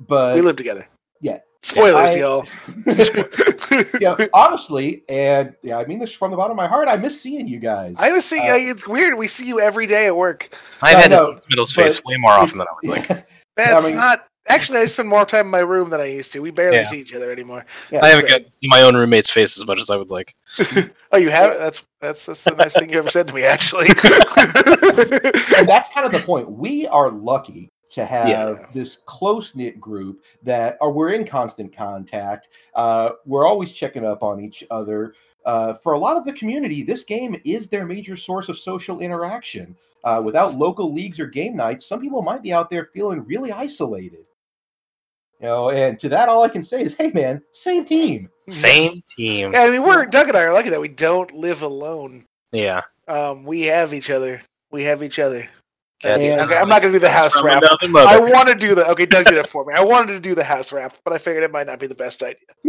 but 0.01 0.35
we 0.35 0.42
live 0.42 0.57
together. 0.57 0.87
yeah. 1.23 1.38
Spoilers, 1.66 2.14
I- 2.14 2.18
y'all. 2.18 2.46
you 2.87 4.00
know, 4.00 4.16
honestly, 4.33 5.02
and 5.09 5.55
yeah, 5.62 5.79
I 5.79 5.85
mean 5.85 5.98
this 5.98 6.12
from 6.12 6.31
the 6.31 6.37
bottom 6.37 6.52
of 6.52 6.57
my 6.57 6.66
heart. 6.68 6.88
I 6.88 6.96
miss 6.96 7.20
seeing 7.20 7.46
you 7.48 7.59
guys. 7.59 7.96
I 7.98 8.12
was 8.12 8.24
seeing. 8.24 8.48
Uh, 8.48 8.55
it's 8.55 8.87
weird. 8.87 9.16
We 9.18 9.26
see 9.26 9.46
you 9.46 9.61
every 9.61 9.87
day 9.87 10.07
at 10.07 10.16
work. 10.16 10.48
I've 10.83 10.96
I 10.96 11.00
had 11.02 11.11
know, 11.11 11.33
to 11.33 11.38
see 11.40 11.44
Smittle's 11.46 11.72
face 11.72 12.05
way 12.05 12.16
more 12.18 12.33
often 12.33 12.59
than 12.59 12.66
I 12.68 12.74
would 12.83 12.90
like. 13.09 13.26
That's 13.57 13.87
mean- 13.87 13.96
not. 13.96 14.26
Actually, 14.48 14.79
I 14.79 14.85
spend 14.85 15.09
more 15.09 15.24
time 15.26 15.46
in 15.46 15.50
my 15.50 15.59
room 15.59 15.90
than 15.90 16.00
I 16.00 16.05
used 16.05 16.33
to. 16.35 16.38
We 16.38 16.52
barely 16.52 16.76
Yeah. 16.76 16.85
see 16.85 17.00
each 17.00 17.12
other 17.12 17.33
anymore. 17.33 17.66
Yeah, 17.90 17.98
I 18.05 18.11
haven't 18.11 18.26
great. 18.26 18.31
gotten 18.31 18.44
to 18.44 18.50
see 18.52 18.68
my 18.68 18.83
own 18.83 18.94
roommate's 18.94 19.29
face 19.29 19.59
as 19.59 19.66
much 19.66 19.81
as 19.81 19.90
I 19.90 19.96
would 19.96 20.11
like. 20.12 20.37
Oh, 21.11 21.16
you 21.16 21.31
have 21.31 21.50
it. 21.50 21.59
That's 21.59 21.83
that's 22.00 22.26
that's 22.26 22.44
the 22.44 22.52
nice 22.52 22.74
thing 22.79 22.90
you 22.90 22.98
ever 23.00 23.11
said 23.11 23.26
to 23.26 23.35
me. 23.35 23.42
Actually. 23.42 23.88
and 23.88 25.66
that's 25.66 25.92
kind 25.92 26.07
of 26.07 26.12
the 26.12 26.22
point. 26.24 26.48
We 26.48 26.87
are 26.87 27.11
lucky 27.11 27.70
to 27.90 28.05
have 28.05 28.29
Yeah. 28.29 28.55
this 28.75 28.99
close 29.07 29.55
knit 29.55 29.81
group 29.81 30.22
that 30.42 30.77
are 30.81 30.90
we're 30.90 31.11
in 31.11 31.25
constant 31.25 31.72
contact. 31.75 32.49
Uh, 32.75 33.12
we're 33.25 33.46
always 33.46 33.72
checking 33.72 34.05
up 34.05 34.22
on 34.22 34.40
each 34.40 34.64
other. 34.70 35.14
Uh, 35.44 35.75
for 35.75 35.92
a 35.92 35.99
lot 35.99 36.16
of 36.16 36.25
the 36.25 36.33
community, 36.33 36.83
this 36.83 37.05
game 37.05 37.40
is 37.44 37.68
their 37.68 37.87
major 37.87 38.16
source 38.16 38.49
of 38.49 38.59
social 38.59 39.01
interaction. 39.01 39.77
Uh, 40.05 40.20
without 40.25 40.55
local 40.55 40.92
leagues 40.92 41.18
or 41.20 41.27
game 41.27 41.57
nights, 41.57 41.87
some 41.87 42.01
people 42.01 42.22
might 42.22 42.42
be 42.42 42.53
out 42.53 42.70
there 42.70 42.87
feeling 42.92 43.25
really 43.25 43.53
isolated. 43.53 44.25
You 45.40 45.46
know, 45.46 45.70
and 45.70 45.99
to 45.99 46.09
that, 46.09 46.29
all 46.29 46.42
I 46.42 46.49
can 46.49 46.64
say 46.64 46.81
is, 46.83 46.94
"Hey, 46.94 47.11
man, 47.11 47.42
same 47.51 47.85
team." 47.85 48.31
Same 48.49 49.03
team. 49.16 49.53
Yeah, 49.53 49.62
I 49.62 49.70
mean, 49.70 49.83
we're 49.83 50.07
Doug 50.07 50.29
and 50.29 50.37
I 50.37 50.44
are 50.44 50.53
lucky 50.53 50.70
that 50.70 50.81
we 50.81 50.88
don't 50.88 51.33
live 51.33 51.62
alone. 51.62 52.25
Yeah. 52.53 52.83
Um, 53.09 53.44
we 53.44 53.62
have 53.62 53.92
each 53.92 54.11
other. 54.11 54.42
We 54.70 54.83
have 54.85 55.03
each 55.03 55.18
other. 55.18 55.49
God, 56.02 56.20
And- 56.20 56.40
Okay, 56.42 56.56
I'm 56.59 56.68
not 56.68 56.82
gonna 56.82 56.92
do 56.92 56.98
the 56.98 57.09
house 57.09 57.37
From 57.37 57.46
rap. 57.46 57.62
another 57.62 57.88
mother. 57.88 58.09
I 58.09 58.18
want 58.18 58.48
to 58.48 58.54
do 58.54 58.74
the. 58.74 58.87
Okay, 58.90 59.06
Doug 59.06 59.24
did 59.24 59.38
it 59.38 59.46
for 59.46 59.64
me. 59.64 59.72
I 59.74 59.82
wanted 59.82 60.12
to 60.12 60.20
do 60.20 60.35
the 60.35 60.44
house 60.44 60.72
wrap, 60.72 60.96
but 61.04 61.12
I 61.12 61.18
figured 61.18 61.42
it 61.42 61.50
might 61.50 61.66
not 61.66 61.78
be 61.78 61.87
the 61.87 61.94
best 61.94 62.22
idea. 62.22 62.37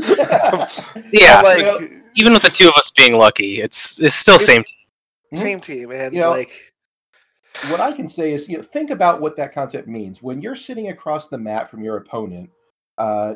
yeah. 1.11 1.41
But, 1.41 1.57
you 1.59 1.65
like 1.65 1.91
even 2.15 2.33
with 2.33 2.41
the 2.43 2.49
two 2.49 2.67
of 2.67 2.73
us 2.77 2.91
being 2.91 3.15
lucky, 3.15 3.61
it's 3.61 4.01
it's 4.01 4.15
still 4.15 4.39
same 4.39 4.63
team. 4.63 4.77
Mhm. 5.33 5.41
same 5.41 5.59
team, 5.59 5.91
and 5.91 6.13
You 6.13 6.21
know, 6.21 6.29
like 6.29 6.51
what 7.69 7.79
I 7.81 7.91
can 7.91 8.07
say 8.07 8.33
is, 8.33 8.47
you 8.47 8.57
know, 8.57 8.63
think 8.63 8.91
about 8.91 9.19
what 9.19 9.35
that 9.37 9.53
concept 9.53 9.87
means. 9.87 10.21
When 10.23 10.41
you're 10.41 10.55
sitting 10.55 10.89
across 10.89 11.27
the 11.27 11.37
mat 11.37 11.69
from 11.69 11.83
your 11.83 11.97
opponent, 11.97 12.49
uh, 12.97 13.35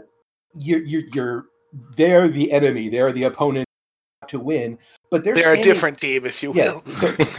you're, 0.56 0.82
you're, 0.84 1.04
you're 1.14 1.46
they're 1.98 2.28
the 2.30 2.52
enemy, 2.52 2.88
they're 2.90 3.12
the 3.12 3.24
opponent 3.24 3.68
to 4.32 4.40
win, 4.40 4.78
but 5.12 5.24
they're 5.24 5.36
they're 5.36 5.54
a 5.54 5.62
different 5.62 5.98
team, 6.00 6.26
if 6.26 6.42
you 6.42 6.52
Yeah, 6.54 6.74
will. 6.74 6.84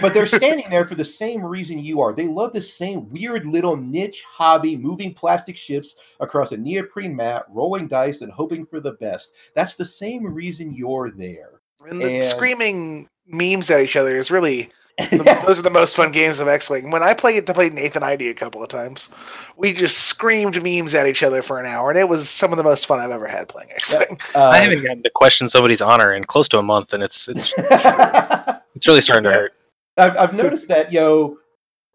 but 0.00 0.14
they're 0.14 0.26
standing 0.26 0.66
there 0.70 0.86
for 0.86 0.94
the 0.94 1.04
same 1.04 1.44
reason 1.44 1.78
you 1.78 2.00
are. 2.00 2.12
They 2.14 2.28
love 2.28 2.52
the 2.52 2.62
same 2.62 3.10
weird 3.10 3.44
little 3.46 3.76
niche 3.76 4.22
hobby, 4.26 4.76
moving 4.76 5.12
plastic 5.12 5.56
ships 5.56 5.96
across 6.20 6.52
a 6.52 6.56
neoprene 6.56 7.14
mat, 7.16 7.44
rolling 7.48 7.88
dice, 7.88 8.20
and 8.20 8.30
hoping 8.32 8.64
for 8.64 8.80
the 8.80 8.92
best. 8.92 9.32
That's 9.54 9.74
the 9.74 9.84
same 9.86 10.24
reason 10.24 10.72
you're 10.72 11.10
there. 11.10 11.60
And 11.88 12.00
the 12.00 12.14
And- 12.16 12.24
screaming 12.24 13.08
memes 13.26 13.70
at 13.70 13.82
each 13.82 13.96
other 13.96 14.16
is 14.16 14.30
really 14.30 14.70
the, 15.10 15.42
those 15.46 15.58
are 15.58 15.62
the 15.62 15.70
most 15.70 15.96
fun 15.96 16.12
games 16.12 16.38
of 16.38 16.48
X-wing. 16.48 16.90
When 16.90 17.02
I 17.02 17.14
played 17.14 17.46
to 17.46 17.54
play 17.54 17.70
Nathan 17.70 18.02
ID 18.02 18.28
a 18.28 18.34
couple 18.34 18.62
of 18.62 18.68
times, 18.68 19.08
we 19.56 19.72
just 19.72 20.06
screamed 20.06 20.62
memes 20.62 20.94
at 20.94 21.06
each 21.06 21.22
other 21.22 21.40
for 21.40 21.58
an 21.58 21.64
hour, 21.64 21.90
and 21.90 21.98
it 21.98 22.08
was 22.08 22.28
some 22.28 22.52
of 22.52 22.58
the 22.58 22.64
most 22.64 22.86
fun 22.86 23.00
I've 23.00 23.10
ever 23.10 23.26
had 23.26 23.48
playing 23.48 23.70
X-wing. 23.72 24.18
Uh, 24.34 24.48
I 24.48 24.58
haven't 24.58 24.82
gotten 24.82 25.02
to 25.02 25.10
question 25.10 25.48
somebody's 25.48 25.82
honor 25.82 26.14
in 26.14 26.24
close 26.24 26.48
to 26.48 26.58
a 26.58 26.62
month, 26.62 26.94
and 26.94 27.02
it's 27.02 27.28
it's 27.28 27.52
it's 27.58 28.86
really 28.86 29.00
starting 29.00 29.24
to 29.24 29.32
hurt. 29.32 29.54
I've, 29.98 30.16
I've 30.16 30.34
noticed 30.34 30.68
that, 30.68 30.90
yo, 30.90 31.38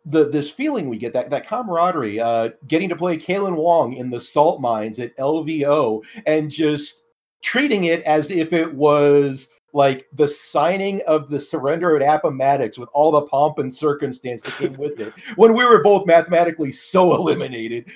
the 0.06 0.30
this 0.30 0.52
feeling 0.52 0.88
we 0.88 0.98
get 0.98 1.14
that 1.14 1.30
that 1.30 1.48
camaraderie, 1.48 2.20
uh, 2.20 2.50
getting 2.68 2.90
to 2.90 2.96
play 2.96 3.18
Kalen 3.18 3.56
Wong 3.56 3.94
in 3.94 4.10
the 4.10 4.22
salt 4.22 4.62
mines 4.62 5.00
at 5.00 5.16
LVO 5.18 6.06
and 6.26 6.52
just 6.52 7.04
treating 7.42 7.86
it 7.86 8.02
as 8.04 8.32
if 8.32 8.54
it 8.54 8.74
was 8.74 9.48
like 9.78 10.08
the 10.14 10.28
signing 10.28 11.04
of 11.06 11.30
the 11.30 11.40
surrender 11.40 11.96
at 11.96 12.02
Appomattox 12.02 12.80
with 12.80 12.90
all 12.94 13.12
the 13.12 13.22
pomp 13.22 13.60
and 13.60 13.74
circumstance 13.74 14.42
that 14.42 14.56
came 14.56 14.74
with 14.74 15.00
it 15.00 15.14
when 15.36 15.54
we 15.54 15.64
were 15.64 15.84
both 15.84 16.08
mathematically 16.08 16.72
so 16.72 17.14
eliminated. 17.16 17.88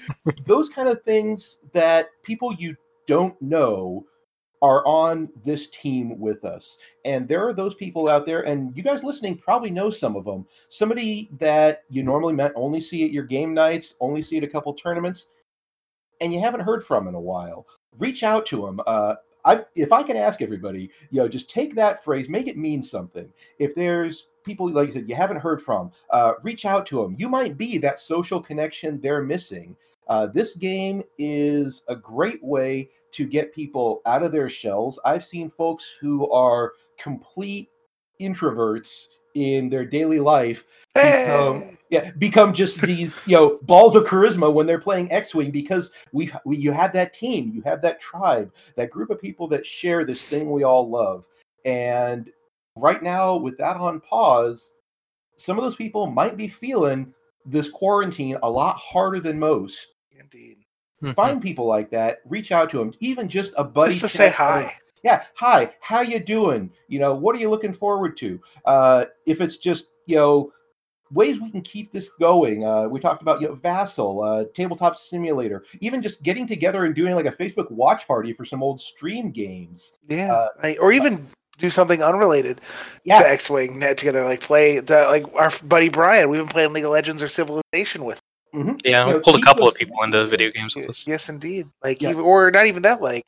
Those 0.45 0.69
kind 0.69 0.87
of 0.87 1.01
things 1.01 1.57
that 1.73 2.09
people 2.21 2.53
you 2.53 2.75
don't 3.07 3.39
know 3.41 4.05
are 4.61 4.85
on 4.85 5.27
this 5.43 5.69
team 5.69 6.19
with 6.19 6.45
us. 6.45 6.77
And 7.03 7.27
there 7.27 7.47
are 7.47 7.53
those 7.53 7.73
people 7.73 8.07
out 8.07 8.27
there, 8.27 8.41
and 8.41 8.77
you 8.77 8.83
guys 8.83 9.03
listening 9.03 9.35
probably 9.35 9.71
know 9.71 9.89
some 9.89 10.15
of 10.15 10.23
them. 10.23 10.45
Somebody 10.69 11.31
that 11.39 11.81
you 11.89 12.03
normally 12.03 12.35
met 12.35 12.51
only 12.55 12.79
see 12.79 13.03
at 13.05 13.11
your 13.11 13.23
game 13.23 13.55
nights, 13.55 13.95
only 13.99 14.21
see 14.21 14.37
at 14.37 14.43
a 14.43 14.47
couple 14.47 14.71
tournaments, 14.75 15.29
and 16.21 16.31
you 16.31 16.39
haven't 16.39 16.61
heard 16.61 16.85
from 16.85 17.07
in 17.07 17.15
a 17.15 17.19
while. 17.19 17.65
Reach 17.97 18.21
out 18.21 18.45
to 18.45 18.61
them. 18.61 18.79
Uh, 18.85 19.15
I, 19.45 19.63
if 19.75 19.91
I 19.91 20.03
can 20.03 20.17
ask 20.17 20.41
everybody, 20.41 20.89
you 21.09 21.21
know, 21.21 21.27
just 21.27 21.49
take 21.49 21.75
that 21.75 22.03
phrase, 22.03 22.29
make 22.29 22.47
it 22.47 22.57
mean 22.57 22.81
something. 22.81 23.31
If 23.59 23.75
there's 23.75 24.27
people 24.43 24.69
like 24.69 24.87
you 24.87 24.93
said 24.93 25.09
you 25.09 25.15
haven't 25.15 25.37
heard 25.37 25.61
from, 25.61 25.91
uh, 26.09 26.33
reach 26.43 26.65
out 26.65 26.85
to 26.87 27.01
them. 27.01 27.15
You 27.17 27.29
might 27.29 27.57
be 27.57 27.77
that 27.79 27.99
social 27.99 28.41
connection 28.41 28.99
they're 28.99 29.23
missing. 29.23 29.75
Uh, 30.07 30.27
this 30.27 30.55
game 30.55 31.03
is 31.17 31.83
a 31.87 31.95
great 31.95 32.43
way 32.43 32.89
to 33.11 33.25
get 33.25 33.53
people 33.53 34.01
out 34.05 34.23
of 34.23 34.31
their 34.31 34.49
shells. 34.49 34.99
I've 35.05 35.23
seen 35.23 35.49
folks 35.49 35.95
who 35.99 36.29
are 36.31 36.73
complete 36.97 37.69
introverts 38.19 39.07
in 39.35 39.69
their 39.69 39.85
daily 39.85 40.19
life 40.19 40.65
become 40.93 41.77
yeah 41.91 42.09
become 42.17 42.53
just 42.53 42.81
these 42.81 43.21
you 43.27 43.35
know 43.35 43.59
balls 43.63 43.95
of 43.95 44.03
charisma 44.05 44.51
when 44.51 44.65
they're 44.65 44.79
playing 44.79 45.11
X-wing 45.11 45.51
because 45.51 45.91
we, 46.11 46.31
we 46.45 46.57
you 46.57 46.71
have 46.71 46.91
that 46.93 47.13
team, 47.13 47.51
you 47.53 47.61
have 47.61 47.81
that 47.83 47.99
tribe, 48.01 48.51
that 48.75 48.89
group 48.89 49.11
of 49.11 49.21
people 49.21 49.47
that 49.49 49.65
share 49.65 50.03
this 50.03 50.25
thing 50.25 50.49
we 50.49 50.63
all 50.63 50.89
love. 50.89 51.27
And 51.65 52.31
right 52.75 53.03
now, 53.03 53.35
with 53.35 53.57
that 53.59 53.77
on 53.77 53.99
pause, 53.99 54.71
some 55.35 55.57
of 55.57 55.63
those 55.63 55.75
people 55.75 56.07
might 56.07 56.37
be 56.37 56.47
feeling 56.47 57.13
this 57.45 57.69
quarantine 57.69 58.37
a 58.41 58.49
lot 58.49 58.77
harder 58.77 59.19
than 59.19 59.37
most 59.37 59.93
Indeed. 60.11 60.57
find 61.15 61.41
people 61.41 61.65
like 61.65 61.89
that 61.91 62.19
reach 62.25 62.51
out 62.51 62.69
to 62.69 62.77
them 62.77 62.93
even 62.99 63.27
just 63.27 63.51
a 63.57 63.63
buddy 63.63 63.91
Just 63.93 64.01
to 64.01 64.07
say 64.09 64.29
chat 64.29 64.39
on 64.39 64.63
hi. 64.63 64.75
yeah 65.03 65.23
hi 65.33 65.73
how 65.81 66.01
you 66.01 66.19
doing 66.19 66.71
you 66.87 66.99
know 66.99 67.15
what 67.15 67.35
are 67.35 67.39
you 67.39 67.49
looking 67.49 67.73
forward 67.73 68.15
to 68.17 68.39
uh 68.65 69.05
if 69.25 69.41
it's 69.41 69.57
just 69.57 69.87
you 70.05 70.15
know 70.15 70.51
ways 71.13 71.39
we 71.41 71.49
can 71.51 71.61
keep 71.61 71.91
this 71.91 72.09
going 72.19 72.65
uh 72.65 72.87
we 72.87 72.99
talked 72.99 73.21
about 73.21 73.41
you 73.41 73.47
know 73.47 73.53
vassal 73.55 74.23
uh 74.23 74.45
tabletop 74.55 74.95
simulator 74.95 75.63
even 75.79 76.01
just 76.01 76.23
getting 76.23 76.47
together 76.47 76.85
and 76.85 76.95
doing 76.95 77.13
like 77.15 77.25
a 77.25 77.31
facebook 77.31 77.69
watch 77.71 78.07
party 78.07 78.33
for 78.33 78.45
some 78.45 78.63
old 78.63 78.79
stream 78.79 79.31
games 79.31 79.93
Yeah, 80.07 80.31
Uh, 80.33 80.47
like- 80.63 80.77
or 80.81 80.91
even 80.91 81.27
do 81.57 81.69
something 81.69 82.01
unrelated 82.01 82.61
yeah 83.03 83.19
to 83.19 83.29
X 83.29 83.49
Wing 83.49 83.77
net 83.77 83.95
together, 83.97 84.23
like 84.23 84.39
play 84.39 84.79
the 84.79 85.01
like 85.09 85.25
our 85.35 85.51
buddy 85.63 85.89
Brian. 85.89 86.27
We've 86.29 86.39
been 86.39 86.47
playing 86.47 86.73
League 86.73 86.85
of 86.85 86.91
Legends 86.91 87.21
or 87.21 87.27
Civilization 87.27 88.03
with. 88.03 88.19
mhm. 88.55 88.81
Yeah, 88.83 89.05
You 89.05 89.13
know, 89.13 89.19
pulled 89.19 89.39
a 89.39 89.43
couple 89.43 89.65
us- 89.65 89.73
of 89.73 89.75
people 89.75 90.01
into 90.03 90.25
video 90.25 90.49
games 90.51 90.75
with 90.75 90.89
us. 90.89 91.05
Yes, 91.05 91.29
indeed. 91.29 91.67
Like, 91.83 92.01
Yeah. 92.01 92.09
even, 92.11 92.21
or 92.23 92.49
not 92.49 92.65
even 92.65 92.81
that. 92.83 92.99
Like, 93.01 93.25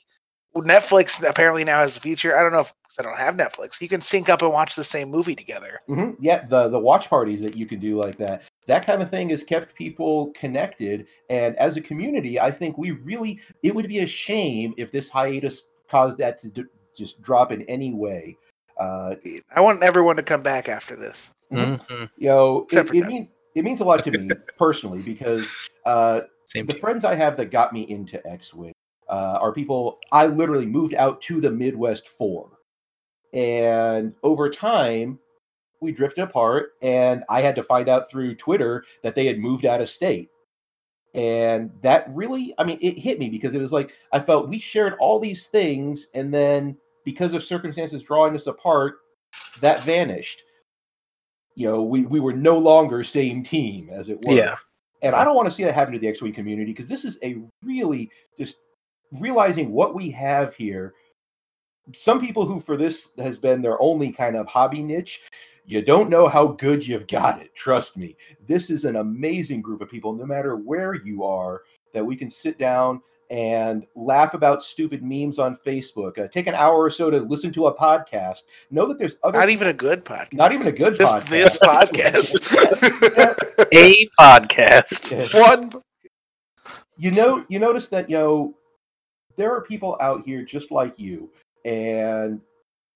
Netflix 0.55 1.27
apparently 1.27 1.63
now 1.63 1.79
has 1.79 1.97
a 1.97 1.99
feature. 1.99 2.37
I 2.37 2.43
don't 2.43 2.53
know 2.53 2.59
if 2.59 2.73
'cause 2.83 2.99
I 2.99 3.03
don't 3.03 3.17
have 3.17 3.35
Netflix. 3.35 3.81
You 3.81 3.87
can 3.89 4.01
sync 4.01 4.29
up 4.29 4.41
and 4.41 4.51
watch 4.51 4.75
the 4.75 4.83
same 4.83 5.09
movie 5.09 5.35
together. 5.35 5.81
hmm 5.87 6.11
Yeah, 6.19 6.45
the 6.45 6.67
the 6.69 6.79
watch 6.79 7.09
parties 7.09 7.41
that 7.41 7.55
you 7.55 7.65
can 7.65 7.79
do 7.79 7.95
like 7.95 8.17
that. 8.17 8.43
That 8.67 8.85
kind 8.85 9.01
of 9.01 9.09
thing 9.09 9.29
has 9.29 9.43
kept 9.43 9.73
people 9.75 10.31
connected, 10.33 11.07
and 11.29 11.55
as 11.57 11.75
a 11.75 11.81
community, 11.81 12.39
I 12.39 12.51
think 12.51 12.77
we 12.77 12.91
really 12.91 13.39
it 13.63 13.73
would 13.73 13.87
be 13.87 13.99
a 13.99 14.07
shame 14.07 14.73
if 14.77 14.91
this 14.91 15.09
hiatus 15.09 15.63
caused 15.89 16.17
that 16.19 16.37
to 16.39 16.49
d- 16.49 16.63
just 16.95 17.21
drop 17.21 17.51
in 17.51 17.63
any 17.63 17.93
way. 17.93 18.37
Uh, 18.79 19.15
I 19.55 19.61
want 19.61 19.83
everyone 19.83 20.15
to 20.17 20.23
come 20.23 20.41
back 20.41 20.69
after 20.69 20.95
this. 20.95 21.31
Mhm. 21.51 22.09
you 22.17 22.27
know, 22.29 22.63
Except 22.63 22.89
it, 22.89 22.97
it 22.99 23.07
means 23.07 23.27
it 23.55 23.63
means 23.63 23.81
a 23.81 23.83
lot 23.83 24.03
to 24.03 24.11
me 24.11 24.29
personally 24.57 25.01
because 25.01 25.51
uh, 25.85 26.21
the 26.53 26.63
team. 26.63 26.79
friends 26.79 27.03
I 27.03 27.15
have 27.15 27.37
that 27.37 27.51
got 27.51 27.73
me 27.73 27.81
into 27.83 28.25
X 28.27 28.53
Wing 28.53 28.73
uh, 29.13 29.37
are 29.39 29.51
people 29.51 29.99
I 30.11 30.25
literally 30.25 30.65
moved 30.65 30.95
out 30.95 31.21
to 31.21 31.39
the 31.39 31.51
Midwest 31.51 32.07
for. 32.07 32.49
And 33.31 34.15
over 34.23 34.49
time, 34.49 35.19
we 35.81 35.91
drifted 35.91 36.23
apart, 36.23 36.71
and 36.81 37.23
I 37.29 37.41
had 37.41 37.55
to 37.57 37.63
find 37.63 37.89
out 37.89 38.09
through 38.09 38.33
Twitter 38.35 38.83
that 39.03 39.13
they 39.13 39.27
had 39.27 39.37
moved 39.37 39.65
out 39.65 39.81
of 39.81 39.89
state. 39.91 40.29
And 41.13 41.69
that 41.83 42.07
really, 42.09 42.55
I 42.57 42.63
mean, 42.63 42.79
it 42.81 42.97
hit 42.97 43.19
me 43.19 43.29
because 43.29 43.53
it 43.53 43.61
was 43.61 43.71
like 43.71 43.93
I 44.11 44.19
felt 44.19 44.49
we 44.49 44.57
shared 44.57 44.95
all 44.99 45.19
these 45.19 45.45
things, 45.45 46.07
and 46.15 46.33
then 46.33 46.75
because 47.05 47.35
of 47.35 47.43
circumstances 47.43 48.01
drawing 48.01 48.33
us 48.33 48.47
apart, 48.47 48.95
that 49.61 49.83
vanished. 49.83 50.41
You 51.53 51.67
know, 51.67 51.83
we, 51.83 52.07
we 52.07 52.19
were 52.19 52.33
no 52.33 52.57
longer 52.57 53.03
same 53.03 53.43
team, 53.43 53.91
as 53.91 54.09
it 54.09 54.19
were. 54.25 54.33
Yeah. 54.33 54.55
And 55.03 55.13
I 55.13 55.23
don't 55.23 55.35
want 55.35 55.47
to 55.47 55.53
see 55.53 55.63
that 55.65 55.75
happen 55.75 55.93
to 55.93 55.99
the 55.99 56.07
X-Wing 56.07 56.33
community 56.33 56.71
because 56.71 56.89
this 56.89 57.05
is 57.05 57.19
a 57.21 57.37
really 57.63 58.09
just 58.39 58.57
realizing 59.19 59.71
what 59.71 59.95
we 59.95 60.09
have 60.11 60.55
here. 60.55 60.93
Some 61.93 62.19
people 62.21 62.45
who 62.45 62.59
for 62.59 62.77
this 62.77 63.09
has 63.17 63.37
been 63.37 63.61
their 63.61 63.81
only 63.81 64.11
kind 64.11 64.35
of 64.35 64.47
hobby 64.47 64.81
niche, 64.81 65.21
you 65.65 65.81
don't 65.81 66.09
know 66.09 66.27
how 66.27 66.47
good 66.47 66.85
you've 66.87 67.07
got 67.07 67.41
it. 67.41 67.53
Trust 67.55 67.97
me. 67.97 68.15
This 68.47 68.69
is 68.69 68.85
an 68.85 68.97
amazing 68.97 69.61
group 69.61 69.81
of 69.81 69.89
people, 69.89 70.13
no 70.13 70.25
matter 70.25 70.55
where 70.55 70.95
you 70.95 71.23
are, 71.23 71.61
that 71.93 72.05
we 72.05 72.15
can 72.15 72.29
sit 72.29 72.57
down 72.57 73.01
and 73.29 73.85
laugh 73.95 74.33
about 74.33 74.61
stupid 74.61 75.01
memes 75.03 75.39
on 75.39 75.57
Facebook. 75.65 76.19
Uh, 76.19 76.27
take 76.27 76.47
an 76.47 76.53
hour 76.53 76.75
or 76.77 76.89
so 76.89 77.09
to 77.09 77.19
listen 77.19 77.51
to 77.53 77.67
a 77.67 77.75
podcast. 77.75 78.41
Know 78.69 78.85
that 78.85 78.99
there's 78.99 79.15
other 79.23 79.39
Not 79.39 79.49
even 79.49 79.69
a 79.69 79.73
good 79.73 80.03
podcast. 80.05 80.33
not 80.33 80.51
even 80.53 80.67
a 80.67 80.71
good 80.71 80.95
Just 80.95 81.25
podcast. 81.25 81.29
this 81.29 81.57
podcast. 81.57 82.35
A 83.73 84.07
podcast. 84.19 85.33
One. 85.41 85.71
you 86.97 87.11
know 87.11 87.43
you 87.49 87.57
notice 87.59 87.87
that 87.87 88.09
you 88.09 88.17
know 88.17 88.53
there 89.37 89.53
are 89.53 89.61
people 89.61 89.97
out 90.01 90.23
here 90.25 90.43
just 90.43 90.71
like 90.71 90.99
you 90.99 91.29
and 91.65 92.39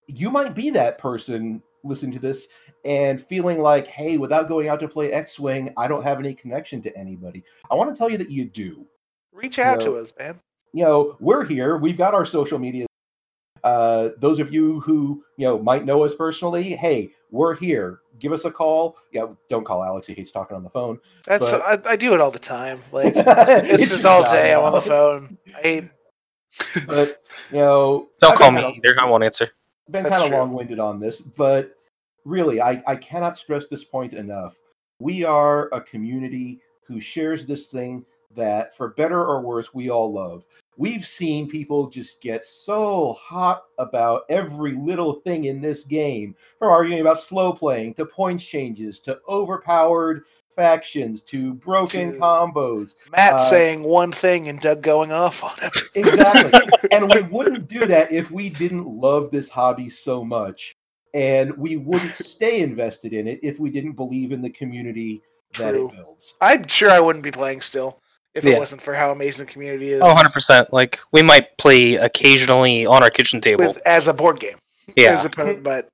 you 0.08 0.30
might 0.30 0.54
be 0.56 0.70
that 0.70 0.98
person 0.98 1.62
listening 1.84 2.12
to 2.14 2.20
this 2.20 2.48
and 2.86 3.22
feeling 3.26 3.60
like 3.62 3.88
hey 3.88 4.18
without 4.18 4.48
going 4.48 4.68
out 4.68 4.80
to 4.80 4.88
play 4.88 5.12
x-wing 5.12 5.74
i 5.78 5.88
don't 5.88 6.04
have 6.04 6.20
any 6.20 6.34
connection 6.34 6.82
to 6.82 6.96
anybody 6.98 7.44
i 7.72 7.76
want 7.76 7.90
to 7.94 7.98
tell 7.98 8.10
you 8.10 8.18
that 8.18 8.30
you 8.30 8.46
do 8.46 8.86
Reach 9.32 9.60
out 9.60 9.80
No. 9.80 9.86
to 9.86 9.96
us, 9.98 10.14
man. 10.18 10.40
you 10.74 10.84
know 10.84 11.16
we're 11.20 11.44
here 11.46 11.78
we've 11.78 11.98
got 11.98 12.14
our 12.14 12.26
social 12.26 12.60
media 12.60 12.86
uh 13.64 14.10
those 14.18 14.40
of 14.40 14.54
you 14.54 14.80
who 14.82 15.24
you 15.38 15.46
know 15.46 15.58
might 15.60 15.86
know 15.86 16.04
us 16.04 16.14
personally 16.14 16.64
hey 16.76 17.10
we're 17.32 17.56
here 17.56 18.00
give 18.20 18.32
us 18.32 18.46
a 18.46 18.52
call 18.52 18.98
yeah 19.12 19.26
don't 19.50 19.66
call 19.66 19.84
alex 19.84 20.08
he 20.08 20.14
hates 20.14 20.32
talking 20.32 20.56
on 20.58 20.64
the 20.64 20.70
phone 20.70 21.00
That's 21.26 21.50
But- 21.52 21.88
I, 21.88 21.92
I 21.92 21.96
do 21.96 22.14
it 22.14 22.22
all 22.22 22.32
the 22.32 22.40
time. 22.40 22.82
Like 22.92 23.14
it's, 23.16 23.90
just 23.90 24.06
all 24.06 24.24
day. 24.24 24.54
I'm 24.54 24.62
on 24.64 24.72
the 24.74 24.82
phone. 24.94 25.38
I 25.56 25.62
hate 25.62 25.84
but 26.88 27.22
you 27.52 27.58
know 27.60 28.08
Don't 28.22 28.34
I've 28.34 28.38
call 28.38 28.52
me 28.52 28.62
kinda- 28.62 28.78
either. 28.78 29.02
I 29.02 29.10
won't 29.10 29.24
answer. 29.24 29.50
been 29.90 30.04
That's 30.04 30.18
kind 30.20 30.34
of 30.34 30.40
long-winded 30.40 30.80
on 30.80 31.00
this, 31.00 31.20
but 31.22 31.76
really, 32.26 32.62
I, 32.62 32.84
I 32.88 32.96
cannot 32.96 33.38
stress 33.38 33.68
this 33.68 33.84
point 33.84 34.14
enough. 34.14 34.56
We 35.00 35.24
are 35.24 35.70
a 35.72 35.82
community 35.82 36.60
who 36.84 37.00
shares 37.00 37.46
this 37.46 37.68
thing 37.68 38.06
that, 38.36 38.76
for 38.76 38.90
better 38.90 39.24
or 39.26 39.42
worse, 39.42 39.74
we 39.74 39.90
all 39.90 40.12
love. 40.12 40.46
We've 40.78 41.06
seen 41.08 41.50
people 41.50 41.90
just 41.90 42.22
get 42.22 42.46
so 42.46 43.14
hot 43.14 43.64
about 43.80 44.24
every 44.30 44.74
little 44.74 45.14
thing 45.22 45.46
in 45.46 45.60
this 45.62 45.84
game, 45.84 46.36
from 46.60 46.70
arguing 46.70 47.02
about 47.02 47.20
slow 47.20 47.52
playing 47.54 47.96
to 47.96 48.06
points 48.06 48.46
changes 48.46 49.00
to 49.02 49.20
overpowered 49.28 50.26
factions 50.58 51.22
to 51.22 51.54
broken 51.54 52.14
To- 52.14 52.20
combos. 52.20 52.96
Matt 53.16 53.36
Uh, 53.36 53.40
saying 53.50 53.84
one 53.84 54.12
thing 54.12 54.50
and 54.50 54.60
Doug 54.60 54.82
going 54.82 55.14
off 55.14 55.42
on 55.44 55.54
it. 55.62 55.78
Exactly. 55.96 56.62
and 56.92 57.10
we 57.14 57.22
wouldn't 57.22 57.68
do 57.70 57.86
that 57.86 58.12
if 58.12 58.30
we 58.32 58.50
didn't 58.50 58.86
love 58.88 59.32
this 59.32 59.50
hobby 59.50 59.90
so 59.90 60.26
much. 60.26 60.74
And 61.14 61.56
we 61.58 61.78
wouldn't 61.78 62.14
stay 62.14 62.60
invested 62.60 63.14
in 63.14 63.28
it 63.28 63.40
if 63.42 63.60
we 63.60 63.70
didn't 63.70 63.94
believe 63.94 64.32
in 64.34 64.42
the 64.42 64.50
community 64.50 65.22
that 65.58 65.72
True. 65.72 65.88
it 65.88 65.96
builds. 65.96 66.36
I'm 66.42 66.68
sure 66.68 66.92
I 66.92 67.00
wouldn't 67.00 67.24
be 67.24 67.32
playing 67.32 67.62
still 67.62 68.02
if 68.36 68.44
Yeah. 68.44 68.54
it 68.54 68.58
wasn't 68.60 68.82
for 68.82 68.94
how 68.94 69.12
amazing 69.12 69.46
the 69.46 69.52
community 69.52 69.92
is 69.92 70.02
Oh, 70.04 70.14
100%. 70.14 70.68
Like, 70.74 71.00
we 71.14 71.22
might 71.24 71.58
play 71.58 71.96
occasionally 71.96 72.86
on 72.86 73.02
our 73.04 73.10
kitchen 73.10 73.40
table. 73.42 73.68
with 73.68 73.78
as 73.88 74.08
a 74.08 74.14
board 74.14 74.40
game. 74.40 74.58
yeah. 74.96 75.14
As 75.18 75.24
opposed, 75.26 75.64
but 75.64 75.90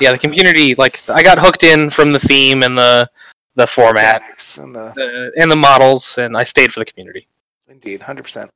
yeah, 0.00 0.12
the 0.12 0.18
community, 0.18 0.74
like, 0.76 1.08
I 1.10 1.22
got 1.22 1.38
hooked 1.38 1.62
in 1.62 1.90
from 1.90 2.12
the 2.12 2.18
theme 2.18 2.62
and 2.62 2.76
the 2.78 3.08
the 3.54 3.66
format 3.66 4.20
mechanics 4.22 4.58
and 4.58 4.74
the 4.74 4.86
uh, 5.36 5.40
and 5.40 5.50
the 5.50 5.56
models, 5.56 6.18
and 6.18 6.36
I 6.36 6.42
stayed 6.42 6.72
for 6.72 6.80
the 6.80 6.84
community. 6.86 7.28
indeed, 7.68 8.02
hundred 8.02 8.22
percent. 8.24 8.50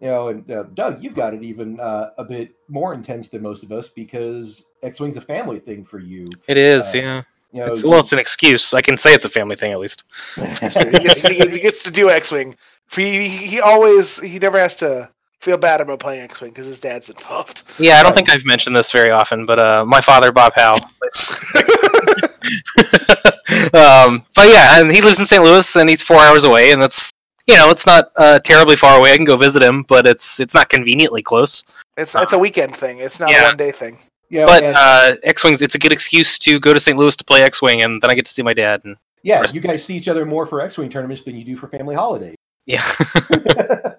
You 0.00 0.08
know, 0.08 0.28
and 0.28 0.50
uh, 0.50 0.64
Doug, 0.74 1.00
you've 1.02 1.14
got 1.14 1.32
it 1.32 1.42
even 1.44 1.78
uh, 1.78 2.10
a 2.18 2.24
bit 2.24 2.54
more 2.68 2.92
intense 2.92 3.28
than 3.28 3.40
most 3.42 3.62
of 3.62 3.70
us 3.70 3.88
because 3.88 4.64
X 4.82 4.98
Wing's 4.98 5.16
a 5.16 5.20
family 5.20 5.60
thing 5.60 5.84
for 5.84 6.00
you. 6.00 6.28
It 6.48 6.56
is, 6.58 6.92
Uh, 6.94 6.98
yeah. 6.98 7.22
You 7.52 7.60
know, 7.60 7.66
It's, 7.66 7.84
well, 7.84 8.00
it's 8.00 8.12
an 8.12 8.18
excuse. 8.18 8.74
I 8.74 8.80
can 8.80 8.96
say 8.96 9.12
it's 9.14 9.24
a 9.26 9.28
family 9.28 9.54
thing 9.56 9.70
at 9.72 9.78
least. 9.78 10.02
He 10.36 10.42
gets, 10.42 10.74
he 10.74 11.36
gets- 11.36 11.54
he 11.54 11.60
gets 11.60 11.82
to 11.84 11.90
do 11.92 12.10
X 12.10 12.32
Wing. 12.32 12.56
He 12.96 13.28
he 13.28 13.60
always 13.60 14.18
he 14.20 14.38
never 14.40 14.58
has 14.58 14.74
to 14.76 15.11
feel 15.42 15.58
bad 15.58 15.80
about 15.80 15.98
playing 15.98 16.22
X 16.22 16.40
Wing 16.40 16.50
because 16.50 16.66
his 16.66 16.80
dad's 16.80 17.10
involved. 17.10 17.64
Yeah, 17.78 17.98
I 17.98 18.02
don't 18.02 18.14
think 18.14 18.30
I've 18.30 18.44
mentioned 18.44 18.76
this 18.76 18.92
very 18.92 19.10
often, 19.10 19.44
but 19.44 19.58
uh, 19.58 19.84
my 19.84 20.00
father, 20.00 20.32
Bob 20.32 20.52
Howe. 20.54 20.78
plays- 20.98 21.30
um, 23.74 24.24
but 24.34 24.48
yeah, 24.48 24.80
and 24.80 24.90
he 24.90 25.00
lives 25.02 25.18
in 25.18 25.26
St. 25.26 25.42
Louis, 25.42 25.76
and 25.76 25.88
he's 25.90 26.02
four 26.02 26.18
hours 26.18 26.44
away, 26.44 26.72
and 26.72 26.80
that's 26.80 27.10
you 27.46 27.56
know, 27.56 27.70
it's 27.70 27.86
not 27.86 28.12
uh, 28.16 28.38
terribly 28.38 28.76
far 28.76 28.98
away. 28.98 29.12
I 29.12 29.16
can 29.16 29.24
go 29.24 29.36
visit 29.36 29.62
him, 29.62 29.84
but 29.88 30.06
it's 30.06 30.40
it's 30.40 30.54
not 30.54 30.68
conveniently 30.68 31.22
close. 31.22 31.64
It's 31.96 32.14
it's 32.14 32.32
a 32.32 32.38
weekend 32.38 32.76
thing. 32.76 32.98
It's 32.98 33.20
not 33.20 33.32
a 33.34 33.42
one 33.42 33.56
day 33.56 33.72
thing. 33.72 33.98
you 34.28 34.40
know, 34.40 34.46
But 34.46 34.62
and- 34.62 34.76
uh, 34.78 35.16
X 35.24 35.42
Wings, 35.44 35.60
it's 35.60 35.74
a 35.74 35.78
good 35.78 35.92
excuse 35.92 36.38
to 36.40 36.60
go 36.60 36.72
to 36.72 36.80
St. 36.80 36.96
Louis 36.96 37.16
to 37.16 37.24
play 37.24 37.42
X 37.42 37.60
Wing, 37.60 37.82
and 37.82 38.00
then 38.00 38.10
I 38.10 38.14
get 38.14 38.26
to 38.26 38.32
see 38.32 38.42
my 38.42 38.54
dad. 38.54 38.82
And 38.84 38.96
yeah, 39.24 39.42
you 39.52 39.60
guys 39.60 39.84
see 39.84 39.96
each 39.96 40.08
other 40.08 40.24
more 40.24 40.46
for 40.46 40.60
X 40.60 40.78
Wing 40.78 40.88
tournaments 40.88 41.24
than 41.24 41.36
you 41.36 41.44
do 41.44 41.56
for 41.56 41.66
family 41.68 41.94
holidays. 41.96 42.36
yeah, 42.66 42.84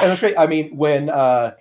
and 0.00 0.10
that's 0.10 0.20
great. 0.20 0.34
I 0.38 0.46
mean, 0.46 0.76
when 0.76 1.08
uh, 1.10 1.52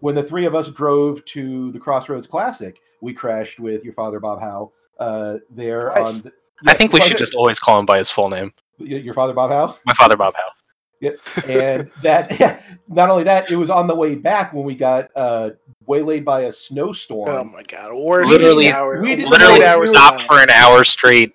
when 0.00 0.14
the 0.14 0.22
three 0.22 0.44
of 0.44 0.54
us 0.54 0.70
drove 0.70 1.24
to 1.26 1.72
the 1.72 1.78
Crossroads 1.78 2.26
Classic, 2.26 2.78
we 3.00 3.12
crashed 3.12 3.60
with 3.60 3.84
your 3.84 3.94
father, 3.94 4.20
Bob 4.20 4.40
Howe, 4.40 4.72
uh, 4.98 5.38
there 5.50 5.90
Twice. 5.90 6.14
on. 6.16 6.22
The, 6.22 6.32
I 6.70 6.74
think 6.74 6.92
we 6.92 6.98
twice- 7.00 7.08
should 7.10 7.18
just 7.18 7.34
always 7.34 7.58
call 7.58 7.78
him 7.78 7.86
by 7.86 7.98
his 7.98 8.10
full 8.10 8.28
name. 8.28 8.52
your 8.78 9.14
father, 9.14 9.32
Bob 9.32 9.50
Howe, 9.50 9.76
My 9.86 9.94
father, 9.94 10.16
Bob 10.16 10.34
Howe. 10.34 10.50
Yep. 11.00 11.18
And 11.48 11.90
that 12.02 12.62
not 12.88 13.10
only 13.10 13.24
that, 13.24 13.50
it 13.50 13.56
was 13.56 13.70
on 13.70 13.88
the 13.88 13.94
way 13.96 14.14
back 14.14 14.52
when 14.52 14.62
we 14.64 14.76
got 14.76 15.10
uh, 15.16 15.50
waylaid 15.86 16.24
by 16.24 16.42
a 16.42 16.52
snowstorm. 16.52 17.28
Oh 17.28 17.42
my 17.44 17.62
god, 17.64 17.92
worst 17.92 18.30
Literally- 18.30 18.66
eight 18.68 18.74
hours. 18.74 19.02
we 19.02 19.16
did- 19.16 19.28
Literally 19.28 19.56
eight 19.56 19.62
hours 19.64 19.90
stopped 19.90 20.20
of 20.20 20.26
for 20.26 20.38
an 20.40 20.50
hour 20.50 20.84
straight. 20.84 21.32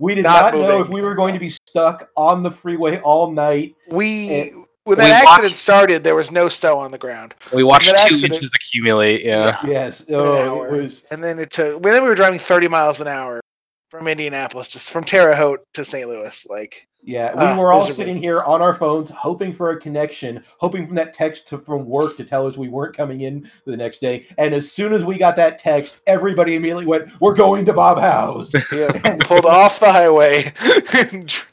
we 0.00 0.16
did 0.16 0.22
not 0.24 0.52
not, 0.52 0.58
know 0.60 0.80
if 0.80 0.88
we 0.88 1.02
were 1.02 1.14
going 1.14 1.34
to 1.34 1.38
be 1.40 1.50
stuck 1.50 2.10
on 2.16 2.42
the 2.42 2.50
freeway 2.50 2.98
all 3.00 3.30
night. 3.30 3.76
We 3.92 4.52
when 4.84 4.98
We 4.98 5.04
that 5.04 5.24
accident 5.24 5.52
watched- 5.52 5.56
started, 5.56 6.04
there 6.04 6.14
was 6.14 6.30
no 6.30 6.48
snow 6.48 6.78
on 6.78 6.90
the 6.90 6.98
ground, 6.98 7.34
We 7.52 7.62
watched 7.64 7.90
That 7.90 7.98
two 8.08 8.14
accident- 8.14 8.34
inches 8.34 8.50
accumulate. 8.54 9.22
Yeah. 9.24 9.56
Yes, 9.66 10.04
oh, 10.10 10.36
hour. 10.36 10.68
it 10.68 10.82
was. 10.82 11.04
and 11.10 11.22
then 11.22 11.38
it 11.38 11.50
took. 11.50 11.82
Well, 11.82 11.92
then 11.94 12.02
we 12.02 12.08
were 12.08 12.14
driving 12.14 12.38
thirty 12.38 12.68
miles 12.68 13.00
an 13.00 13.08
hour 13.08 13.40
from 13.90 14.06
Indianapolis, 14.08 14.68
just 14.68 14.90
from 14.90 15.04
Terre 15.04 15.34
Haute 15.34 15.60
to 15.74 15.84
St. 15.84 16.08
Louis. 16.08 16.46
Like, 16.48 16.86
Yeah, 17.02 17.32
we 17.32 17.38
Ah, 17.40 17.58
were 17.58 17.72
all 17.72 17.80
miserable. 17.80 17.96
sitting 17.96 18.16
here 18.22 18.42
on 18.42 18.60
our 18.62 18.74
phones, 18.74 19.08
hoping 19.10 19.52
for 19.54 19.70
a 19.70 19.80
connection, 19.80 20.44
hoping 20.58 20.86
from 20.86 20.94
that 20.96 21.12
text 21.14 21.48
to, 21.48 21.58
from 21.58 21.86
work 21.86 22.16
to 22.18 22.24
tell 22.24 22.46
us 22.46 22.56
we 22.58 22.68
weren't 22.68 22.94
coming 22.96 23.22
in 23.22 23.50
the 23.66 23.76
next 23.76 24.00
day. 24.00 24.26
And 24.38 24.54
as 24.54 24.70
soon 24.70 24.92
as 24.92 25.02
we 25.04 25.16
got 25.18 25.34
that 25.36 25.58
text, 25.58 26.00
everybody 26.06 26.54
immediately 26.56 26.86
went, 26.86 27.08
"We're 27.20 27.34
going 27.34 27.64
to 27.64 27.72
Bob 27.72 27.98
Howe's." 27.98 28.54
yeah, 28.70 28.92
pulled 29.20 29.46
off 29.46 29.80
the 29.80 29.90
highway 29.90 30.52
and 31.10 31.26
dr- 31.26 31.46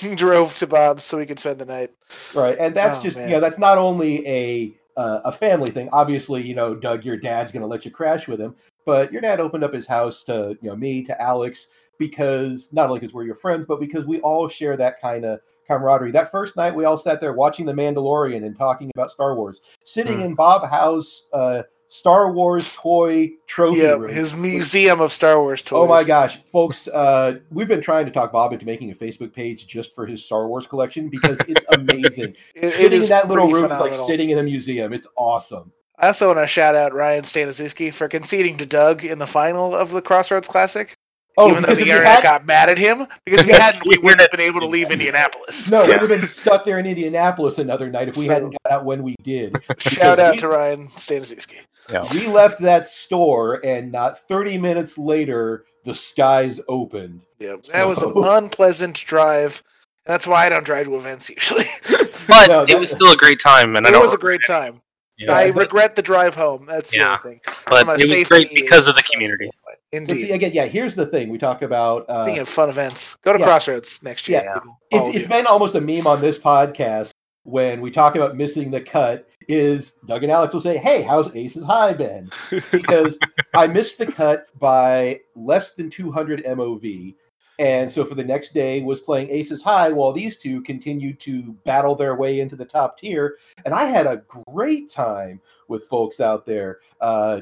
drove 0.16 0.54
to 0.56 0.66
Bob's 0.66 1.04
so 1.04 1.18
we 1.18 1.26
could 1.26 1.38
spend 1.38 1.58
the 1.58 1.66
night. 1.66 1.90
right, 2.34 2.56
and 2.58 2.74
that's 2.74 2.98
Oh, 2.98 3.02
just 3.02 3.16
man. 3.16 3.28
you 3.28 3.34
know 3.34 3.40
that's 3.40 3.58
not 3.58 3.78
only 3.78 4.26
a 4.26 4.74
uh, 4.96 5.20
a 5.24 5.32
family 5.32 5.70
thing. 5.70 5.88
Obviously, 5.92 6.42
you 6.42 6.54
know, 6.54 6.74
Doug, 6.74 7.04
your 7.04 7.16
dad's 7.16 7.52
going 7.52 7.60
to 7.62 7.66
let 7.68 7.84
you 7.84 7.90
crash 7.90 8.26
with 8.26 8.40
him, 8.40 8.54
but 8.84 9.12
your 9.12 9.20
dad 9.20 9.38
opened 9.40 9.62
up 9.64 9.72
his 9.72 9.86
house 9.86 10.24
to 10.24 10.58
you 10.60 10.68
know 10.70 10.76
me 10.76 11.02
to 11.04 11.20
Alex 11.22 11.68
because 11.98 12.68
not 12.72 12.88
only 12.88 13.00
because 13.00 13.12
we're 13.14 13.24
your 13.24 13.34
friends, 13.34 13.66
but 13.66 13.80
because 13.80 14.06
we 14.06 14.20
all 14.20 14.48
share 14.48 14.76
that 14.76 15.00
kind 15.00 15.24
of 15.24 15.40
camaraderie. 15.66 16.12
That 16.12 16.30
first 16.30 16.56
night, 16.56 16.74
we 16.74 16.84
all 16.84 16.96
sat 16.96 17.20
there 17.20 17.32
watching 17.32 17.66
The 17.66 17.72
Mandalorian 17.72 18.44
and 18.46 18.56
talking 18.56 18.90
about 18.94 19.10
Star 19.10 19.34
Wars, 19.34 19.60
sitting 19.84 20.16
Hmm. 20.18 20.22
in 20.24 20.34
Bob 20.34 20.68
Howe's 20.68 21.28
uh, 21.32 21.62
Star 21.88 22.30
Wars 22.32 22.70
toy 22.74 23.30
trophy 23.46 23.78
Yeah, 23.80 23.92
room. 23.94 24.12
his 24.12 24.34
museum 24.34 25.00
of 25.00 25.12
Star 25.12 25.40
Wars 25.40 25.62
toys. 25.62 25.78
Oh 25.78 25.86
my 25.86 26.04
gosh, 26.04 26.38
folks! 26.52 26.86
Uh, 26.86 27.38
we've 27.50 27.66
been 27.68 27.80
trying 27.80 28.04
to 28.04 28.12
talk 28.12 28.30
Bob 28.30 28.52
into 28.52 28.66
making 28.66 28.90
a 28.90 28.94
Facebook 28.94 29.32
page 29.32 29.66
just 29.66 29.94
for 29.94 30.04
his 30.04 30.24
Star 30.24 30.46
Wars 30.48 30.66
collection 30.66 31.08
because 31.08 31.40
it's 31.48 31.64
amazing. 31.74 32.34
It, 32.54 32.64
it 32.64 32.68
sitting 32.70 32.92
is 32.98 33.04
in 33.04 33.08
that 33.16 33.28
little 33.28 33.46
pretty 33.48 33.62
room 33.62 33.72
is 33.72 33.80
like 33.80 33.94
sitting 33.94 34.30
in 34.30 34.38
a 34.38 34.42
museum. 34.42 34.92
It's 34.92 35.06
awesome. 35.16 35.72
I 35.98 36.08
also 36.08 36.28
want 36.28 36.38
to 36.40 36.46
shout 36.46 36.74
out 36.76 36.92
Ryan 36.94 37.24
Staniszewski 37.24 37.92
for 37.92 38.06
conceding 38.06 38.56
to 38.58 38.66
Doug 38.66 39.04
in 39.04 39.18
the 39.18 39.26
final 39.26 39.74
of 39.74 39.90
the 39.90 40.00
Crossroads 40.02 40.46
Classic. 40.46 40.94
Oh, 41.40 41.50
even 41.52 41.62
though 41.62 41.74
the 41.74 41.82
internet 41.82 42.04
had- 42.04 42.22
got 42.24 42.46
mad 42.46 42.68
at 42.68 42.78
him 42.78 43.06
because 43.24 43.40
if 43.40 43.46
he 43.46 43.52
hadn't, 43.60 43.84
we 43.86 43.96
wouldn't 43.98 44.20
have 44.20 44.30
been 44.32 44.40
able 44.40 44.58
to 44.60 44.66
leave 44.66 44.90
Indianapolis. 44.90 45.70
no, 45.70 45.82
Yeah. 45.82 45.86
we 45.86 45.92
would 45.92 46.10
have 46.10 46.20
been 46.20 46.28
stuck 46.28 46.64
there 46.64 46.80
in 46.80 46.86
Indianapolis 46.86 47.58
another 47.60 47.88
night 47.90 48.08
if 48.08 48.16
we 48.16 48.26
So- 48.26 48.32
hadn't 48.34 48.56
got 48.64 48.72
out 48.72 48.84
when 48.84 49.02
we 49.04 49.14
did. 49.22 49.56
Shout 49.78 50.18
out 50.18 50.38
to 50.38 50.48
Ryan 50.48 50.88
Staniszewski. 50.96 51.64
We 52.12 52.26
left 52.26 52.58
that 52.60 52.86
store, 52.86 53.60
and 53.64 53.90
not 53.92 54.26
30 54.28 54.58
minutes 54.58 54.98
later, 54.98 55.64
the 55.84 55.94
skies 55.94 56.60
opened. 56.68 57.24
Yeah, 57.38 57.54
that 57.72 57.86
was 57.86 58.02
an 58.02 58.12
unpleasant 58.16 58.96
drive. 59.04 59.62
That's 60.06 60.26
why 60.26 60.46
I 60.46 60.48
don't 60.48 60.64
drive 60.64 60.86
to 60.86 60.96
events 60.96 61.30
usually. 61.30 61.64
But 62.28 62.48
No, 62.48 62.64
it 62.68 62.78
was 62.78 62.90
still 62.90 63.10
a 63.10 63.16
great 63.16 63.40
time, 63.40 63.74
and 63.74 63.86
I 63.86 63.88
it 63.88 63.92
don't. 63.92 64.02
was 64.02 64.12
a 64.12 64.18
great 64.18 64.40
time. 64.46 64.82
yeah, 65.16 65.32
I 65.32 65.50
but- 65.50 65.60
regret 65.62 65.96
the 65.96 66.02
drive 66.02 66.34
home. 66.34 66.66
That's 66.66 66.90
the 66.90 66.98
Yeah. 66.98 67.14
other 67.14 67.22
thing. 67.30 67.40
but 67.66 67.80
it 68.00 68.10
was 68.18 68.28
great 68.28 68.52
because 68.54 68.86
of 68.86 68.96
the 68.96 69.02
community. 69.02 69.50
But 69.64 69.76
see, 70.10 70.22
Indeed. 70.24 70.30
again, 70.32 70.50
yeah, 70.52 70.66
here's 70.66 70.94
the 70.94 71.06
thing. 71.06 71.30
We 71.30 71.38
talk 71.38 71.62
about. 71.62 72.04
Uh, 72.08 72.24
Speaking 72.26 72.42
of 72.42 72.48
fun 72.50 72.68
events, 72.68 73.16
go 73.24 73.32
to 73.32 73.38
yeah. 73.38 73.46
Crossroads 73.46 74.02
next 74.02 74.28
year. 74.28 74.42
Yeah. 74.44 74.54
people. 74.54 74.78
All 74.92 74.98
it's, 75.00 75.08
of 75.08 75.14
it's 75.16 75.22
you. 75.24 75.34
been 75.34 75.46
almost 75.46 75.74
a 75.74 75.80
meme 75.80 76.06
on 76.06 76.20
this 76.20 76.38
podcast 76.38 77.12
when 77.48 77.80
we 77.80 77.90
talk 77.90 78.14
about 78.14 78.36
missing 78.36 78.70
the 78.70 78.80
cut 78.80 79.26
is 79.48 79.92
Doug 80.04 80.22
and 80.22 80.30
Alex 80.30 80.52
will 80.52 80.60
say, 80.60 80.76
Hey, 80.76 81.00
how's 81.00 81.34
Aces 81.34 81.64
High 81.64 81.94
been? 81.94 82.30
Because 82.70 83.18
I 83.54 83.66
missed 83.66 83.96
the 83.96 84.04
cut 84.04 84.46
by 84.58 85.20
less 85.34 85.72
than 85.72 85.88
200 85.88 86.44
MOV. 86.44 87.14
And 87.58 87.90
so 87.90 88.04
for 88.04 88.14
the 88.14 88.22
next 88.22 88.52
day 88.52 88.82
was 88.82 89.00
playing 89.00 89.30
Aces 89.30 89.62
High 89.62 89.90
while 89.90 90.12
these 90.12 90.36
two 90.36 90.62
continued 90.62 91.20
to 91.20 91.54
battle 91.64 91.94
their 91.94 92.16
way 92.16 92.40
into 92.40 92.54
the 92.54 92.66
top 92.66 92.98
tier. 92.98 93.38
And 93.64 93.72
I 93.72 93.84
had 93.84 94.06
a 94.06 94.22
great 94.52 94.90
time 94.90 95.40
with 95.68 95.88
folks 95.88 96.20
out 96.20 96.44
there. 96.44 96.80
Uh, 97.00 97.40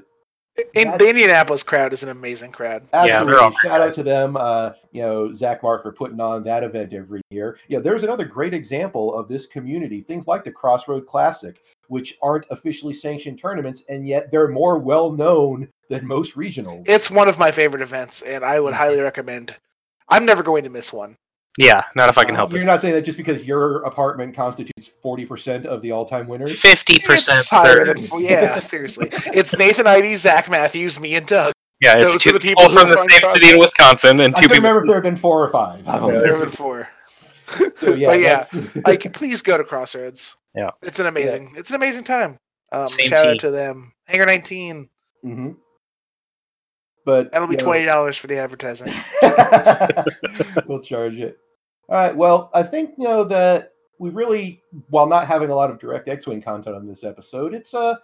In, 0.74 0.96
the 0.96 1.08
Indianapolis 1.08 1.62
crowd 1.62 1.92
is 1.92 2.02
an 2.02 2.08
amazing 2.08 2.52
crowd. 2.52 2.86
Absolutely. 2.92 3.32
they're 3.32 3.42
all 3.42 3.50
Shout 3.52 3.80
out 3.80 3.92
to 3.94 4.02
them. 4.02 4.36
Uh, 4.36 4.72
you 4.92 5.02
know, 5.02 5.32
Zach 5.32 5.62
Mark 5.62 5.82
for 5.82 5.92
putting 5.92 6.20
on 6.20 6.42
that 6.44 6.64
event 6.64 6.92
every 6.94 7.20
year. 7.30 7.58
Yeah, 7.68 7.80
there's 7.80 8.04
another 8.04 8.24
great 8.24 8.54
example 8.54 9.14
of 9.14 9.28
this 9.28 9.46
community. 9.46 10.02
Things 10.02 10.26
like 10.26 10.44
the 10.44 10.52
Crossroad 10.52 11.06
Classic, 11.06 11.62
which 11.88 12.16
aren't 12.22 12.46
officially 12.50 12.94
sanctioned 12.94 13.38
tournaments, 13.38 13.84
and 13.88 14.08
yet 14.08 14.30
they're 14.30 14.48
more 14.48 14.78
well 14.78 15.10
known 15.10 15.68
than 15.88 16.06
most 16.06 16.36
regionals. 16.36 16.88
It's 16.88 17.10
one 17.10 17.28
of 17.28 17.38
my 17.38 17.50
favorite 17.50 17.82
events, 17.82 18.22
and 18.22 18.44
I 18.44 18.60
would 18.60 18.74
highly 18.74 19.00
recommend. 19.00 19.56
I'm 20.08 20.24
never 20.24 20.42
going 20.42 20.64
to 20.64 20.70
miss 20.70 20.92
one. 20.92 21.16
Yeah, 21.58 21.84
not 21.94 22.08
if 22.10 22.18
I 22.18 22.24
can 22.24 22.34
Uh, 22.34 22.38
help 22.38 22.52
You're 22.52 22.62
it. 22.62 22.66
not 22.66 22.80
saying 22.82 22.94
that 22.94 23.02
just 23.02 23.16
because 23.16 23.44
your 23.44 23.82
apartment 23.84 24.34
constitutes 24.36 24.90
40% 25.02 25.64
of 25.64 25.80
the 25.82 25.90
all-time 25.90 26.28
winners. 26.28 26.58
Fifty 26.60 26.98
percent 26.98 27.38
It's 27.40 27.48
higher 27.50 27.84
than- 27.84 27.98
yeah, 28.20 28.58
seriously. 28.60 29.08
It's 29.32 29.56
Nathan 29.56 29.86
Idy, 29.86 30.16
Zach 30.16 30.50
Matthews, 30.50 31.00
me, 31.00 31.14
and 31.14 31.26
Doug. 31.26 31.52
Yeah, 31.80 31.94
it's 31.96 32.04
Those 32.06 32.16
are 32.16 32.18
two 32.18 32.32
the 32.32 32.40
people 32.40 32.64
people 32.64 32.74
who 32.74 32.80
from 32.80 32.88
the 32.90 32.96
same 32.98 33.26
city 33.34 33.50
in 33.54 33.58
Wisconsin 33.58 34.20
and 34.20 34.34
I 34.34 34.40
two 34.40 34.48
can't 34.48 34.52
people. 34.52 34.56
remember 34.56 34.80
if 34.80 34.86
there 34.86 34.96
have 34.96 35.02
been 35.02 35.16
four 35.16 35.42
or 35.42 35.48
five. 35.50 35.86
I 35.88 35.98
don't 35.98 36.12
There 36.12 36.22
know. 36.26 36.30
have 36.32 36.40
been 36.40 36.50
four. 36.50 36.88
So, 37.80 37.94
yeah, 37.94 38.08
But 38.08 38.20
yeah, 38.20 38.44
that's- 38.52 38.76
Like, 38.86 39.12
please 39.12 39.40
go 39.40 39.56
to 39.56 39.62
Crossroads. 39.64 40.34
Yeah. 40.54 40.70
it's 40.82 40.98
an 40.98 41.06
amazing. 41.06 41.52
It's 41.56 41.70
an 41.70 41.76
amazing 41.76 42.02
time. 42.04 42.38
Um, 42.72 42.86
Same 42.88 43.06
shout 43.08 43.22
team. 43.22 43.30
out 43.34 43.38
to 43.40 43.50
them. 43.50 43.92
Hangar 44.06 44.26
19. 44.26 44.88
Mhm. 45.24 45.56
But 47.04 47.30
That'll 47.30 47.46
be 47.46 47.54
you 47.54 47.58
twenty 47.60 47.84
dollars 47.84 48.16
for 48.16 48.26
the 48.26 48.38
advertising. 48.38 48.92
we'll 50.66 50.80
charge 50.82 51.18
it. 51.20 51.38
All 51.88 51.96
right. 51.96 52.14
Well, 52.16 52.50
I 52.54 52.62
think 52.62 52.94
you 52.98 53.04
know 53.04 53.24
that 53.24 53.72
we 53.98 54.10
really, 54.10 54.62
while 54.90 55.06
not 55.06 55.26
having 55.26 55.50
a 55.50 55.54
lot 55.54 55.70
of 55.70 55.78
direct 55.78 56.08
X-wing 56.08 56.42
content 56.42 56.76
on 56.76 56.86
this 56.86 57.04
episode, 57.04 57.54
it's 57.54 57.74
uh, 57.74 57.94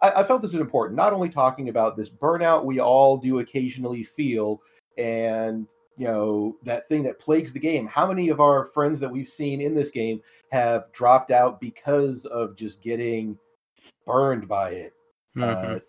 I, 0.00 0.10
I 0.16 0.22
felt 0.22 0.42
this 0.42 0.54
is 0.54 0.60
important. 0.60 0.96
Not 0.96 1.12
only 1.12 1.28
talking 1.28 1.68
about 1.68 1.96
this 1.96 2.08
burnout 2.08 2.64
we 2.64 2.80
all 2.80 3.16
do 3.16 3.40
occasionally 3.40 4.02
feel, 4.02 4.60
and 4.96 5.66
you 5.98 6.06
know 6.06 6.56
that 6.62 6.88
thing 6.88 7.02
that 7.04 7.18
plagues 7.18 7.52
the 7.52 7.58
game. 7.58 7.86
How 7.86 8.06
many 8.06 8.28
of 8.28 8.40
our 8.40 8.66
friends 8.66 9.00
that 9.00 9.10
we've 9.10 9.28
seen 9.28 9.60
in 9.60 9.74
this 9.74 9.90
game 9.90 10.20
have 10.52 10.92
dropped 10.92 11.30
out 11.32 11.60
because 11.60 12.26
of 12.26 12.54
just 12.56 12.80
getting 12.82 13.36
burned 14.06 14.46
by 14.46 14.70
it? 14.70 14.94
Mhm. 15.36 15.76
Uh, 15.76 15.80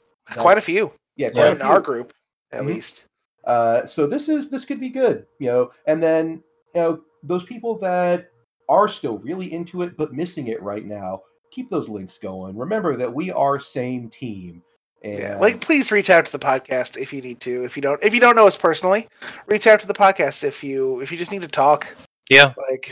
Quite 0.42 0.58
a 0.58 0.62
few. 0.62 0.92
yeah, 1.18 1.28
Yeah. 1.28 1.34
quite 1.34 1.48
a 1.48 1.52
in 1.52 1.62
our 1.62 1.80
group, 1.80 2.14
at 2.52 2.64
Mhm. 2.64 2.68
least. 2.68 3.06
Uh, 3.46 3.86
so 3.86 4.08
this 4.08 4.28
is 4.28 4.50
this 4.50 4.66
could 4.66 4.80
be 4.80 4.90
good, 4.90 5.26
you 5.40 5.48
know. 5.48 5.72
And 5.86 6.02
then 6.04 6.44
you 6.76 6.82
know 6.82 7.02
those 7.24 7.44
people 7.44 7.78
that 7.80 8.30
are 8.70 8.88
still 8.88 9.18
really 9.20 9.54
into 9.54 9.82
it 9.82 9.96
but 9.98 10.14
missing 10.14 10.48
it 10.48 10.62
right 10.62 10.86
now, 10.86 11.22
keep 11.52 11.70
those 11.70 11.90
links 11.90 12.18
going. 12.18 12.58
Remember 12.58 12.96
that 12.96 13.14
we 13.14 13.32
are 13.32 13.60
same 13.60 14.10
team. 14.10 14.62
And 15.04 15.20
Yeah, 15.20 15.38
like 15.38 15.62
please 15.62 15.92
reach 15.92 16.10
out 16.10 16.26
to 16.26 16.32
the 16.32 16.40
podcast 16.40 16.98
if 16.98 17.14
you 17.14 17.22
need 17.22 17.40
to. 17.42 17.64
If 17.64 17.76
you 17.76 17.82
don't, 17.82 18.04
if 18.04 18.14
you 18.14 18.20
don't 18.20 18.36
know 18.36 18.48
us 18.48 18.58
personally, 18.58 19.08
reach 19.46 19.68
out 19.68 19.80
to 19.82 19.88
the 19.88 19.94
podcast 19.94 20.44
if 20.44 20.64
you 20.64 21.00
if 21.02 21.12
you 21.12 21.18
just 21.18 21.32
need 21.32 21.44
to 21.44 21.48
talk. 21.48 21.96
Yeah. 22.30 22.54
Like 22.70 22.92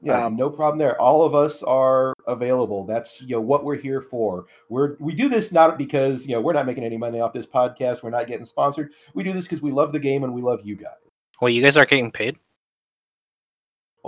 yeah, 0.00 0.26
um, 0.26 0.36
no 0.36 0.48
problem 0.48 0.78
there. 0.78 1.00
All 1.00 1.22
of 1.22 1.34
us 1.34 1.62
are 1.62 2.14
available. 2.26 2.84
That's 2.84 3.20
you 3.20 3.36
know 3.36 3.40
what 3.40 3.64
we're 3.64 3.76
here 3.76 4.00
for. 4.00 4.46
We're 4.68 4.96
we 5.00 5.14
do 5.14 5.28
this 5.28 5.50
not 5.50 5.76
because 5.76 6.26
you 6.26 6.34
know 6.34 6.40
we're 6.40 6.52
not 6.52 6.66
making 6.66 6.84
any 6.84 6.96
money 6.96 7.20
off 7.20 7.32
this 7.32 7.46
podcast. 7.46 8.02
We're 8.02 8.10
not 8.10 8.26
getting 8.26 8.46
sponsored. 8.46 8.92
We 9.14 9.24
do 9.24 9.32
this 9.32 9.44
because 9.44 9.62
we 9.62 9.72
love 9.72 9.92
the 9.92 9.98
game 9.98 10.22
and 10.24 10.32
we 10.32 10.42
love 10.42 10.60
you 10.62 10.76
guys. 10.76 10.92
Well, 11.40 11.48
you 11.48 11.62
guys 11.62 11.76
are 11.76 11.86
getting 11.86 12.12
paid. 12.12 12.36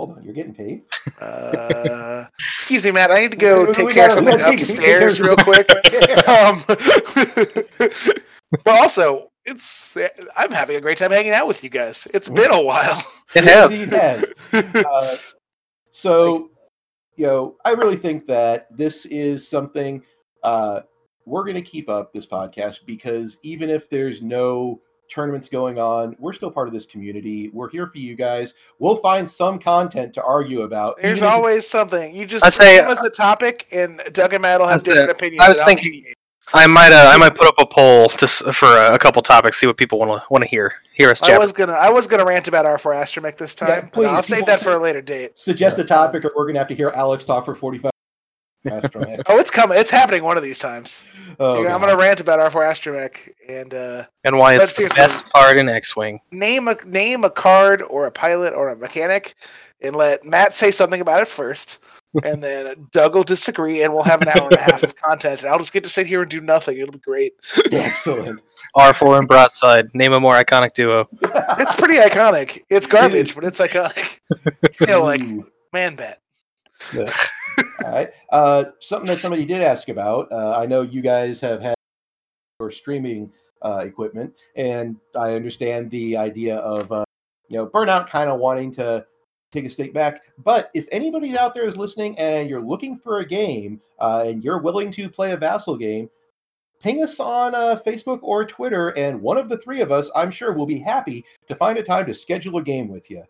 Hold 0.01 0.17
on, 0.17 0.23
you're 0.23 0.33
getting 0.33 0.55
paid. 0.55 0.81
uh, 1.21 2.25
excuse 2.55 2.83
me, 2.83 2.89
Matt. 2.89 3.11
I 3.11 3.21
need 3.21 3.29
to 3.29 3.37
go 3.37 3.65
We- 3.65 3.73
take 3.73 3.85
we 3.85 3.93
care 3.93 4.07
of 4.07 4.13
something 4.13 4.33
we 4.33 4.39
gotta 4.39 4.57
take 4.57 4.79
care 4.79 5.07
upstairs 5.07 5.21
real 5.21 5.35
quick. 5.35 5.69
um, 6.27 6.63
but 8.65 8.79
also, 8.79 9.29
it's 9.45 9.95
I'm 10.35 10.49
having 10.49 10.75
a 10.77 10.81
great 10.81 10.97
time 10.97 11.11
hanging 11.11 11.33
out 11.33 11.47
with 11.47 11.63
you 11.63 11.69
guys. 11.69 12.07
It's 12.15 12.29
been 12.29 12.49
a 12.49 12.59
while. 12.63 12.99
It 13.35 13.43
has. 13.43 13.79
he 13.79 13.85
has. 13.91 14.25
Uh, 14.51 15.15
so, 15.91 16.49
you 17.15 17.27
know, 17.27 17.57
I 17.63 17.73
really 17.73 17.95
think 17.95 18.25
that 18.25 18.75
this 18.75 19.05
is 19.05 19.47
something 19.47 20.01
uh, 20.41 20.81
we're 21.27 21.43
going 21.43 21.53
to 21.57 21.61
keep 21.61 21.89
up 21.89 22.11
this 22.11 22.25
podcast 22.25 22.87
because 22.87 23.37
even 23.43 23.69
if 23.69 23.87
there's 23.87 24.23
no 24.23 24.81
tournaments 25.11 25.49
going 25.49 25.77
on, 25.77 26.15
we're 26.19 26.33
still 26.33 26.49
part 26.49 26.67
of 26.67 26.73
this 26.73 26.85
community. 26.85 27.49
We're 27.53 27.69
here 27.69 27.87
for 27.87 27.97
you 27.97 28.15
guys. 28.15 28.53
We'll 28.79 28.95
find 28.97 29.29
some 29.29 29.59
content 29.59 30.13
to 30.15 30.23
argue 30.23 30.61
about. 30.61 30.97
There's 31.01 31.19
even 31.19 31.27
if- 31.27 31.33
always 31.33 31.67
something. 31.67 32.15
You 32.15 32.25
just 32.25 32.45
I 32.45 32.49
say- 32.49 32.77
give 32.77 32.89
us 32.89 33.01
the 33.01 33.09
topic, 33.11 33.67
and 33.71 34.01
Doug 34.13 34.33
and 34.33 34.41
Matt 34.41 34.59
will 34.59 34.67
have 34.67 34.81
say- 34.81 34.93
different 34.93 35.11
opinions. 35.11 35.43
I 35.43 35.49
was 35.49 35.61
thinking- 35.63 36.05
I 36.53 36.67
might. 36.67 36.91
Uh, 36.91 37.09
I 37.13 37.17
might 37.17 37.35
put 37.35 37.47
up 37.47 37.53
a 37.59 37.65
poll 37.65 38.07
just 38.09 38.43
for 38.53 38.65
a, 38.67 38.95
a 38.95 38.99
couple 38.99 39.21
topics. 39.21 39.57
See 39.57 39.67
what 39.67 39.77
people 39.77 39.99
want 39.99 40.21
to 40.21 40.27
want 40.29 40.43
to 40.43 40.49
hear. 40.49 40.73
Hear 40.91 41.09
us 41.09 41.23
I 41.23 41.37
was 41.37 41.53
gonna 41.53 41.71
I 41.73 41.89
was 41.89 42.07
gonna 42.07 42.25
rant 42.25 42.47
about 42.49 42.65
R4 42.65 42.93
Astromech 42.95 43.37
this 43.37 43.55
time. 43.55 43.69
Yeah, 43.69 43.81
please, 43.89 44.07
I'll 44.07 44.23
save 44.23 44.45
that 44.47 44.59
for 44.59 44.73
a 44.73 44.79
later 44.79 45.01
date. 45.01 45.31
suggest 45.39 45.79
a 45.79 45.85
topic, 45.85 46.25
or 46.25 46.31
we're 46.35 46.43
going 46.45 46.55
to 46.55 46.59
have 46.59 46.67
to 46.67 46.75
hear 46.75 46.89
Alex 46.89 47.23
talk 47.23 47.45
for 47.45 47.55
45 47.55 47.90
Astromech. 48.65 49.21
Oh, 49.27 49.37
it's 49.39 49.51
coming. 49.51 49.77
It's 49.77 49.91
happening 49.91 50.23
one 50.23 50.37
of 50.37 50.43
these 50.43 50.59
times. 50.59 51.05
Oh, 51.39 51.67
I'm 51.67 51.79
gonna 51.81 51.97
rant 51.97 52.19
about 52.19 52.39
R4 52.51 52.65
Astromech 52.71 53.29
and 53.49 53.73
uh, 53.73 54.05
And 54.23 54.37
why 54.37 54.53
it's 54.55 54.69
the 54.71 54.75
seriously- 54.89 54.97
best 54.97 55.23
card 55.33 55.57
in 55.59 55.69
X-wing. 55.69 56.19
name 56.31 56.67
a 56.67 56.75
name 56.85 57.23
a 57.23 57.29
card 57.29 57.81
or 57.81 58.05
a 58.05 58.11
pilot 58.11 58.53
or 58.53 58.69
a 58.69 58.75
mechanic, 58.75 59.33
and 59.81 59.95
let 59.95 60.23
Matt 60.23 60.53
say 60.53 60.69
something 60.71 61.01
about 61.01 61.21
it 61.21 61.27
first, 61.27 61.79
and 62.23 62.43
then 62.43 62.87
Doug 62.91 63.15
will 63.15 63.23
disagree, 63.23 63.81
and 63.81 63.93
we'll 63.93 64.03
have 64.03 64.21
an 64.21 64.27
hour 64.27 64.47
and 64.49 64.53
a 64.57 64.61
half 64.61 64.83
of 64.83 64.95
content, 65.01 65.41
and 65.43 65.51
I'll 65.51 65.57
just 65.59 65.73
get 65.73 65.83
to 65.85 65.89
sit 65.89 66.05
here 66.05 66.21
and 66.21 66.29
do 66.29 66.41
nothing. 66.41 66.77
It'll 66.77 66.91
be 66.91 66.99
great. 66.99 67.33
Excellent. 67.71 68.41
R4 68.77 69.19
and 69.19 69.27
Broadside. 69.27 69.89
Name 69.95 70.13
a 70.13 70.19
more 70.19 70.35
iconic 70.35 70.73
duo. 70.73 71.07
It's 71.59 71.75
pretty 71.75 71.95
iconic. 71.97 72.61
It's 72.69 72.87
garbage, 72.87 73.35
but 73.35 73.43
it's 73.43 73.59
iconic. 73.59 74.19
You 74.79 74.87
know, 74.87 75.03
like 75.03 75.21
man 75.73 75.95
bet. 75.95 76.19
All 77.85 77.91
right. 77.91 78.11
Uh, 78.31 78.65
something 78.79 79.07
that 79.07 79.17
somebody 79.17 79.45
did 79.45 79.61
ask 79.61 79.89
about. 79.89 80.31
Uh, 80.31 80.55
I 80.57 80.65
know 80.65 80.81
you 80.81 81.01
guys 81.01 81.41
have 81.41 81.61
had 81.61 81.75
your 82.59 82.71
streaming 82.71 83.31
uh, 83.61 83.83
equipment, 83.85 84.33
and 84.55 84.97
I 85.15 85.33
understand 85.33 85.89
the 85.89 86.17
idea 86.17 86.57
of 86.57 86.91
uh, 86.91 87.03
you 87.49 87.57
know 87.57 87.67
burnout 87.67 88.07
kind 88.07 88.29
of 88.29 88.39
wanting 88.39 88.71
to 88.75 89.05
take 89.51 89.65
a 89.65 89.69
step 89.69 89.93
back. 89.93 90.21
But 90.37 90.71
if 90.73 90.87
anybody 90.91 91.37
out 91.37 91.53
there 91.53 91.67
is 91.67 91.77
listening 91.77 92.17
and 92.17 92.49
you're 92.49 92.61
looking 92.61 92.97
for 92.97 93.19
a 93.19 93.25
game 93.25 93.81
uh, 93.99 94.23
and 94.25 94.43
you're 94.43 94.61
willing 94.61 94.91
to 94.93 95.09
play 95.09 95.31
a 95.31 95.37
Vassal 95.37 95.77
game, 95.77 96.09
ping 96.81 97.03
us 97.03 97.19
on 97.19 97.53
uh, 97.53 97.79
Facebook 97.85 98.19
or 98.21 98.45
Twitter, 98.45 98.89
and 98.97 99.21
one 99.21 99.37
of 99.37 99.49
the 99.49 99.57
three 99.57 99.81
of 99.81 99.91
us, 99.91 100.09
I'm 100.15 100.31
sure, 100.31 100.53
will 100.53 100.65
be 100.65 100.79
happy 100.79 101.25
to 101.47 101.55
find 101.55 101.77
a 101.77 101.83
time 101.83 102.05
to 102.05 102.13
schedule 102.13 102.57
a 102.57 102.63
game 102.63 102.87
with 102.87 103.09
you. 103.09 103.23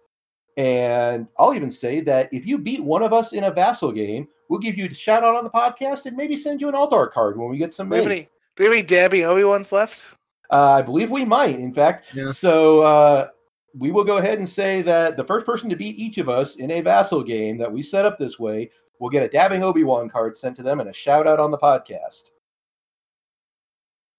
And 0.58 1.28
I'll 1.38 1.54
even 1.54 1.72
say 1.72 2.02
that 2.02 2.32
if 2.34 2.46
you 2.46 2.58
beat 2.58 2.84
one 2.84 3.04
of 3.04 3.14
us 3.14 3.34
in 3.34 3.46
a 3.46 3.52
Vassal 3.52 3.92
game, 3.92 4.28
we'll 4.50 4.60
give 4.60 4.78
you 4.78 4.86
a 4.86 4.94
shout 4.94 5.24
out 5.24 5.36
on 5.36 5.44
the 5.44 5.50
podcast 5.50 6.06
and 6.06 6.18
maybe 6.18 6.36
send 6.36 6.60
you 6.62 6.68
an 6.68 6.76
alt 6.76 6.94
art 6.94 7.14
card 7.14 7.38
when 7.38 7.50
we 7.50 7.58
get 7.58 7.74
some 7.74 7.88
Do 7.88 7.92
we 7.92 7.98
have 7.98 8.08
made. 8.08 8.12
any? 8.12 8.30
Do 8.58 8.64
we 8.64 8.66
have 8.66 8.74
any 8.74 8.84
Dabby 8.84 9.24
Obi 9.24 9.44
Wans 9.44 9.72
left? 9.72 10.16
Uh, 10.52 10.74
I 10.74 10.82
believe 10.82 11.10
we 11.10 11.24
might, 11.24 11.58
in 11.58 11.74
fact. 11.74 12.14
Yeah. 12.14 12.30
So 12.30 12.82
uh, 12.82 13.30
we 13.74 13.92
will 13.92 14.04
go 14.04 14.18
ahead 14.18 14.40
and 14.40 14.50
say 14.50 14.82
that 14.82 15.16
the 15.16 15.24
first 15.24 15.46
person 15.46 15.70
to 15.70 15.78
beat 15.78 15.98
each 15.98 16.18
of 16.18 16.28
us 16.28 16.58
in 16.58 16.72
a 16.72 16.82
Vassal 16.82 17.24
game 17.24 17.58
that 17.58 17.72
we 17.72 17.82
set 17.82 18.06
up 18.06 18.20
this 18.20 18.38
way 18.38 18.70
will 19.00 19.10
get 19.10 19.24
a 19.24 19.30
Dabbing 19.30 19.64
Obi 19.64 19.86
Wan 19.86 20.10
card 20.10 20.36
sent 20.36 20.58
to 20.58 20.64
them 20.64 20.82
and 20.82 20.90
a 20.90 20.94
shout 20.94 21.26
out 21.26 21.40
on 21.40 21.52
the 21.52 21.58
podcast. 21.58 22.32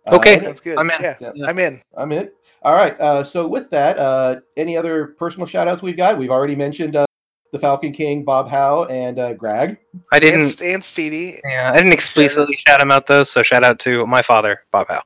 Uh, 0.06 0.16
Okay. 0.16 0.36
any- 0.36 0.46
That's 0.46 0.60
good. 0.60 0.78
I'm 0.78 0.90
in. 0.90 1.00
Yeah, 1.02 1.14
Yeah. 1.34 1.46
I'm 1.46 1.58
in. 1.58 1.82
I'm 1.96 2.12
in. 2.12 2.30
All 2.62 2.74
right. 2.74 2.98
Uh, 3.00 3.22
so 3.24 3.46
with 3.46 3.70
that, 3.70 3.98
uh, 3.98 4.40
any 4.56 4.76
other 4.76 5.08
personal 5.18 5.46
shout 5.46 5.68
outs 5.68 5.82
we've 5.82 5.96
got? 5.96 6.18
We've 6.18 6.30
already 6.30 6.56
mentioned 6.56 6.96
uh, 6.96 7.06
the 7.52 7.58
Falcon 7.58 7.92
King, 7.92 8.24
Bob 8.24 8.48
Howe, 8.48 8.84
and 8.86 9.18
uh, 9.18 9.34
Greg. 9.34 9.78
I 10.12 10.18
didn't. 10.18 10.46
St- 10.48 10.74
and 10.74 10.82
Steedy. 10.82 11.38
Yeah, 11.44 11.70
I 11.72 11.76
didn't 11.76 11.92
explicitly 11.92 12.56
shout 12.56 12.80
him 12.80 12.90
out 12.90 13.06
though. 13.06 13.22
So 13.24 13.42
shout 13.42 13.62
out 13.64 13.78
to 13.80 14.06
my 14.06 14.22
father, 14.22 14.60
Bob 14.70 14.88
Howe. 14.88 15.02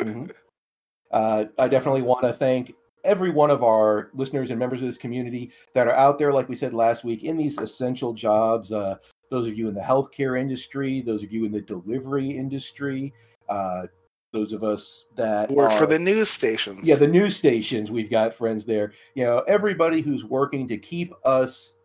Mhm. 0.00 0.30
Uh, 1.10 1.44
I 1.58 1.68
definitely 1.68 2.02
want 2.02 2.22
to 2.22 2.32
thank 2.32 2.72
every 3.04 3.30
one 3.30 3.50
of 3.50 3.62
our 3.62 4.10
listeners 4.14 4.50
and 4.50 4.58
members 4.58 4.80
of 4.80 4.86
this 4.86 4.96
community 4.96 5.52
that 5.74 5.86
are 5.86 5.92
out 5.94 6.18
there, 6.18 6.32
like 6.32 6.48
we 6.48 6.56
said 6.56 6.72
last 6.72 7.04
week, 7.04 7.24
in 7.24 7.36
these 7.36 7.58
essential 7.58 8.12
jobs. 8.14 8.72
Uh, 8.72 8.96
those 9.30 9.46
of 9.46 9.56
you 9.58 9.68
in 9.68 9.74
the 9.74 9.80
healthcare 9.80 10.38
industry, 10.38 11.00
those 11.00 11.22
of 11.22 11.32
you 11.32 11.44
in 11.44 11.52
the 11.52 11.60
delivery 11.60 12.30
industry, 12.30 13.12
uh, 13.48 13.86
those 14.32 14.52
of 14.52 14.64
us 14.64 15.04
that 15.16 15.50
Work 15.50 15.72
for 15.72 15.86
the 15.86 15.98
news 15.98 16.30
stations. 16.30 16.88
yeah 16.88 16.96
the 16.96 17.06
news 17.06 17.36
stations 17.36 17.90
we've 17.90 18.10
got 18.10 18.34
friends 18.34 18.64
there 18.64 18.92
you 19.14 19.24
know 19.24 19.40
everybody 19.46 20.00
who's 20.00 20.24
working 20.24 20.66
to 20.68 20.78
keep 20.78 21.12
us 21.24 21.76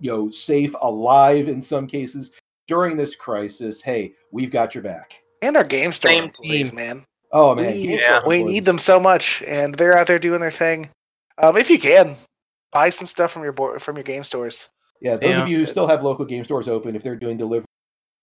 you 0.00 0.10
know 0.10 0.30
safe 0.30 0.74
alive 0.82 1.48
in 1.48 1.62
some 1.62 1.86
cases 1.86 2.32
during 2.66 2.96
this 2.96 3.14
crisis 3.14 3.80
hey 3.80 4.12
we've 4.32 4.50
got 4.50 4.74
your 4.74 4.82
back 4.82 5.22
and 5.42 5.56
our 5.56 5.64
game 5.64 5.92
store 5.92 6.10
Same 6.10 6.24
employees, 6.24 6.70
team. 6.70 6.76
man. 6.76 7.04
oh 7.32 7.54
man 7.54 7.72
we, 7.72 7.98
yeah. 8.00 8.20
We 8.26 8.42
need 8.42 8.64
them 8.64 8.78
so 8.78 8.98
much, 8.98 9.42
and 9.46 9.74
they're 9.74 9.92
out 9.96 10.06
there 10.06 10.18
doing 10.18 10.40
their 10.40 10.50
thing. 10.50 10.88
Um, 11.38 11.56
if 11.58 11.68
you 11.70 11.78
can, 11.78 12.16
buy 12.72 12.88
some 12.90 13.06
stuff 13.06 13.30
from 13.32 13.42
your 13.42 13.52
board 13.52 13.80
from 13.82 13.96
your 13.96 14.02
game 14.02 14.24
stores. 14.24 14.68
yeah 15.00 15.16
those 15.16 15.30
Yeah. 15.30 15.42
of 15.42 15.48
you 15.48 15.58
who 15.58 15.66
still 15.66 15.86
have 15.86 16.02
local 16.02 16.24
game 16.24 16.42
stores 16.42 16.66
open 16.68 16.96
if 16.96 17.02
they're 17.02 17.14
doing 17.16 17.36
delivery 17.36 17.66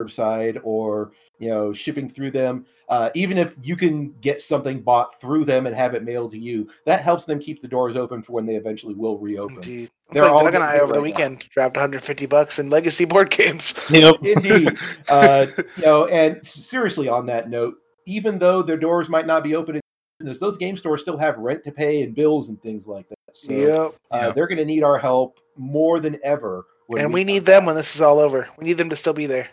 curbside 0.04 0.60
or 0.64 1.12
you 1.40 1.50
know 1.50 1.74
shipping 1.74 2.10
through 2.10 2.32
them 2.32 2.66
uh, 2.90 3.10
even 3.16 3.38
if 3.38 3.56
you 3.64 3.76
can 3.76 4.12
get 4.22 4.42
something 4.42 4.82
bought 4.82 5.20
through 5.20 5.46
them 5.46 5.66
and 5.66 5.76
have 5.76 5.94
it 5.94 6.04
mailed 6.04 6.32
to 6.32 6.38
you 6.38 6.70
that 6.86 7.02
helps 7.02 7.26
them 7.26 7.40
keep 7.40 7.62
the 7.62 7.68
doors 7.68 7.96
open 7.96 8.22
for 8.22 8.34
when 8.34 8.46
they 8.46 8.56
eventually 8.56 8.94
will 8.94 9.18
reopen 9.18 9.56
Indeed. 9.56 9.90
They're 10.12 10.24
like 10.24 10.32
all 10.34 10.44
Doug 10.44 10.56
and 10.56 10.64
I 10.64 10.74
hit 10.74 10.82
over 10.82 10.94
the 10.94 11.00
right 11.02 11.14
now. 11.14 11.16
weekend 11.16 11.40
dropped 11.50 11.76
150 11.76 12.26
bucks 12.28 12.60
in 12.60 12.70
legacy 12.70 13.06
board 13.06 13.30
games. 13.32 13.74
Yep. 13.90 14.16
Indeed. 14.24 14.78
uh, 15.10 15.48
you 15.58 15.84
know, 15.84 16.06
and 16.08 16.46
seriously, 16.46 17.08
on 17.08 17.26
that 17.28 17.50
note, 17.50 17.76
even 18.06 18.38
though 18.38 18.62
their 18.62 18.78
doors 18.78 19.10
might 19.10 19.26
not 19.26 19.44
be 19.44 19.56
open 19.56 19.78
in 19.78 19.82
business, 20.20 20.40
those 20.40 20.58
game 20.58 20.78
stores 20.78 21.02
still 21.02 21.18
have 21.18 21.38
rent 21.40 21.64
to 21.64 21.72
pay 21.72 22.04
and 22.04 22.14
bills 22.14 22.50
and 22.50 22.62
things 22.62 22.86
like 22.86 23.08
that. 23.10 23.16
So 23.34 23.54
yep. 23.54 23.96
uh, 24.12 24.28
Yeah. 24.28 24.32
they're 24.34 24.48
going 24.48 24.60
to 24.60 24.66
need 24.66 24.84
our 24.84 25.00
help 25.00 25.40
more 25.58 26.00
than 26.00 26.20
ever. 26.24 26.66
And 26.98 27.12
we 27.14 27.22
come 27.22 27.28
need 27.28 27.46
them 27.46 27.62
back. 27.62 27.68
when 27.68 27.76
this 27.76 27.96
is 27.96 28.02
all 28.02 28.20
over. 28.20 28.48
We 28.58 28.66
need 28.66 28.78
them 28.78 28.90
to 28.90 28.96
still 28.96 29.14
be 29.14 29.26
there. 29.26 29.48